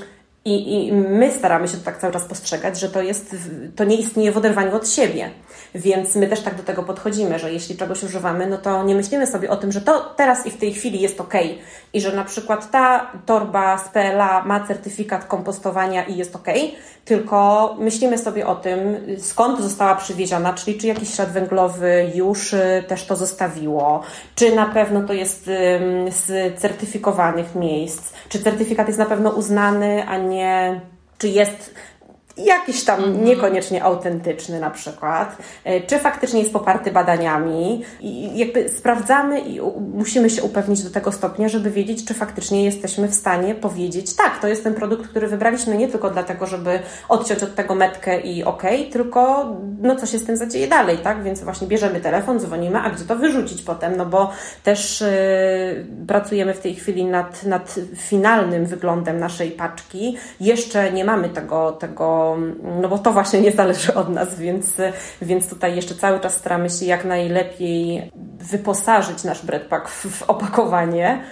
i, 0.46 0.88
I 0.88 0.94
my 0.94 1.32
staramy 1.32 1.68
się 1.68 1.78
to 1.78 1.86
tak 1.86 1.98
cały 1.98 2.14
czas 2.14 2.26
postrzegać, 2.26 2.80
że 2.80 2.90
to, 2.90 3.02
jest, 3.02 3.36
to 3.76 3.84
nie 3.84 3.96
istnieje 3.96 4.32
w 4.32 4.38
oderwaniu 4.38 4.76
od 4.76 4.90
siebie. 4.90 5.32
Więc 5.76 6.16
my 6.16 6.28
też 6.28 6.42
tak 6.42 6.56
do 6.56 6.64
tego 6.64 6.84
podchodzimy, 6.84 7.40
że 7.40 7.54
jeśli 7.54 7.78
czegoś 7.78 8.04
używamy, 8.04 8.48
no 8.48 8.58
to 8.58 8.84
nie 8.84 8.96
myślimy 8.96 9.28
sobie 9.28 9.50
o 9.50 9.58
tym, 9.58 9.72
że 9.72 9.82
to 9.82 10.14
teraz 10.16 10.46
i 10.46 10.52
w 10.52 10.58
tej 10.58 10.74
chwili 10.74 11.02
jest 11.02 11.22
ok 11.22 11.34
i 11.94 12.02
że 12.02 12.16
na 12.16 12.24
przykład 12.24 12.72
ta 12.72 13.12
torba 13.26 13.78
z 13.78 13.90
PLA 13.90 14.44
ma 14.46 14.68
certyfikat 14.68 15.26
kompostowania 15.26 16.04
i 16.04 16.18
jest 16.18 16.36
ok, 16.36 16.48
tylko 17.06 17.76
myślimy 17.80 18.18
sobie 18.18 18.48
o 18.48 18.56
tym, 18.56 18.80
skąd 19.20 19.62
została 19.62 19.96
przywieziona, 19.96 20.54
czyli 20.54 20.78
czy 20.78 20.88
jakiś 20.88 21.16
ślad 21.16 21.32
węglowy 21.32 22.12
już 22.16 22.54
y, 22.54 22.84
też 22.88 23.06
to 23.06 23.16
zostawiło, 23.16 24.04
czy 24.36 24.56
na 24.56 24.66
pewno 24.66 25.02
to 25.02 25.14
jest 25.14 25.46
z 26.10 26.60
certyfikowanych 26.60 27.56
miejsc, 27.56 28.14
czy 28.30 28.40
certyfikat 28.40 28.88
jest 28.88 29.00
na 29.00 29.06
pewno 29.06 29.30
uznany, 29.30 30.08
a 30.08 30.18
nie 30.18 30.31
czy 31.18 31.28
jest 31.30 31.76
jakiś 32.46 32.84
tam 32.84 33.04
mhm. 33.04 33.26
niekoniecznie 33.26 33.84
autentyczny 33.84 34.60
na 34.60 34.70
przykład, 34.70 35.38
e, 35.64 35.82
czy 35.82 36.00
faktycznie 36.00 36.40
jest 36.40 36.54
poparty 36.54 36.92
badaniami 36.92 37.84
i 38.00 38.38
jakby 38.38 38.70
sprawdzamy 38.70 39.40
i 39.40 39.62
musimy 39.94 40.30
się 40.30 40.44
upewnić 40.44 40.84
do 40.84 40.90
tego 40.90 41.12
stopnia, 41.12 41.50
żeby 41.50 41.72
wiedzieć, 41.72 42.06
czy 42.06 42.14
faktycznie 42.14 42.66
jesteśmy 42.66 43.08
w 43.08 43.16
stanie 43.16 43.56
powiedzieć, 43.56 44.16
tak, 44.16 44.40
to 44.40 44.48
jest 44.48 44.64
ten 44.64 44.74
produkt, 44.74 45.08
który 45.08 45.28
wybraliśmy 45.28 45.78
nie 45.78 45.88
tylko 45.88 46.10
dlatego, 46.10 46.48
żeby 46.48 46.80
odciąć 47.10 47.44
od 47.44 47.56
tego 47.56 47.76
metkę 47.76 48.20
i 48.20 48.44
okej, 48.44 48.80
okay, 48.80 48.92
tylko 48.92 49.46
no 49.82 49.96
co 49.96 50.06
się 50.06 50.18
z 50.18 50.26
tym 50.26 50.38
zadzieje 50.38 50.68
dalej, 50.68 50.98
tak, 50.98 51.24
więc 51.24 51.42
właśnie 51.42 51.68
bierzemy 51.68 52.00
telefon, 52.00 52.40
dzwonimy, 52.40 52.80
a 52.80 52.90
gdzie 52.90 53.06
to 53.06 53.16
wyrzucić 53.16 53.62
potem, 53.62 53.98
no 53.98 54.06
bo 54.06 54.32
też 54.64 55.02
yy, 55.02 56.08
pracujemy 56.08 56.54
w 56.54 56.60
tej 56.60 56.76
chwili 56.76 57.06
nad, 57.06 57.44
nad 57.44 57.76
finalnym 57.96 58.66
wyglądem 58.66 59.20
naszej 59.20 59.52
paczki, 59.52 60.18
jeszcze 60.40 60.92
nie 60.92 61.06
mamy 61.06 61.30
tego, 61.30 61.72
tego 61.72 62.31
no 62.82 62.90
bo 62.90 62.98
to 62.98 63.12
właśnie 63.12 63.42
nie 63.42 63.52
zależy 63.52 63.94
od 63.94 64.10
nas, 64.10 64.40
więc, 64.40 64.74
więc 65.22 65.50
tutaj 65.50 65.76
jeszcze 65.76 65.96
cały 65.96 66.20
czas 66.20 66.36
staramy 66.36 66.70
się 66.70 66.86
jak 66.86 67.06
najlepiej 67.06 68.12
wyposażyć 68.40 69.24
nasz 69.24 69.46
breadpack 69.46 69.88
w, 69.88 70.06
w 70.06 70.30
opakowanie, 70.30 71.24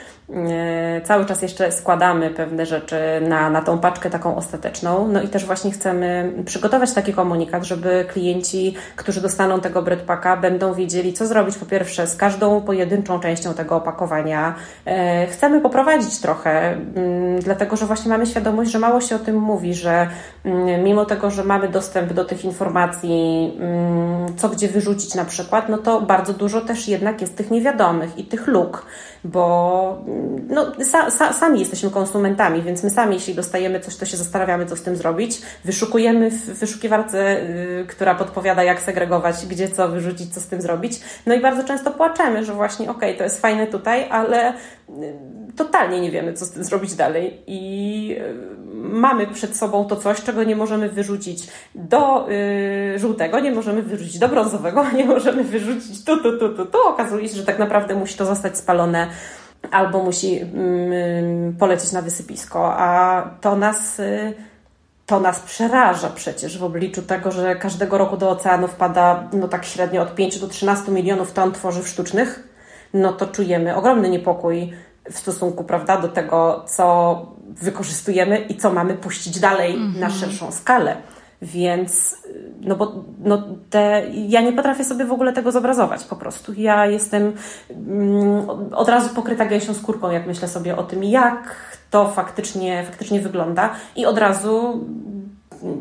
cały 1.03 1.25
czas 1.25 1.41
jeszcze 1.41 1.71
składamy 1.71 2.29
pewne 2.29 2.65
rzeczy 2.65 2.95
na, 3.21 3.49
na 3.49 3.61
tą 3.61 3.79
paczkę 3.79 4.09
taką 4.09 4.35
ostateczną. 4.35 5.07
No 5.07 5.21
i 5.21 5.27
też 5.27 5.45
właśnie 5.45 5.71
chcemy 5.71 6.33
przygotować 6.45 6.93
taki 6.93 7.13
komunikat, 7.13 7.63
żeby 7.63 8.05
klienci, 8.11 8.75
którzy 8.95 9.21
dostaną 9.21 9.59
tego 9.59 9.81
breadpacka, 9.81 10.37
będą 10.37 10.73
wiedzieli, 10.73 11.13
co 11.13 11.27
zrobić 11.27 11.57
po 11.57 11.65
pierwsze 11.65 12.07
z 12.07 12.15
każdą 12.15 12.61
pojedynczą 12.61 13.19
częścią 13.19 13.53
tego 13.53 13.75
opakowania. 13.75 14.55
E, 14.85 15.27
chcemy 15.27 15.61
poprowadzić 15.61 16.19
trochę, 16.19 16.71
mm, 16.71 17.39
dlatego 17.39 17.75
że 17.75 17.85
właśnie 17.85 18.09
mamy 18.09 18.25
świadomość, 18.25 18.71
że 18.71 18.79
mało 18.79 19.01
się 19.01 19.15
o 19.15 19.19
tym 19.19 19.35
mówi, 19.35 19.73
że 19.73 20.07
mm, 20.45 20.83
mimo 20.83 21.05
tego, 21.05 21.31
że 21.31 21.43
mamy 21.43 21.67
dostęp 21.67 22.13
do 22.13 22.25
tych 22.25 22.45
informacji, 22.45 23.53
mm, 23.59 24.37
co 24.37 24.49
gdzie 24.49 24.67
wyrzucić 24.67 25.15
na 25.15 25.25
przykład, 25.25 25.69
no 25.69 25.77
to 25.77 26.01
bardzo 26.01 26.33
dużo 26.33 26.61
też 26.61 26.87
jednak 26.87 27.21
jest 27.21 27.37
tych 27.37 27.51
niewiadomych 27.51 28.17
i 28.17 28.23
tych 28.23 28.47
luk 28.47 28.85
bo 29.23 30.03
no, 30.49 30.73
sa, 30.85 31.11
sa, 31.11 31.33
sami 31.33 31.59
jesteśmy 31.59 31.89
konsumentami, 31.89 32.61
więc 32.61 32.83
my 32.83 32.89
sami, 32.89 33.15
jeśli 33.15 33.35
dostajemy 33.35 33.79
coś, 33.79 33.95
to 33.95 34.05
się 34.05 34.17
zastanawiamy, 34.17 34.65
co 34.65 34.75
z 34.75 34.81
tym 34.81 34.95
zrobić. 34.95 35.41
Wyszukujemy 35.65 36.31
w 36.31 36.59
wyszukiwarce, 36.59 37.41
yy, 37.41 37.85
która 37.87 38.15
podpowiada, 38.15 38.63
jak 38.63 38.81
segregować, 38.81 39.45
gdzie 39.45 39.69
co 39.69 39.89
wyrzucić, 39.89 40.33
co 40.33 40.39
z 40.39 40.47
tym 40.47 40.61
zrobić. 40.61 40.99
No 41.25 41.35
i 41.35 41.41
bardzo 41.41 41.63
często 41.63 41.91
płaczemy, 41.91 42.45
że 42.45 42.53
właśnie, 42.53 42.91
okej, 42.91 43.09
okay, 43.09 43.17
to 43.17 43.23
jest 43.23 43.41
fajne 43.41 43.67
tutaj, 43.67 44.07
ale 44.09 44.53
yy, 44.89 45.13
totalnie 45.55 46.01
nie 46.01 46.11
wiemy, 46.11 46.33
co 46.33 46.45
z 46.45 46.51
tym 46.51 46.63
zrobić 46.63 46.95
dalej. 46.95 47.41
I 47.47 48.07
yy, 48.07 48.59
mamy 48.75 49.27
przed 49.27 49.57
sobą 49.57 49.85
to 49.85 49.95
coś, 49.95 50.21
czego 50.21 50.43
nie 50.43 50.55
możemy 50.55 50.89
wyrzucić 50.89 51.47
do 51.75 52.27
yy, 52.29 52.99
żółtego, 52.99 53.39
nie 53.39 53.51
możemy 53.51 53.81
wyrzucić 53.81 54.19
do 54.19 54.29
brązowego, 54.29 54.85
nie 54.97 55.05
możemy 55.05 55.43
wyrzucić 55.43 56.05
tu, 56.05 56.17
tu, 56.17 56.37
tu, 56.37 56.49
tu, 56.49 56.65
tu. 56.65 56.77
Okazuje 56.87 57.29
się, 57.29 57.35
że 57.35 57.45
tak 57.45 57.59
naprawdę 57.59 57.95
musi 57.95 58.17
to 58.17 58.25
zostać 58.25 58.57
spalone 58.57 59.07
albo 59.71 60.03
musi 60.03 60.39
mm, 60.39 61.53
polecieć 61.59 61.91
na 61.91 62.01
wysypisko, 62.01 62.73
a 62.77 63.21
to 63.41 63.55
nas, 63.55 63.99
y, 63.99 64.33
to 65.05 65.19
nas 65.19 65.39
przeraża 65.39 66.09
przecież 66.09 66.57
w 66.57 66.63
obliczu 66.63 67.01
tego, 67.01 67.31
że 67.31 67.55
każdego 67.55 67.97
roku 67.97 68.17
do 68.17 68.29
oceanu 68.29 68.67
wpada 68.67 69.23
no 69.33 69.47
tak 69.47 69.65
średnio 69.65 70.01
od 70.01 70.15
5 70.15 70.39
do 70.39 70.47
13 70.47 70.91
milionów 70.91 71.31
ton 71.31 71.51
tworzyw 71.51 71.87
sztucznych, 71.87 72.47
no 72.93 73.13
to 73.13 73.27
czujemy 73.27 73.75
ogromny 73.75 74.09
niepokój 74.09 74.73
w 75.11 75.17
stosunku, 75.17 75.63
prawda, 75.63 75.97
do 75.97 76.07
tego, 76.07 76.63
co 76.67 77.25
wykorzystujemy 77.47 78.39
i 78.39 78.55
co 78.55 78.73
mamy 78.73 78.93
puścić 78.93 79.39
dalej 79.39 79.75
mm 79.75 79.93
-hmm. 79.93 79.99
na 79.99 80.05
mhm. 80.05 80.21
szerszą 80.21 80.51
skalę. 80.51 80.97
Więc, 81.41 82.17
no 82.61 82.75
bo 82.75 83.03
no 83.23 83.43
te, 83.69 84.03
ja 84.13 84.41
nie 84.41 84.53
potrafię 84.53 84.83
sobie 84.83 85.05
w 85.05 85.11
ogóle 85.11 85.33
tego 85.33 85.51
zobrazować 85.51 86.03
po 86.03 86.15
prostu. 86.15 86.53
Ja 86.53 86.85
jestem 86.85 87.33
mm, 87.69 88.49
od 88.73 88.89
razu 88.89 89.15
pokryta 89.15 89.45
gęsią 89.45 89.73
skórką, 89.73 90.11
jak 90.11 90.27
myślę 90.27 90.47
sobie 90.47 90.77
o 90.77 90.83
tym, 90.83 91.03
jak 91.03 91.55
to 91.89 92.09
faktycznie, 92.09 92.83
faktycznie 92.83 93.21
wygląda 93.21 93.69
i 93.95 94.05
od 94.05 94.17
razu 94.17 94.85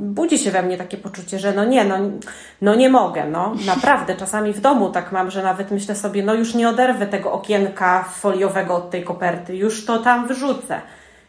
budzi 0.01 0.39
się 0.39 0.51
we 0.51 0.63
mnie 0.63 0.77
takie 0.77 0.97
poczucie, 0.97 1.39
że 1.39 1.53
no 1.53 1.65
nie, 1.65 1.85
no, 1.85 1.97
no 2.61 2.75
nie 2.75 2.91
mogę, 2.91 3.25
no 3.25 3.55
naprawdę. 3.67 4.17
Czasami 4.23 4.53
w 4.53 4.61
domu 4.61 4.91
tak 4.91 5.13
mam, 5.13 5.31
że 5.31 5.43
nawet 5.43 5.71
myślę 5.71 5.95
sobie, 5.95 6.23
no 6.23 6.35
już 6.35 6.55
nie 6.55 6.69
oderwę 6.69 7.07
tego 7.07 7.33
okienka 7.33 8.05
foliowego 8.05 8.77
od 8.77 8.91
tej 8.91 9.05
koperty, 9.05 9.57
już 9.57 9.87
to 9.87 9.99
tam 9.99 10.29
wyrzucę. 10.29 10.81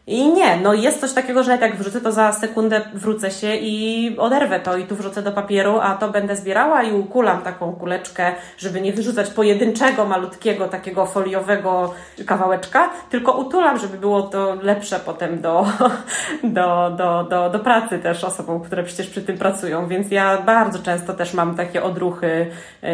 I 0.10 0.34
nie, 0.34 0.58
no 0.58 0.74
jest 0.74 1.02
coś 1.02 1.14
takiego, 1.14 1.44
że 1.44 1.58
jak 1.58 1.76
wrzucę, 1.76 2.02
to 2.02 2.12
za 2.12 2.32
sekundę 2.32 2.82
wrócę 2.94 3.32
się 3.32 3.56
i 3.56 4.16
oderwę 4.18 4.60
to 4.60 4.78
i 4.78 4.84
tu 4.86 4.96
wrzucę 4.96 5.22
do 5.22 5.32
papieru, 5.32 5.80
a 5.82 5.96
to 5.96 6.10
będę 6.10 6.36
zbierała 6.36 6.84
i 6.84 6.94
ukulam 6.94 7.42
taką 7.42 7.74
kuleczkę, 7.74 8.32
żeby 8.58 8.82
nie 8.82 8.94
wyrzucać 8.94 9.30
pojedynczego, 9.30 10.06
malutkiego, 10.06 10.68
takiego 10.68 11.06
foliowego 11.06 11.94
kawałeczka, 12.26 12.90
tylko 13.10 13.32
utulam, 13.32 13.78
żeby 13.78 13.98
było 13.98 14.22
to 14.22 14.56
lepsze 14.62 15.00
potem 15.00 15.42
do, 15.42 15.66
do, 16.44 16.92
do, 16.98 17.24
do, 17.24 17.50
do 17.50 17.60
pracy 17.60 18.00
też 18.00 18.24
osobom, 18.24 18.62
które 18.62 18.84
przecież 18.84 19.08
przy 19.08 19.22
tym 19.22 19.38
pracują. 19.38 19.88
Więc 19.88 20.12
ja 20.12 20.42
bardzo 20.42 20.80
często 20.80 21.14
też 21.14 21.34
mam 21.34 21.56
takie 21.56 21.84
odruchy 21.84 22.48
yy, 22.82 22.90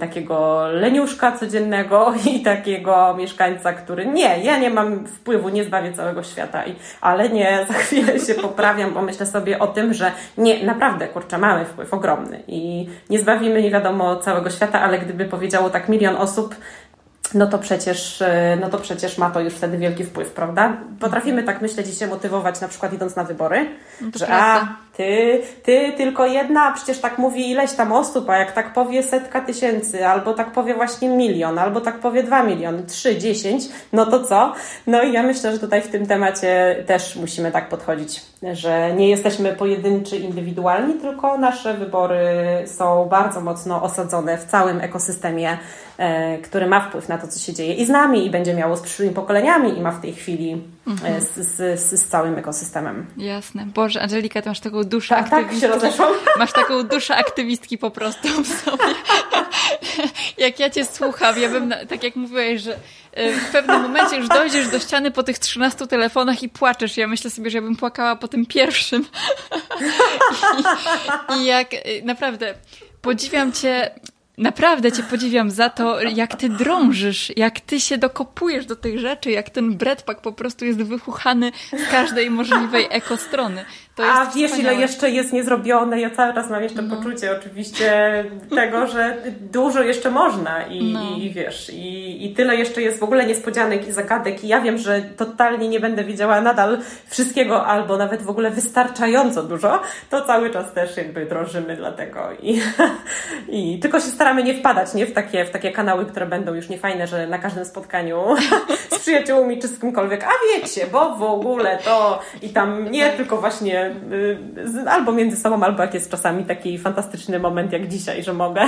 takiego 0.00 0.66
leniuszka 0.68 1.32
codziennego 1.32 2.14
i 2.34 2.40
takiego 2.40 3.14
mieszkańca, 3.18 3.72
który 3.72 4.06
nie, 4.06 4.38
ja 4.44 4.58
nie 4.58 4.70
mam 4.70 5.06
wpływu, 5.06 5.48
nie 5.48 5.64
zbawię 5.64 5.92
całego 5.92 6.22
świata 6.22 6.51
i, 6.66 6.74
ale 7.00 7.28
nie, 7.28 7.58
za 7.68 7.74
chwilę 7.74 8.18
się 8.18 8.34
poprawiam, 8.34 8.94
bo 8.94 9.02
myślę 9.02 9.26
sobie 9.26 9.58
o 9.58 9.66
tym, 9.66 9.94
że 9.94 10.12
nie, 10.38 10.64
naprawdę, 10.64 11.08
kurczę, 11.08 11.38
mamy 11.38 11.64
wpływ 11.64 11.94
ogromny. 11.94 12.42
I 12.46 12.88
nie 13.10 13.18
zbawimy 13.18 13.62
nie 13.62 13.70
wiadomo 13.70 14.16
całego 14.16 14.50
świata, 14.50 14.80
ale 14.80 14.98
gdyby 14.98 15.24
powiedziało 15.24 15.70
tak 15.70 15.88
milion 15.88 16.16
osób, 16.16 16.54
no 17.34 17.46
to 17.46 17.58
przecież, 17.58 18.22
e, 18.22 18.58
no 18.60 18.68
to 18.68 18.78
przecież 18.78 19.18
ma 19.18 19.30
to 19.30 19.40
już 19.40 19.54
wtedy 19.54 19.78
wielki 19.78 20.04
wpływ, 20.04 20.32
prawda? 20.32 20.76
Potrafimy 21.00 21.42
tak 21.42 21.62
myśleć 21.62 21.88
i 21.88 21.94
się 21.94 22.06
motywować, 22.06 22.60
na 22.60 22.68
przykład 22.68 22.92
idąc 22.92 23.16
na 23.16 23.24
wybory, 23.24 23.66
no 24.00 24.10
że 24.14 24.26
a, 24.30 24.68
ty, 25.02 25.42
ty 25.62 25.92
tylko 25.96 26.26
jedna, 26.26 26.62
a 26.64 26.72
przecież 26.72 26.98
tak 26.98 27.18
mówi 27.18 27.50
ileś 27.50 27.72
tam 27.72 27.92
osób, 27.92 28.30
a 28.30 28.36
jak 28.36 28.52
tak 28.52 28.72
powie 28.72 29.02
setka 29.02 29.40
tysięcy, 29.40 30.06
albo 30.06 30.34
tak 30.34 30.52
powie 30.52 30.74
właśnie 30.74 31.08
milion, 31.08 31.58
albo 31.58 31.80
tak 31.80 31.98
powie 31.98 32.22
dwa 32.22 32.42
miliony, 32.42 32.82
trzy, 32.82 33.18
dziesięć, 33.18 33.64
no 33.92 34.06
to 34.06 34.24
co? 34.24 34.52
No 34.86 35.02
i 35.02 35.12
ja 35.12 35.22
myślę, 35.22 35.52
że 35.52 35.58
tutaj 35.58 35.82
w 35.82 35.88
tym 35.88 36.06
temacie 36.06 36.76
też 36.86 37.16
musimy 37.16 37.52
tak 37.52 37.68
podchodzić, 37.68 38.22
że 38.52 38.94
nie 38.94 39.10
jesteśmy 39.10 39.52
pojedynczy, 39.52 40.16
indywidualni, 40.16 40.94
tylko 40.94 41.38
nasze 41.38 41.74
wybory 41.74 42.26
są 42.66 43.06
bardzo 43.10 43.40
mocno 43.40 43.82
osadzone 43.82 44.38
w 44.38 44.44
całym 44.44 44.80
ekosystemie, 44.80 45.58
e, 45.98 46.38
który 46.38 46.66
ma 46.66 46.80
wpływ 46.80 47.08
na 47.08 47.18
to, 47.18 47.28
co 47.28 47.40
się 47.40 47.52
dzieje 47.52 47.74
i 47.74 47.86
z 47.86 47.88
nami, 47.88 48.26
i 48.26 48.30
będzie 48.30 48.54
miało 48.54 48.76
z 48.76 48.80
przyszłymi 48.80 49.14
pokoleniami, 49.14 49.78
i 49.78 49.80
ma 49.80 49.90
w 49.90 50.00
tej 50.00 50.12
chwili 50.12 50.62
mhm. 50.86 51.20
z, 51.20 51.34
z, 51.34 51.80
z, 51.80 52.08
całym 52.08 52.38
ekosystemem. 52.38 53.06
Jasne. 53.16 53.66
Boże, 53.66 54.02
Angelika, 54.02 54.42
ty 54.42 54.48
masz 54.48 54.60
taką 54.60 54.84
duszę 54.84 55.14
tak, 55.14 55.24
aktywistki. 55.24 55.60
Tak, 55.60 55.70
się 55.70 55.74
rozeszłam. 55.74 56.12
Masz 56.38 56.52
taką 56.52 56.82
duszę 56.82 57.16
aktywistki 57.16 57.78
po 57.78 57.90
prostu 57.90 58.28
w 58.42 58.46
sobie. 58.46 58.94
jak 60.38 60.60
ja 60.60 60.70
cię 60.70 60.84
słucham, 60.84 61.38
ja 61.38 61.48
bym, 61.48 61.74
tak 61.88 62.02
jak 62.02 62.16
mówiłeś, 62.16 62.62
że 62.62 62.76
e, 63.12 63.32
w 63.32 63.50
pewnym 63.50 63.82
momencie 63.82 64.16
już 64.16 64.28
dojdziesz 64.28 64.68
do 64.68 64.78
ściany 64.78 65.10
po 65.10 65.22
tych 65.22 65.38
13 65.38 65.86
telefonach 65.86 66.42
i 66.42 66.48
płaczesz. 66.48 66.96
Ja 66.96 67.06
myślę 67.06 67.30
sobie, 67.30 67.50
że 67.50 67.58
ja 67.58 67.62
bym 67.62 67.76
płakała 67.76 68.16
po 68.16 68.28
tym 68.28 68.46
pierwszym. 68.46 69.04
I, 70.58 71.34
i 71.36 71.44
jak 71.44 71.74
e, 71.74 71.78
naprawdę 72.04 72.54
podziwiam 73.02 73.52
cię 73.52 73.90
Naprawdę 74.38 74.92
Cię 74.92 75.02
podziwiam 75.02 75.50
za 75.50 75.70
to, 75.70 76.02
jak 76.02 76.36
Ty 76.36 76.48
drążysz, 76.48 77.32
jak 77.36 77.60
Ty 77.60 77.80
się 77.80 77.98
dokopujesz 77.98 78.66
do 78.66 78.76
tych 78.76 78.98
rzeczy, 78.98 79.30
jak 79.30 79.50
ten 79.50 79.76
breadpack 79.76 80.20
po 80.20 80.32
prostu 80.32 80.64
jest 80.64 80.82
wychuchany 80.82 81.52
z 81.72 81.90
każdej 81.90 82.30
możliwej 82.30 82.86
ekostrony. 82.90 83.64
A 83.96 84.26
wiesz, 84.26 84.50
wspaniałe. 84.50 84.74
ile 84.74 84.82
jeszcze 84.82 85.10
jest 85.10 85.32
niezrobione? 85.32 86.00
Ja 86.00 86.10
cały 86.10 86.34
czas 86.34 86.50
mam 86.50 86.62
jeszcze 86.62 86.82
no. 86.82 86.96
poczucie 86.96 87.32
oczywiście 87.32 88.24
tego, 88.54 88.86
że 88.86 89.16
dużo 89.40 89.82
jeszcze 89.82 90.10
można 90.10 90.66
i, 90.66 90.92
no. 90.92 91.02
i, 91.02 91.24
i 91.26 91.30
wiesz, 91.30 91.70
i, 91.70 92.26
i 92.26 92.34
tyle 92.34 92.56
jeszcze 92.56 92.82
jest 92.82 92.98
w 92.98 93.02
ogóle 93.02 93.26
niespodzianek 93.26 93.88
i 93.88 93.92
zagadek 93.92 94.44
i 94.44 94.48
ja 94.48 94.60
wiem, 94.60 94.78
że 94.78 95.02
totalnie 95.02 95.68
nie 95.68 95.80
będę 95.80 96.04
wiedziała 96.04 96.40
nadal 96.40 96.78
wszystkiego 97.06 97.66
albo 97.66 97.96
nawet 97.96 98.22
w 98.22 98.30
ogóle 98.30 98.50
wystarczająco 98.50 99.42
dużo, 99.42 99.80
to 100.10 100.24
cały 100.24 100.50
czas 100.50 100.72
też 100.72 100.96
jakby 100.96 101.26
drążymy 101.26 101.76
dlatego 101.76 102.28
i, 102.42 102.60
i 103.58 103.78
tylko 103.78 104.00
się 104.00 104.06
staramy 104.06 104.42
nie 104.42 104.54
wpadać, 104.54 104.94
nie? 104.94 105.06
W 105.06 105.12
takie, 105.12 105.44
w 105.44 105.50
takie 105.50 105.72
kanały, 105.72 106.06
które 106.06 106.26
będą 106.26 106.54
już 106.54 106.68
niefajne, 106.68 107.06
że 107.06 107.26
na 107.26 107.38
każdym 107.38 107.64
spotkaniu 107.64 108.24
z 108.96 108.98
przyjaciółmi 108.98 109.58
czy 109.58 109.68
z 109.68 109.80
kimkolwiek, 109.80 110.24
a 110.24 110.30
wiecie, 110.54 110.86
bo 110.92 111.16
w 111.16 111.22
ogóle 111.22 111.78
to 111.84 112.20
i 112.42 112.48
tam 112.48 112.90
nie 112.90 113.10
tylko 113.10 113.36
właśnie 113.36 113.81
Y, 113.90 114.90
albo 114.90 115.12
między 115.12 115.36
sobą, 115.36 115.62
albo 115.62 115.82
jak 115.82 115.94
jest 115.94 116.10
czasami 116.10 116.44
taki 116.44 116.78
fantastyczny 116.78 117.38
moment 117.38 117.72
jak 117.72 117.88
dzisiaj, 117.88 118.22
że 118.22 118.32
mogę, 118.32 118.64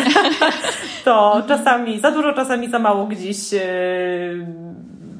to 1.05 1.43
czasami 1.49 2.01
za 2.01 2.11
dużo, 2.11 2.33
czasami 2.33 2.71
za 2.71 2.79
mało 2.79 3.07
gdzieś 3.07 3.53
y, 3.53 4.47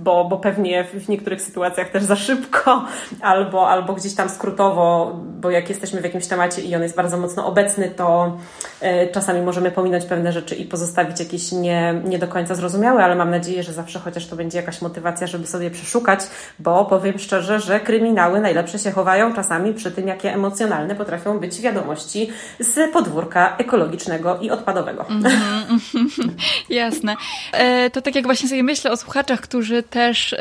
bo, 0.05 0.25
bo 0.25 0.37
pewnie 0.39 0.85
w 0.85 1.09
niektórych 1.09 1.43
sytuacjach 1.43 1.89
też 1.91 2.03
za 2.03 2.17
szybko, 2.17 2.85
albo, 3.21 3.69
albo 3.69 3.93
gdzieś 3.93 4.15
tam 4.15 4.29
skrótowo, 4.29 5.17
bo 5.41 5.51
jak 5.51 5.69
jesteśmy 5.69 6.01
w 6.01 6.05
jakimś 6.05 6.27
temacie 6.27 6.63
i 6.63 6.77
on 6.77 6.83
jest 6.83 6.97
bardzo 6.97 7.17
mocno 7.17 7.47
obecny, 7.47 7.91
to 7.97 8.39
y, 8.83 9.13
czasami 9.13 9.41
możemy 9.43 9.71
pominąć 9.71 10.05
pewne 10.05 10.33
rzeczy 10.33 10.55
i 10.55 10.65
pozostawić 10.65 11.21
jakieś 11.21 11.53
nie, 11.53 12.01
nie 12.05 12.19
do 12.19 12.29
końca 12.29 12.55
zrozumiałe, 12.55 13.05
ale 13.05 13.17
mam 13.17 13.31
nadzieję, 13.31 13.63
że 13.63 13.73
zawsze 13.73 13.99
chociaż 13.99 14.27
to 14.27 14.37
będzie 14.37 14.59
jakaś 14.59 14.83
motywacja, 14.83 15.27
żeby 15.27 15.47
sobie 15.47 15.71
przeszukać, 15.71 16.21
bo 16.59 16.85
powiem 16.85 17.19
szczerze, 17.19 17.61
że 17.61 17.81
kryminały 17.81 18.41
najlepsze 18.41 18.79
się 18.79 18.91
chowają 18.91 19.35
czasami 19.35 19.75
przy 19.75 19.91
tym, 19.91 20.09
jakie 20.09 20.35
emocjonalne 20.35 20.95
potrafią 20.95 21.39
być 21.39 21.61
wiadomości 21.61 22.31
z 22.61 22.93
podwórka 22.93 23.57
ekologicznego 23.59 24.39
i 24.41 24.51
odpadowego. 24.51 25.07
Mm 25.09 25.23
-hmm, 25.23 26.29
jasne. 26.71 27.17
E, 27.53 27.91
to 27.91 28.03
tak 28.03 28.15
jak 28.15 28.25
właśnie 28.25 28.49
sobie 28.49 28.63
myślę 28.63 28.91
o 28.91 28.97
słuchaczach, 28.97 29.41
którzy 29.41 29.83
też 29.95 30.35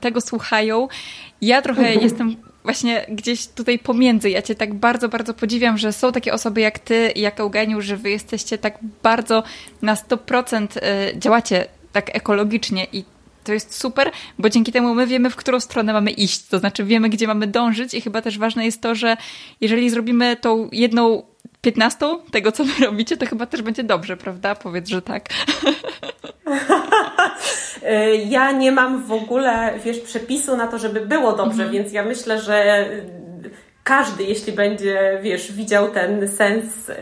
tego 0.00 0.20
słuchają, 0.20 0.88
ja 1.40 1.62
trochę 1.62 1.82
-hmm. 1.82 2.02
jestem 2.02 2.36
właśnie 2.64 3.06
gdzieś 3.08 3.46
tutaj 3.46 3.78
pomiędzy. 3.78 4.30
Ja 4.30 4.42
Cię 4.42 4.54
tak 4.54 4.74
bardzo, 4.74 5.08
bardzo 5.08 5.34
podziwiam, 5.34 5.78
że 5.78 5.92
są 5.92 6.12
takie 6.12 6.32
osoby 6.32 6.60
jak 6.60 6.78
Ty 6.78 7.12
i 7.14 7.20
jak 7.20 7.40
Eugeniusz, 7.40 7.84
że 7.84 7.96
Wy 7.96 8.10
jesteście 8.10 8.58
tak 8.58 8.78
bardzo 9.02 9.42
na 9.82 9.94
100% 9.94 10.66
e, 10.82 11.18
działacie 11.18 11.66
tak 11.92 12.16
ekologicznie 12.16 12.86
i 12.92 13.04
to 13.44 13.52
jest 13.52 13.80
super, 13.80 14.10
bo 14.38 14.50
dzięki 14.50 14.72
temu 14.72 14.94
my 14.94 15.06
wiemy, 15.06 15.30
w 15.30 15.36
którą 15.36 15.60
stronę 15.60 15.92
mamy 15.92 16.10
iść. 16.10 16.46
To 16.46 16.58
znaczy 16.58 16.84
wiemy, 16.84 17.08
gdzie 17.08 17.26
mamy 17.26 17.46
dążyć 17.46 17.94
i 17.94 18.00
chyba 18.00 18.22
też 18.22 18.38
ważne 18.38 18.64
jest 18.64 18.80
to, 18.80 18.94
że 18.94 19.16
jeżeli 19.60 19.90
zrobimy 19.90 20.36
tą 20.36 20.68
jedną 20.72 21.22
piętnastą 21.66 22.18
tego, 22.30 22.52
co 22.52 22.64
wy 22.64 22.72
robicie, 22.86 23.16
to 23.16 23.26
chyba 23.26 23.46
też 23.46 23.62
będzie 23.62 23.84
dobrze, 23.84 24.16
prawda? 24.16 24.54
Powiedz, 24.54 24.88
że 24.88 25.02
tak. 25.02 25.28
ja 28.28 28.52
nie 28.52 28.72
mam 28.72 29.02
w 29.02 29.12
ogóle, 29.12 29.78
wiesz, 29.84 30.00
przepisu 30.00 30.56
na 30.56 30.66
to, 30.66 30.78
żeby 30.78 31.00
było 31.00 31.32
dobrze, 31.32 31.62
mhm. 31.62 31.72
więc 31.72 31.92
ja 31.92 32.04
myślę, 32.04 32.40
że 32.40 32.86
każdy, 33.86 34.24
jeśli 34.24 34.52
będzie, 34.52 35.18
wiesz, 35.22 35.52
widział 35.52 35.88
ten 35.88 36.28
sens 36.28 36.88
y, 36.88 36.94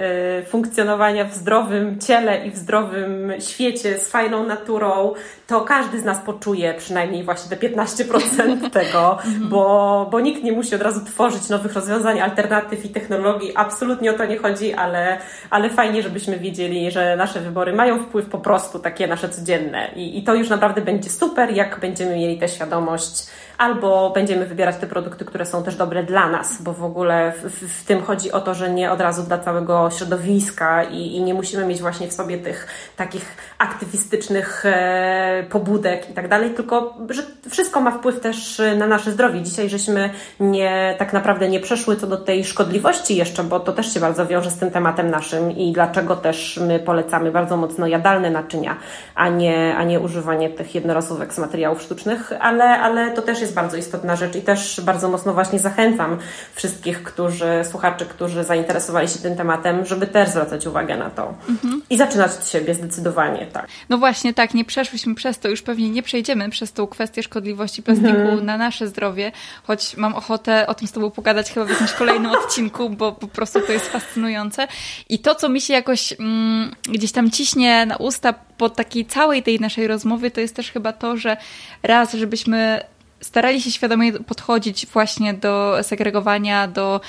funkcjonowania 0.46 1.24
w 1.24 1.34
zdrowym 1.34 2.00
ciele 2.00 2.46
i 2.46 2.50
w 2.50 2.56
zdrowym 2.56 3.32
świecie 3.40 3.98
z 3.98 4.08
fajną 4.08 4.46
naturą, 4.46 5.14
to 5.46 5.60
każdy 5.60 6.00
z 6.00 6.04
nas 6.04 6.18
poczuje 6.18 6.74
przynajmniej 6.74 7.24
właśnie 7.24 7.56
te 7.56 7.68
15% 7.68 8.70
tego, 8.80 9.12
mhm. 9.12 9.48
bo, 9.48 10.08
bo 10.10 10.20
nikt 10.20 10.42
nie 10.42 10.52
musi 10.52 10.74
od 10.74 10.82
razu 10.82 11.04
tworzyć 11.04 11.48
nowych 11.48 11.72
rozwiązań, 11.72 12.20
alternatyw 12.20 12.84
i 12.84 12.88
technologii. 12.88 13.52
Absolutnie 13.54 14.10
o 14.10 14.14
to 14.14 14.24
nie 14.24 14.38
chodzi, 14.38 14.74
ale, 14.74 15.18
ale 15.50 15.70
fajnie, 15.70 16.02
żebyśmy 16.02 16.38
wiedzieli, 16.38 16.90
że 16.90 17.16
nasze 17.16 17.40
wybory 17.40 17.72
mają 17.72 18.02
wpływ 18.02 18.26
po 18.26 18.38
prostu 18.38 18.78
takie 18.78 19.06
nasze 19.06 19.28
codzienne. 19.28 19.90
I, 19.96 20.18
i 20.18 20.22
to 20.22 20.34
już 20.34 20.48
naprawdę 20.48 20.80
będzie 20.80 21.10
super, 21.10 21.50
jak 21.50 21.80
będziemy 21.80 22.16
mieli 22.16 22.38
tę 22.38 22.48
świadomość 22.48 23.26
albo 23.58 24.10
będziemy 24.10 24.46
wybierać 24.46 24.76
te 24.76 24.86
produkty, 24.86 25.24
które 25.24 25.46
są 25.46 25.62
też 25.62 25.76
dobre 25.76 26.02
dla 26.02 26.28
nas, 26.28 26.62
bo 26.62 26.72
w 26.72 26.84
ogóle 26.84 27.32
w, 27.32 27.42
w, 27.42 27.82
w 27.82 27.84
tym 27.84 28.02
chodzi 28.02 28.32
o 28.32 28.40
to, 28.40 28.54
że 28.54 28.70
nie 28.70 28.92
od 28.92 29.00
razu 29.00 29.22
dla 29.22 29.38
całego 29.38 29.90
środowiska 29.90 30.84
i, 30.84 31.16
i 31.16 31.22
nie 31.22 31.34
musimy 31.34 31.66
mieć 31.66 31.80
właśnie 31.80 32.08
w 32.08 32.12
sobie 32.12 32.38
tych 32.38 32.66
takich 32.96 33.36
aktywistycznych 33.58 34.66
e, 34.66 35.46
pobudek 35.50 36.10
i 36.10 36.12
tak 36.12 36.28
dalej, 36.28 36.50
tylko 36.50 36.94
że 37.10 37.22
wszystko 37.50 37.80
ma 37.80 37.90
wpływ 37.90 38.20
też 38.20 38.62
na 38.76 38.86
nasze 38.86 39.12
zdrowie. 39.12 39.42
Dzisiaj 39.42 39.68
żeśmy 39.68 40.10
nie, 40.40 40.94
tak 40.98 41.12
naprawdę 41.12 41.48
nie 41.48 41.60
przeszły 41.60 41.96
co 41.96 42.06
do 42.06 42.16
tej 42.16 42.44
szkodliwości 42.44 43.16
jeszcze, 43.16 43.44
bo 43.44 43.60
to 43.60 43.72
też 43.72 43.94
się 43.94 44.00
bardzo 44.00 44.26
wiąże 44.26 44.50
z 44.50 44.58
tym 44.58 44.70
tematem 44.70 45.10
naszym 45.10 45.52
i 45.52 45.72
dlaczego 45.72 46.16
też 46.16 46.60
my 46.66 46.78
polecamy 46.78 47.30
bardzo 47.30 47.56
mocno 47.56 47.86
jadalne 47.86 48.30
naczynia, 48.30 48.76
a 49.14 49.28
nie, 49.28 49.76
a 49.76 49.84
nie 49.84 50.00
używanie 50.00 50.50
tych 50.50 50.74
jednorazówek 50.74 51.32
z 51.32 51.38
materiałów 51.38 51.82
sztucznych, 51.82 52.32
ale, 52.40 52.64
ale 52.64 53.10
to 53.10 53.22
też 53.22 53.40
jest 53.44 53.54
bardzo 53.54 53.76
istotna 53.76 54.16
rzecz 54.16 54.36
i 54.36 54.42
też 54.42 54.80
bardzo 54.80 55.08
mocno 55.08 55.34
właśnie 55.34 55.58
zachęcam 55.58 56.18
wszystkich, 56.54 57.02
którzy, 57.02 57.50
słuchaczy, 57.70 58.06
którzy 58.06 58.44
zainteresowali 58.44 59.08
się 59.08 59.18
tym 59.18 59.36
tematem, 59.36 59.86
żeby 59.86 60.06
też 60.06 60.28
zwracać 60.28 60.66
uwagę 60.66 60.96
na 60.96 61.10
to. 61.10 61.34
Mhm. 61.48 61.82
I 61.90 61.96
zaczynać 61.96 62.32
od 62.40 62.48
siebie 62.48 62.74
zdecydowanie, 62.74 63.46
tak. 63.46 63.66
No 63.88 63.98
właśnie, 63.98 64.34
tak, 64.34 64.54
nie 64.54 64.64
przeszłyśmy 64.64 65.14
przez 65.14 65.38
to, 65.38 65.48
już 65.48 65.62
pewnie 65.62 65.90
nie 65.90 66.02
przejdziemy 66.02 66.50
przez 66.50 66.72
tą 66.72 66.86
kwestię 66.86 67.22
szkodliwości 67.22 67.82
plastiku 67.82 68.08
mhm. 68.08 68.46
na 68.46 68.56
nasze 68.56 68.88
zdrowie, 68.88 69.32
choć 69.62 69.96
mam 69.96 70.14
ochotę 70.14 70.66
o 70.66 70.74
tym 70.74 70.88
z 70.88 70.92
Tobą 70.92 71.10
pogadać 71.10 71.52
chyba 71.52 71.66
w 71.66 71.70
jakimś 71.70 71.92
kolejnym 71.92 72.32
odcinku, 72.38 72.90
bo 72.90 73.12
po 73.12 73.28
prostu 73.28 73.60
to 73.60 73.72
jest 73.72 73.88
fascynujące. 73.88 74.68
I 75.08 75.18
to, 75.18 75.34
co 75.34 75.48
mi 75.48 75.60
się 75.60 75.74
jakoś 75.74 76.12
mm, 76.12 76.74
gdzieś 76.82 77.12
tam 77.12 77.30
ciśnie 77.30 77.86
na 77.86 77.96
usta 77.96 78.34
po 78.58 78.70
takiej 78.70 79.06
całej 79.06 79.42
tej 79.42 79.60
naszej 79.60 79.86
rozmowie, 79.86 80.30
to 80.30 80.40
jest 80.40 80.56
też 80.56 80.72
chyba 80.72 80.92
to, 80.92 81.16
że 81.16 81.36
raz, 81.82 82.12
żebyśmy 82.12 82.80
starali 83.24 83.60
się 83.60 83.70
świadomie 83.70 84.12
podchodzić 84.12 84.86
właśnie 84.86 85.34
do 85.34 85.76
segregowania, 85.82 86.68
do 86.68 87.00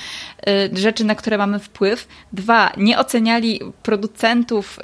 y, 0.47 0.77
rzeczy, 0.77 1.03
na 1.03 1.15
które 1.15 1.37
mamy 1.37 1.59
wpływ. 1.59 2.07
Dwa, 2.33 2.71
nie 2.77 2.99
oceniali 2.99 3.59
producentów 3.83 4.79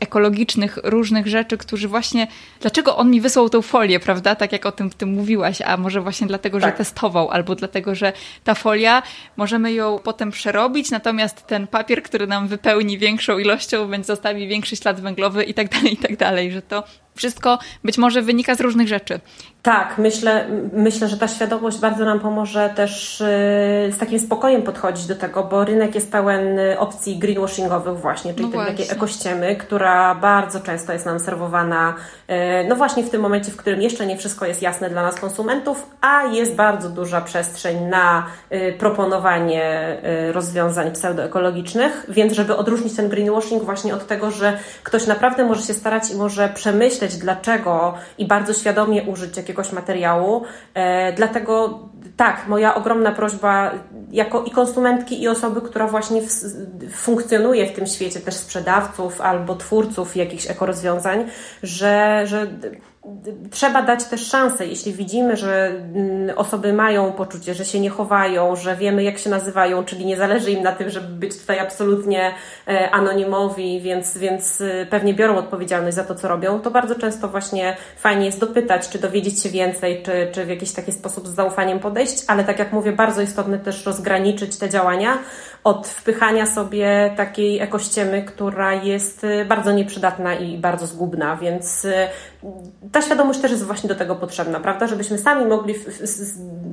ekologicznych 0.00 0.78
różnych 0.82 1.26
rzeczy, 1.26 1.58
którzy 1.58 1.88
właśnie, 1.88 2.26
dlaczego 2.60 2.96
on 2.96 3.10
mi 3.10 3.20
wysłał 3.20 3.48
tą 3.48 3.62
folię, 3.62 4.00
prawda? 4.00 4.34
Tak 4.34 4.52
jak 4.52 4.66
o 4.66 4.72
tym 4.72 4.90
w 4.90 4.94
tym 4.94 5.08
mówiłaś, 5.08 5.62
a 5.62 5.76
może 5.76 6.00
właśnie 6.00 6.26
dlatego, 6.26 6.60
tak. 6.60 6.70
że 6.70 6.78
testował, 6.78 7.30
albo 7.30 7.54
dlatego, 7.54 7.94
że 7.94 8.12
ta 8.44 8.54
folia, 8.54 9.02
możemy 9.36 9.72
ją 9.72 9.98
potem 9.98 10.30
przerobić, 10.30 10.90
natomiast 10.90 11.46
ten 11.46 11.66
papier, 11.66 12.02
który 12.02 12.26
nam 12.26 12.48
wypełni 12.48 12.98
większą 12.98 13.38
ilością, 13.38 13.88
będzie 13.88 14.06
zostawi 14.06 14.48
większy 14.48 14.76
ślad 14.76 15.00
węglowy 15.00 15.44
i 15.44 15.54
tak 15.54 15.68
dalej, 15.68 15.92
i 15.92 15.96
tak 15.96 16.16
dalej, 16.16 16.52
że 16.52 16.62
to 16.62 16.84
wszystko 17.18 17.58
być 17.84 17.98
może 17.98 18.22
wynika 18.22 18.54
z 18.54 18.60
różnych 18.60 18.88
rzeczy. 18.88 19.20
Tak, 19.62 19.98
myślę, 19.98 20.46
myślę, 20.72 21.08
że 21.08 21.16
ta 21.16 21.28
świadomość 21.28 21.78
bardzo 21.78 22.04
nam 22.04 22.20
pomoże 22.20 22.70
też 22.76 23.20
y, 23.20 23.24
z 23.92 23.98
takim 23.98 24.18
spokojem 24.18 24.62
podchodzić 24.62 25.06
do 25.06 25.16
tego, 25.16 25.44
bo 25.44 25.64
rynek 25.64 25.94
jest 25.94 26.12
pełen 26.12 26.58
opcji 26.78 27.18
greenwashingowych 27.18 27.98
właśnie, 27.98 28.34
czyli 28.34 28.46
no 28.46 28.52
tej 28.52 28.66
takiej 28.66 28.86
ekościemy, 28.90 29.56
która 29.56 30.14
bardzo 30.14 30.60
często 30.60 30.92
jest 30.92 31.06
nam 31.06 31.20
serwowana 31.20 31.94
y, 32.30 32.68
no 32.68 32.76
właśnie 32.76 33.02
w 33.02 33.10
tym 33.10 33.20
momencie, 33.20 33.50
w 33.50 33.56
którym 33.56 33.82
jeszcze 33.82 34.06
nie 34.06 34.16
wszystko 34.16 34.46
jest 34.46 34.62
jasne 34.62 34.90
dla 34.90 35.02
nas 35.02 35.20
konsumentów, 35.20 35.86
a 36.00 36.22
jest 36.24 36.54
bardzo 36.54 36.90
duża 36.90 37.20
przestrzeń 37.20 37.84
na 37.84 38.26
y, 38.52 38.74
proponowanie 38.78 39.78
rozwiązań 40.32 40.92
pseudoekologicznych, 40.92 42.06
więc 42.08 42.32
żeby 42.32 42.56
odróżnić 42.56 42.96
ten 42.96 43.08
greenwashing 43.08 43.62
właśnie 43.62 43.94
od 43.94 44.06
tego, 44.06 44.30
że 44.30 44.58
ktoś 44.82 45.06
naprawdę 45.06 45.44
może 45.44 45.62
się 45.62 45.74
starać 45.74 46.10
i 46.10 46.16
może 46.16 46.48
przemyśleć 46.48 47.07
dlaczego 47.14 47.94
i 48.18 48.26
bardzo 48.26 48.54
świadomie 48.54 49.02
użyć 49.02 49.36
jakiegoś 49.36 49.58
jakiegoś 49.58 49.72
materiału. 49.72 50.44
E, 50.74 51.12
dlatego 51.12 51.78
tak, 52.16 52.48
moja 52.48 52.74
ogromna 52.74 53.12
prośba 53.12 53.70
jako 54.10 54.44
i 54.44 54.50
konsumentki, 54.50 55.22
i 55.22 55.28
osoby, 55.28 55.60
która 55.60 55.86
właśnie 55.86 56.22
w, 56.22 56.30
funkcjonuje 56.92 57.66
w 57.66 57.72
tym 57.72 57.86
świecie, 57.86 58.20
też 58.20 58.34
sprzedawców 58.34 59.20
albo 59.20 59.56
twórców 59.56 60.16
jakichś 60.16 60.50
ekorozwiązań, 60.50 61.24
że, 61.62 62.22
że 62.26 62.46
trzeba 63.50 63.82
dać 63.82 64.04
też 64.04 64.26
szansę, 64.26 64.66
jeśli 64.66 64.92
widzimy, 64.92 65.36
że 65.36 65.66
mm, 65.66 66.38
osoby 66.38 66.72
mają 66.72 67.12
poczucie, 67.12 67.54
że 67.54 67.64
się 67.64 67.80
nie 67.80 67.90
chowają, 67.90 68.56
że 68.56 68.76
wiemy 68.76 69.02
jak 69.02 69.18
się 69.18 69.30
nazywają, 69.30 69.84
czyli 69.84 70.06
nie 70.06 70.16
zależy 70.16 70.50
im 70.50 70.62
na 70.62 70.72
tym, 70.72 70.90
żeby 70.90 71.08
być 71.08 71.40
tutaj 71.40 71.58
absolutnie 71.58 72.32
e, 72.68 72.90
anonimowi, 72.90 73.80
więc, 73.80 74.18
więc 74.18 74.60
e, 74.60 74.86
pewnie 74.86 75.14
biorą 75.14 75.36
odpowiedzialność 75.36 75.96
za 75.96 76.04
to, 76.04 76.14
co 76.14 76.28
robią, 76.28 76.60
to 76.60 76.70
bardzo 76.70 76.94
często 76.94 77.28
właśnie 77.28 77.76
fajnie 77.96 78.26
jest 78.26 78.40
dopytać, 78.40 78.88
czy 78.88 78.98
dowiedzieć 78.98 79.42
się 79.42 79.48
więcej, 79.48 80.02
czy, 80.02 80.28
czy 80.32 80.44
w 80.44 80.48
jakiś 80.48 80.72
taki 80.72 80.92
sposób 80.92 81.28
z 81.28 81.34
zaufaniem 81.34 81.78
podejść, 81.78 82.24
ale 82.26 82.44
tak 82.44 82.58
jak 82.58 82.72
mówię, 82.72 82.92
bardzo 82.92 83.22
istotne 83.22 83.58
też 83.58 83.86
rozgraniczyć 83.86 84.58
te 84.58 84.70
działania 84.70 85.18
od 85.64 85.86
wpychania 85.86 86.46
sobie 86.46 87.14
takiej 87.16 87.60
ekościemy, 87.60 88.22
która 88.22 88.74
jest 88.74 89.24
e, 89.24 89.44
bardzo 89.44 89.72
nieprzydatna 89.72 90.34
i 90.34 90.58
bardzo 90.58 90.86
zgubna, 90.86 91.36
więc 91.36 91.86
ta 92.92 93.02
świadomość 93.02 93.40
też 93.40 93.50
jest 93.50 93.64
właśnie 93.64 93.88
do 93.88 93.94
tego 93.94 94.16
potrzebna, 94.16 94.60
prawda? 94.60 94.86
Żebyśmy 94.86 95.18
sami 95.18 95.46
mogli 95.46 95.74
z, 95.74 96.10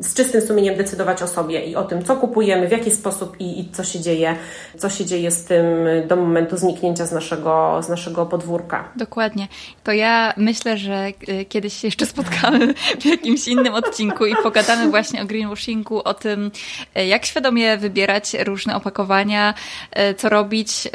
z, 0.05 0.13
czystym 0.13 0.41
sumieniem 0.41 0.75
decydować 0.75 1.23
o 1.23 1.27
sobie 1.27 1.65
i 1.65 1.75
o 1.75 1.83
tym, 1.83 2.03
co 2.03 2.15
kupujemy, 2.15 2.67
w 2.67 2.71
jaki 2.71 2.91
sposób 2.91 3.39
i, 3.39 3.59
i, 3.59 3.71
co 3.71 3.83
się 3.83 3.99
dzieje, 3.99 4.35
co 4.77 4.89
się 4.89 5.05
dzieje 5.05 5.31
z 5.31 5.45
tym 5.45 5.65
do 6.07 6.15
momentu 6.15 6.57
zniknięcia 6.57 7.05
z 7.05 7.11
naszego, 7.11 7.79
z 7.83 7.89
naszego 7.89 8.25
podwórka. 8.25 8.91
Dokładnie. 8.95 9.47
To 9.83 9.91
ja 9.91 10.33
myślę, 10.37 10.77
że 10.77 11.07
y, 11.29 11.45
kiedyś 11.45 11.73
się 11.73 11.87
jeszcze 11.87 12.05
spotkamy 12.05 12.73
w 13.01 13.05
jakimś 13.05 13.47
innym 13.47 13.73
odcinku 13.73 14.25
i 14.25 14.35
pogadamy 14.43 14.89
właśnie 14.89 15.21
o 15.21 15.25
greenwashingu, 15.25 16.01
o 16.03 16.13
tym, 16.13 16.51
y, 16.97 17.05
jak 17.05 17.25
świadomie 17.25 17.77
wybierać 17.77 18.33
różne 18.33 18.74
opakowania, 18.75 19.53
y, 20.11 20.13
co 20.13 20.29
robić, 20.29 20.87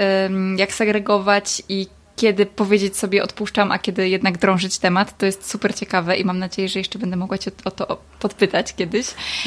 jak 0.57 0.73
segregować 0.73 1.63
i 1.69 1.87
kiedy 2.21 2.47
powiedzieć 2.47 2.97
sobie 2.97 3.23
odpuszczam, 3.23 3.73
a 3.73 3.79
kiedy 3.79 4.09
jednak 4.09 4.39
drążyć 4.39 4.79
temat. 4.79 5.19
To 5.19 5.27
jest 5.27 5.51
super 5.51 5.75
ciekawe 5.75 6.17
i 6.17 6.25
mam 6.25 6.39
nadzieję, 6.39 6.69
że 6.69 6.79
jeszcze 6.79 6.99
będę 6.99 7.17
mogła 7.17 7.39
Cię 7.39 7.51
o 7.65 7.71
to 7.71 7.99
podpytać 8.21 8.75
kiedyś. 8.75 9.07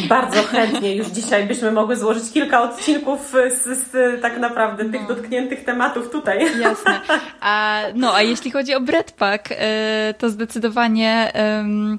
Bardzo 0.10 0.44
chętnie. 0.44 0.96
Już 0.96 1.08
dzisiaj 1.08 1.48
byśmy 1.48 1.72
mogły 1.72 1.96
złożyć 1.96 2.24
kilka 2.34 2.62
odcinków 2.62 3.20
z, 3.50 3.92
z 3.92 4.22
tak 4.22 4.40
naprawdę 4.40 4.86
tych 4.86 5.02
no. 5.02 5.08
dotkniętych 5.08 5.64
tematów 5.64 6.10
tutaj. 6.10 6.60
Jasne. 6.62 7.02
A, 7.42 7.82
no, 7.96 8.16
a 8.16 8.22
jeśli 8.22 8.52
chodzi 8.52 8.76
o 8.76 8.82
Breadpack, 8.82 9.50
e, 9.52 10.14
to 10.18 10.30
zdecydowanie 10.30 11.32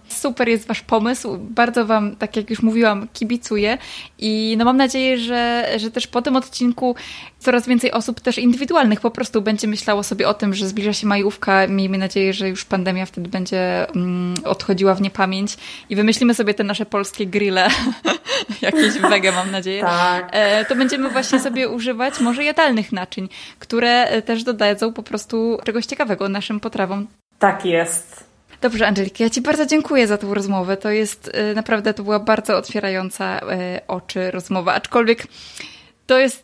super 0.09 0.49
jest 0.49 0.69
Wasz 0.69 0.81
pomysł. 0.81 1.39
Bardzo 1.39 1.86
Wam, 1.86 2.16
tak 2.16 2.36
jak 2.36 2.51
już 2.51 2.62
mówiłam, 2.62 3.09
kibicuję 3.12 3.78
i 4.19 4.55
no 4.59 4.65
mam 4.65 4.77
nadzieję, 4.77 5.19
że, 5.19 5.69
że 5.77 5.90
też 5.90 6.07
po 6.07 6.23
tym 6.23 6.36
odcinku 6.36 6.97
coraz 7.39 7.69
więcej 7.69 7.93
osób 7.93 8.20
też 8.20 8.39
indywidualnych 8.39 9.01
po 9.01 9.11
prostu 9.11 9.43
będzie 9.43 9.69
myślało 9.69 10.03
sobie 10.03 10.28
o 10.28 10.35
tym, 10.35 10.55
że 10.55 10.64
zbliża 10.69 10.93
się 10.93 11.07
majówka. 11.07 11.66
Miejmy 11.66 11.99
nadzieję, 11.99 12.32
że 12.32 12.49
już 12.49 12.65
pandemia 12.65 13.07
wtedy 13.07 13.28
będzie 13.28 13.91
mm, 13.91 14.35
odchodziła 14.45 14.95
w 14.95 15.01
niepamięć 15.01 15.57
i 15.91 15.97
wymyślimy 15.97 16.35
sobie 16.35 16.55
te 16.55 16.65
nasze 16.65 16.86
polskie 16.86 17.27
grille, 17.27 17.69
jakieś 18.62 18.99
wege 18.99 19.32
mam 19.32 19.51
nadzieję. 19.51 19.82
Tak. 19.82 20.28
E, 20.32 20.65
to 20.65 20.77
będziemy 20.77 21.11
właśnie 21.11 21.41
sobie 21.41 21.69
używać 21.69 22.20
może 22.20 22.45
jadalnych 22.45 22.93
naczyń, 22.93 23.28
które 23.59 24.05
e, 24.05 24.23
też 24.23 24.45
dodadzą 24.45 24.93
po 24.93 25.03
prostu 25.03 25.59
czegoś 25.65 25.86
ciekawego 25.86 26.28
naszym 26.28 26.61
potrawom. 26.61 27.07
Tak 27.39 27.65
jest. 27.65 28.24
Dobrze, 28.61 28.86
Angelika, 28.86 29.24
ja 29.24 29.31
Ci 29.31 29.41
bardzo 29.41 29.66
dziękuję 29.66 30.07
za 30.07 30.19
tą 30.19 30.35
rozmowę. 30.35 30.77
To 30.77 30.91
jest 30.91 31.31
e, 31.35 31.55
naprawdę, 31.55 31.95
to 31.95 32.03
była 32.03 32.19
bardzo 32.19 32.57
otwierająca 32.57 33.41
oczy 33.89 34.31
rozmowa, 34.31 34.74
aczkolwiek 34.74 35.27
to 36.07 36.19
jest 36.19 36.44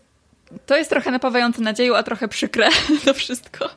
to 0.67 0.77
jest 0.77 0.91
trochę 0.91 1.11
napawające 1.11 1.63
nadzieją, 1.63 1.97
a 1.97 2.03
trochę 2.03 2.29
przykre 2.29 2.69
to 3.05 3.15
wszystko. 3.15 3.69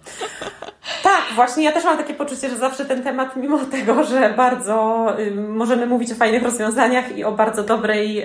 Tak, 1.03 1.23
właśnie 1.35 1.63
ja 1.63 1.71
też 1.71 1.83
mam 1.83 1.97
takie 1.97 2.13
poczucie, 2.13 2.49
że 2.49 2.57
zawsze 2.57 2.85
ten 2.85 3.03
temat, 3.03 3.35
mimo 3.35 3.59
tego, 3.71 4.03
że 4.03 4.33
bardzo 4.37 5.07
y, 5.19 5.31
możemy 5.31 5.85
mówić 5.85 6.11
o 6.11 6.15
fajnych 6.15 6.43
rozwiązaniach 6.43 7.17
i 7.17 7.23
o 7.23 7.31
bardzo 7.31 7.63
dobrej 7.63 8.23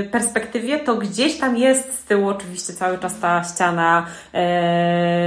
y, 0.00 0.08
perspektywie, 0.10 0.78
to 0.78 0.94
gdzieś 0.94 1.38
tam 1.38 1.56
jest 1.56 1.98
z 1.98 2.04
tyłu 2.04 2.28
oczywiście 2.28 2.72
cały 2.72 2.98
czas 2.98 3.18
ta 3.18 3.44
ściana 3.44 4.06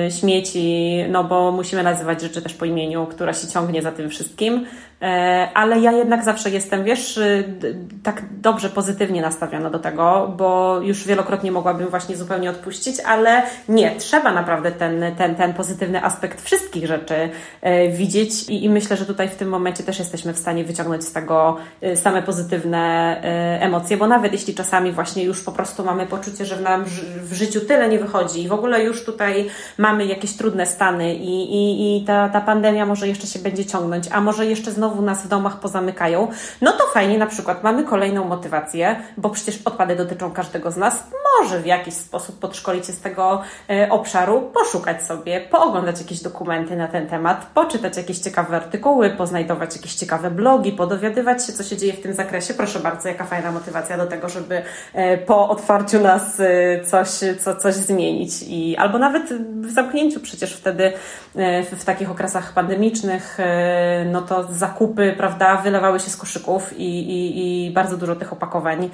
y, 0.07 0.11
śmieci, 0.11 0.95
no 1.09 1.23
bo 1.23 1.51
musimy 1.51 1.83
nazywać 1.83 2.21
rzeczy 2.21 2.41
też 2.41 2.53
po 2.53 2.65
imieniu, 2.65 3.05
która 3.05 3.33
się 3.33 3.47
ciągnie 3.47 3.81
za 3.81 3.91
tym 3.91 4.09
wszystkim. 4.09 4.65
E, 5.01 5.49
ale 5.53 5.79
ja 5.79 5.91
jednak 5.91 6.23
zawsze 6.23 6.49
jestem, 6.49 6.83
wiesz, 6.83 7.17
y, 7.17 7.55
tak 8.03 8.23
dobrze 8.31 8.69
pozytywnie 8.69 9.21
nastawiona 9.21 9.69
do 9.69 9.79
tego, 9.79 10.33
bo 10.37 10.79
już 10.81 11.07
wielokrotnie 11.07 11.51
mogłabym 11.51 11.87
właśnie 11.87 12.15
zupełnie 12.15 12.49
odpuścić, 12.49 12.99
ale 12.99 13.43
nie, 13.69 13.95
trzeba 13.95 14.31
naprawdę 14.31 14.71
ten, 14.71 15.05
ten, 15.17 15.35
ten 15.35 15.53
pozytywny 15.53 16.03
aspekt 16.03 16.41
wszystkich 16.57 16.87
rzeczy 16.87 17.29
e, 17.61 17.89
widzieć 17.89 18.49
i, 18.49 18.65
i 18.65 18.69
myślę, 18.69 18.97
że 18.97 19.05
tutaj 19.05 19.29
w 19.29 19.35
tym 19.35 19.49
momencie 19.49 19.83
też 19.83 19.99
jesteśmy 19.99 20.33
w 20.33 20.37
stanie 20.39 20.63
wyciągnąć 20.63 21.03
z 21.03 21.11
tego 21.11 21.57
y, 21.83 21.95
same 21.95 22.23
pozytywne 22.23 22.77
e, 23.23 23.61
emocje, 23.61 23.97
bo 23.97 24.07
nawet 24.07 24.33
jeśli 24.33 24.55
czasami 24.55 24.91
właśnie 24.91 25.23
już 25.23 25.43
po 25.43 25.51
prostu 25.51 25.85
mamy 25.85 26.05
poczucie, 26.05 26.45
że 26.45 26.61
nam 26.61 26.85
w 27.21 27.33
życiu 27.33 27.61
tyle 27.61 27.89
nie 27.89 27.99
wychodzi 27.99 28.43
i 28.43 28.47
w 28.47 28.53
ogóle 28.53 28.83
już 28.83 29.05
tutaj 29.05 29.49
mamy 29.77 30.05
jakieś 30.05 30.37
trudne 30.37 30.65
stany 30.65 31.15
i, 31.15 31.53
i, 31.55 31.97
i 31.97 32.05
ta, 32.05 32.29
ta 32.29 32.41
pandemia 32.41 32.85
może 32.85 33.07
jeszcze 33.07 33.27
się 33.27 33.39
będzie 33.39 33.65
ciągnąć, 33.65 34.05
a 34.11 34.21
może 34.21 34.45
jeszcze 34.45 34.71
znowu 34.71 35.01
nas 35.01 35.23
w 35.23 35.27
domach 35.27 35.59
pozamykają, 35.59 36.27
no 36.61 36.71
to 36.71 36.83
fajnie 36.93 37.17
na 37.17 37.27
przykład 37.27 37.63
mamy 37.63 37.83
kolejną 37.83 38.25
motywację, 38.25 38.95
bo 39.17 39.29
przecież 39.29 39.59
odpady 39.65 39.95
dotyczą 39.95 40.31
każdego 40.31 40.71
z 40.71 40.77
nas, 40.77 41.03
może 41.39 41.59
w 41.59 41.65
jakiś 41.65 41.93
sposób 41.93 42.39
podszkolić 42.39 42.85
się 42.85 42.93
z 42.93 42.99
tego 42.99 43.41
e, 43.69 43.89
obszaru, 43.89 44.51
poszukać 44.53 45.03
sobie, 45.03 45.41
pooglądać 45.41 45.99
jakieś 45.99 46.21
dokumenty 46.21 46.46
na 46.77 46.87
ten 46.87 47.07
temat, 47.07 47.47
poczytać 47.53 47.97
jakieś 47.97 48.19
ciekawe 48.19 48.55
artykuły, 48.55 49.09
poznajdować 49.09 49.75
jakieś 49.75 49.95
ciekawe 49.95 50.31
blogi, 50.31 50.71
podowiadywać 50.71 51.45
się, 51.45 51.53
co 51.53 51.63
się 51.63 51.77
dzieje 51.77 51.93
w 51.93 52.01
tym 52.01 52.13
zakresie. 52.13 52.53
Proszę 52.53 52.79
bardzo, 52.79 53.09
jaka 53.09 53.25
fajna 53.25 53.51
motywacja 53.51 53.97
do 53.97 54.05
tego, 54.05 54.29
żeby 54.29 54.61
e, 54.93 55.17
po 55.17 55.49
otwarciu 55.49 55.99
nas 55.99 56.39
e, 56.39 56.81
coś, 56.85 57.09
co, 57.39 57.55
coś 57.55 57.73
zmienić. 57.73 58.31
I, 58.47 58.77
albo 58.77 58.97
nawet 58.97 59.33
w 59.61 59.71
zamknięciu 59.71 60.19
przecież 60.19 60.53
wtedy 60.53 60.93
w, 61.35 61.75
w 61.79 61.85
takich 61.85 62.11
okresach 62.11 62.53
pandemicznych, 62.53 63.37
no 64.11 64.21
to 64.21 64.47
zakupy, 64.53 65.13
prawda, 65.17 65.57
wylewały 65.57 65.99
się 65.99 66.09
z 66.09 66.17
koszyków 66.17 66.77
i, 66.77 66.99
i, 66.99 67.67
i 67.67 67.71
bardzo 67.71 67.97
dużo 67.97 68.15
tych 68.15 68.33
opakowań. 68.33 68.89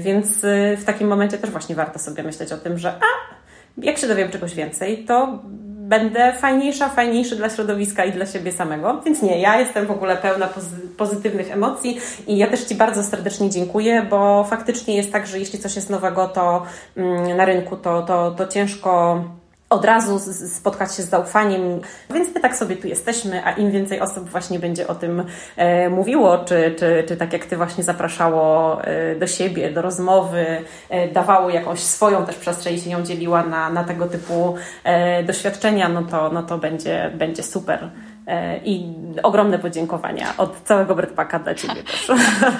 Więc 0.00 0.40
w 0.76 0.84
takim 0.86 1.08
momencie 1.08 1.38
też 1.38 1.50
właśnie 1.50 1.74
warto 1.74 1.98
sobie 1.98 2.22
myśleć 2.22 2.52
o 2.52 2.56
tym, 2.56 2.78
że 2.78 2.90
a, 2.90 3.36
jak 3.78 3.98
się 3.98 4.06
dowiem 4.06 4.30
czegoś 4.30 4.54
więcej, 4.54 5.04
to 5.04 5.38
będę 5.86 6.32
fajniejsza, 6.32 6.88
fajniejszy 6.88 7.36
dla 7.36 7.50
środowiska 7.50 8.04
i 8.04 8.12
dla 8.12 8.26
siebie 8.26 8.52
samego. 8.52 9.00
Więc 9.04 9.22
nie, 9.22 9.40
ja 9.40 9.60
jestem 9.60 9.86
w 9.86 9.90
ogóle 9.90 10.16
pełna 10.16 10.48
pozytywnych 10.96 11.52
emocji 11.52 12.00
i 12.26 12.38
ja 12.38 12.46
też 12.46 12.64
Ci 12.64 12.74
bardzo 12.74 13.02
serdecznie 13.02 13.50
dziękuję, 13.50 14.06
bo 14.10 14.44
faktycznie 14.44 14.96
jest 14.96 15.12
tak, 15.12 15.26
że 15.26 15.38
jeśli 15.38 15.58
coś 15.58 15.76
jest 15.76 15.90
nowego, 15.90 16.28
to 16.28 16.62
mm, 16.96 17.36
na 17.36 17.44
rynku, 17.44 17.76
to, 17.76 18.02
to, 18.02 18.30
to 18.30 18.46
ciężko 18.46 19.22
od 19.70 19.84
razu 19.84 20.18
spotkać 20.48 20.94
się 20.96 21.02
z 21.02 21.08
zaufaniem. 21.08 21.80
Więc 22.10 22.34
my 22.34 22.40
tak 22.40 22.56
sobie 22.56 22.76
tu 22.76 22.88
jesteśmy, 22.88 23.44
a 23.44 23.52
im 23.52 23.70
więcej 23.70 24.00
osób 24.00 24.28
właśnie 24.28 24.58
będzie 24.58 24.88
o 24.88 24.94
tym 24.94 25.24
e, 25.56 25.90
mówiło, 25.90 26.38
czy, 26.38 26.74
czy, 26.78 27.04
czy 27.08 27.16
tak 27.16 27.32
jak 27.32 27.44
Ty 27.44 27.56
właśnie 27.56 27.84
zapraszało 27.84 28.84
e, 28.84 29.16
do 29.16 29.26
siebie, 29.26 29.70
do 29.70 29.82
rozmowy, 29.82 30.46
e, 30.90 31.08
dawało 31.08 31.50
jakąś 31.50 31.80
swoją 31.80 32.26
też 32.26 32.36
przestrzeń 32.36 32.74
i 32.74 32.80
się 32.80 32.90
nią 32.90 33.02
dzieliła 33.02 33.42
na, 33.42 33.70
na 33.70 33.84
tego 33.84 34.06
typu 34.06 34.54
e, 34.84 35.22
doświadczenia, 35.22 35.88
no 35.88 36.02
to, 36.02 36.30
no 36.32 36.42
to 36.42 36.58
będzie, 36.58 37.10
będzie 37.14 37.42
super. 37.42 37.90
E, 38.26 38.60
I 38.64 38.94
ogromne 39.22 39.58
podziękowania 39.58 40.34
od 40.38 40.62
całego 40.62 40.94
Bredpaka 40.94 41.38
dla 41.38 41.54
Ciebie 41.54 41.82
też. 41.82 42.08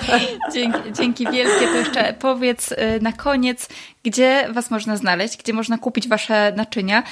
Dzięki, 0.55 0.93
dzięki 0.93 1.27
wielkie. 1.27 1.67
To 1.67 1.77
jeszcze 1.77 2.15
powiedz 2.19 2.73
e, 2.73 3.01
na 3.01 3.13
koniec, 3.13 3.69
gdzie 4.05 4.49
Was 4.53 4.71
można 4.71 4.97
znaleźć, 4.97 5.37
gdzie 5.37 5.53
można 5.53 5.79
kupić 5.79 6.09
Wasze 6.09 6.53
naczynia 6.57 7.03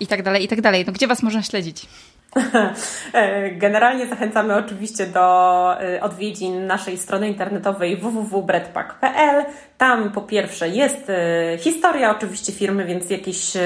i 0.00 0.06
tak 0.06 0.22
dalej, 0.22 0.44
i 0.44 0.48
tak 0.48 0.60
dalej. 0.60 0.84
No, 0.86 0.92
gdzie 0.92 1.06
Was 1.06 1.22
można 1.22 1.42
śledzić? 1.42 1.86
E, 3.12 3.50
generalnie 3.50 4.06
zachęcamy 4.06 4.56
oczywiście 4.56 5.06
do 5.06 5.76
odwiedzin 6.00 6.66
naszej 6.66 6.98
strony 6.98 7.28
internetowej 7.28 7.96
www.bredpak.pl. 7.96 9.44
Tam 9.78 10.10
po 10.10 10.20
pierwsze 10.20 10.68
jest 10.68 11.10
e, 11.10 11.58
historia 11.58 12.10
oczywiście 12.10 12.52
firmy, 12.52 12.84
więc 12.84 13.10
jakieś 13.10 13.56
e, 13.56 13.62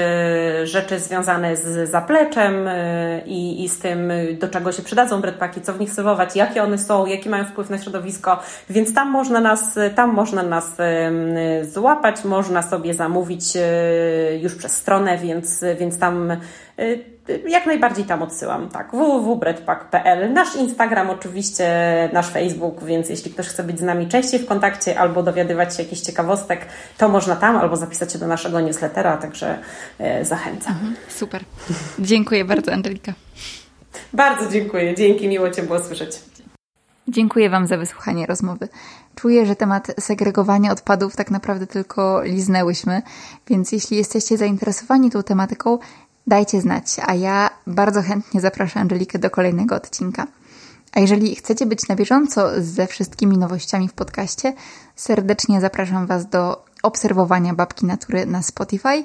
rzeczy 0.67 0.99
związane 0.99 1.55
z 1.55 1.89
zapleczem 1.89 2.67
e, 2.67 3.21
i, 3.25 3.63
i 3.63 3.69
z 3.69 3.79
tym, 3.79 4.11
do 4.39 4.47
czego 4.47 4.71
się 4.71 4.83
przydadzą 4.83 5.21
breadpacki, 5.21 5.61
co 5.61 5.73
w 5.73 5.79
nich 5.79 5.91
serwować, 5.91 6.35
jakie 6.35 6.63
one 6.63 6.77
są, 6.77 7.05
jaki 7.05 7.29
mają 7.29 7.45
wpływ 7.45 7.69
na 7.69 7.77
środowisko, 7.77 8.39
więc 8.69 8.93
tam 8.93 9.09
można 9.09 9.41
nas, 9.41 9.79
tam 9.95 10.13
można 10.13 10.43
nas 10.43 10.77
złapać, 11.61 12.23
można 12.23 12.61
sobie 12.61 12.93
zamówić 12.93 13.43
już 14.41 14.55
przez 14.55 14.71
stronę, 14.71 15.17
więc, 15.17 15.63
więc 15.79 15.99
tam 15.99 16.37
jak 17.47 17.65
najbardziej 17.65 18.05
tam 18.05 18.21
odsyłam, 18.21 18.69
tak, 18.69 18.91
www.breadpack.pl, 18.91 20.33
nasz 20.33 20.55
Instagram 20.55 21.09
oczywiście, 21.09 21.69
nasz 22.13 22.29
Facebook, 22.29 22.83
więc 22.83 23.09
jeśli 23.09 23.31
ktoś 23.31 23.47
chce 23.47 23.63
być 23.63 23.79
z 23.79 23.81
nami 23.81 24.07
częściej 24.07 24.39
w 24.39 24.45
kontakcie 24.45 24.99
albo 24.99 25.23
dowiadywać 25.23 25.75
się 25.75 25.83
jakichś 25.83 26.00
ciekawostek, 26.01 26.65
to 26.97 27.09
można 27.09 27.35
tam 27.35 27.57
albo 27.57 27.77
zapisać 27.77 28.13
się 28.13 28.19
do 28.19 28.27
naszego 28.27 28.59
newslettera, 28.59 29.17
także 29.17 29.59
e, 29.99 30.25
zachęcam. 30.25 30.73
Mhm, 30.73 30.95
super. 31.09 31.43
Dziękuję 31.99 32.45
bardzo, 32.45 32.73
Angelika. 32.73 33.13
Bardzo 34.13 34.49
dziękuję. 34.49 34.95
Dzięki, 34.95 35.27
miło 35.27 35.49
Cię 35.49 35.63
było 35.63 35.83
słyszeć. 35.83 36.11
Dziękuję 37.07 37.49
Wam 37.49 37.67
za 37.67 37.77
wysłuchanie 37.77 38.25
rozmowy. 38.25 38.67
Czuję, 39.15 39.45
że 39.45 39.55
temat 39.55 39.87
segregowania 39.99 40.71
odpadów 40.71 41.15
tak 41.15 41.31
naprawdę 41.31 41.67
tylko 41.67 42.21
liznęłyśmy, 42.23 43.01
więc 43.47 43.71
jeśli 43.71 43.97
jesteście 43.97 44.37
zainteresowani 44.37 45.11
tą 45.11 45.23
tematyką, 45.23 45.79
dajcie 46.27 46.61
znać, 46.61 46.85
a 47.05 47.13
ja 47.13 47.49
bardzo 47.67 48.01
chętnie 48.01 48.41
zapraszam 48.41 48.81
Angelikę 48.81 49.19
do 49.19 49.29
kolejnego 49.29 49.75
odcinka. 49.75 50.27
A 50.91 50.99
jeżeli 50.99 51.35
chcecie 51.35 51.65
być 51.65 51.87
na 51.87 51.95
bieżąco 51.95 52.49
ze 52.57 52.87
wszystkimi 52.87 53.37
nowościami 53.37 53.87
w 53.87 53.93
podcaście, 53.93 54.53
serdecznie 54.95 55.61
zapraszam 55.61 56.07
Was 56.07 56.29
do 56.29 56.65
obserwowania 56.83 57.53
Babki 57.53 57.85
Natury 57.85 58.25
na 58.25 58.41
Spotify 58.41 59.03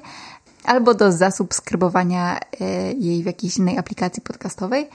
albo 0.64 0.94
do 0.94 1.12
zasubskrybowania 1.12 2.40
e, 2.60 2.92
jej 2.92 3.22
w 3.22 3.26
jakiejś 3.26 3.56
innej 3.56 3.78
aplikacji 3.78 4.22
podcastowej. 4.22 4.88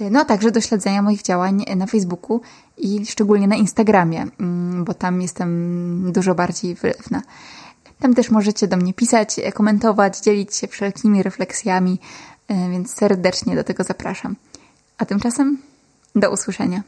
E, 0.00 0.10
no 0.10 0.20
a 0.20 0.24
także 0.24 0.50
do 0.50 0.60
śledzenia 0.60 1.02
moich 1.02 1.22
działań 1.22 1.64
na 1.76 1.86
Facebooku 1.86 2.40
i 2.78 3.06
szczególnie 3.06 3.48
na 3.48 3.56
Instagramie, 3.56 4.26
mm, 4.40 4.84
bo 4.84 4.94
tam 4.94 5.22
jestem 5.22 6.12
dużo 6.12 6.34
bardziej 6.34 6.74
wylewna. 6.74 7.22
Tam 7.98 8.14
też 8.14 8.30
możecie 8.30 8.68
do 8.68 8.76
mnie 8.76 8.94
pisać, 8.94 9.40
komentować, 9.54 10.20
dzielić 10.20 10.56
się 10.56 10.68
wszelkimi 10.68 11.22
refleksjami, 11.22 11.98
e, 12.48 12.70
więc 12.70 12.94
serdecznie 12.94 13.56
do 13.56 13.64
tego 13.64 13.84
zapraszam. 13.84 14.36
A 14.98 15.04
tymczasem 15.04 15.58
do 16.14 16.30
usłyszenia. 16.30 16.82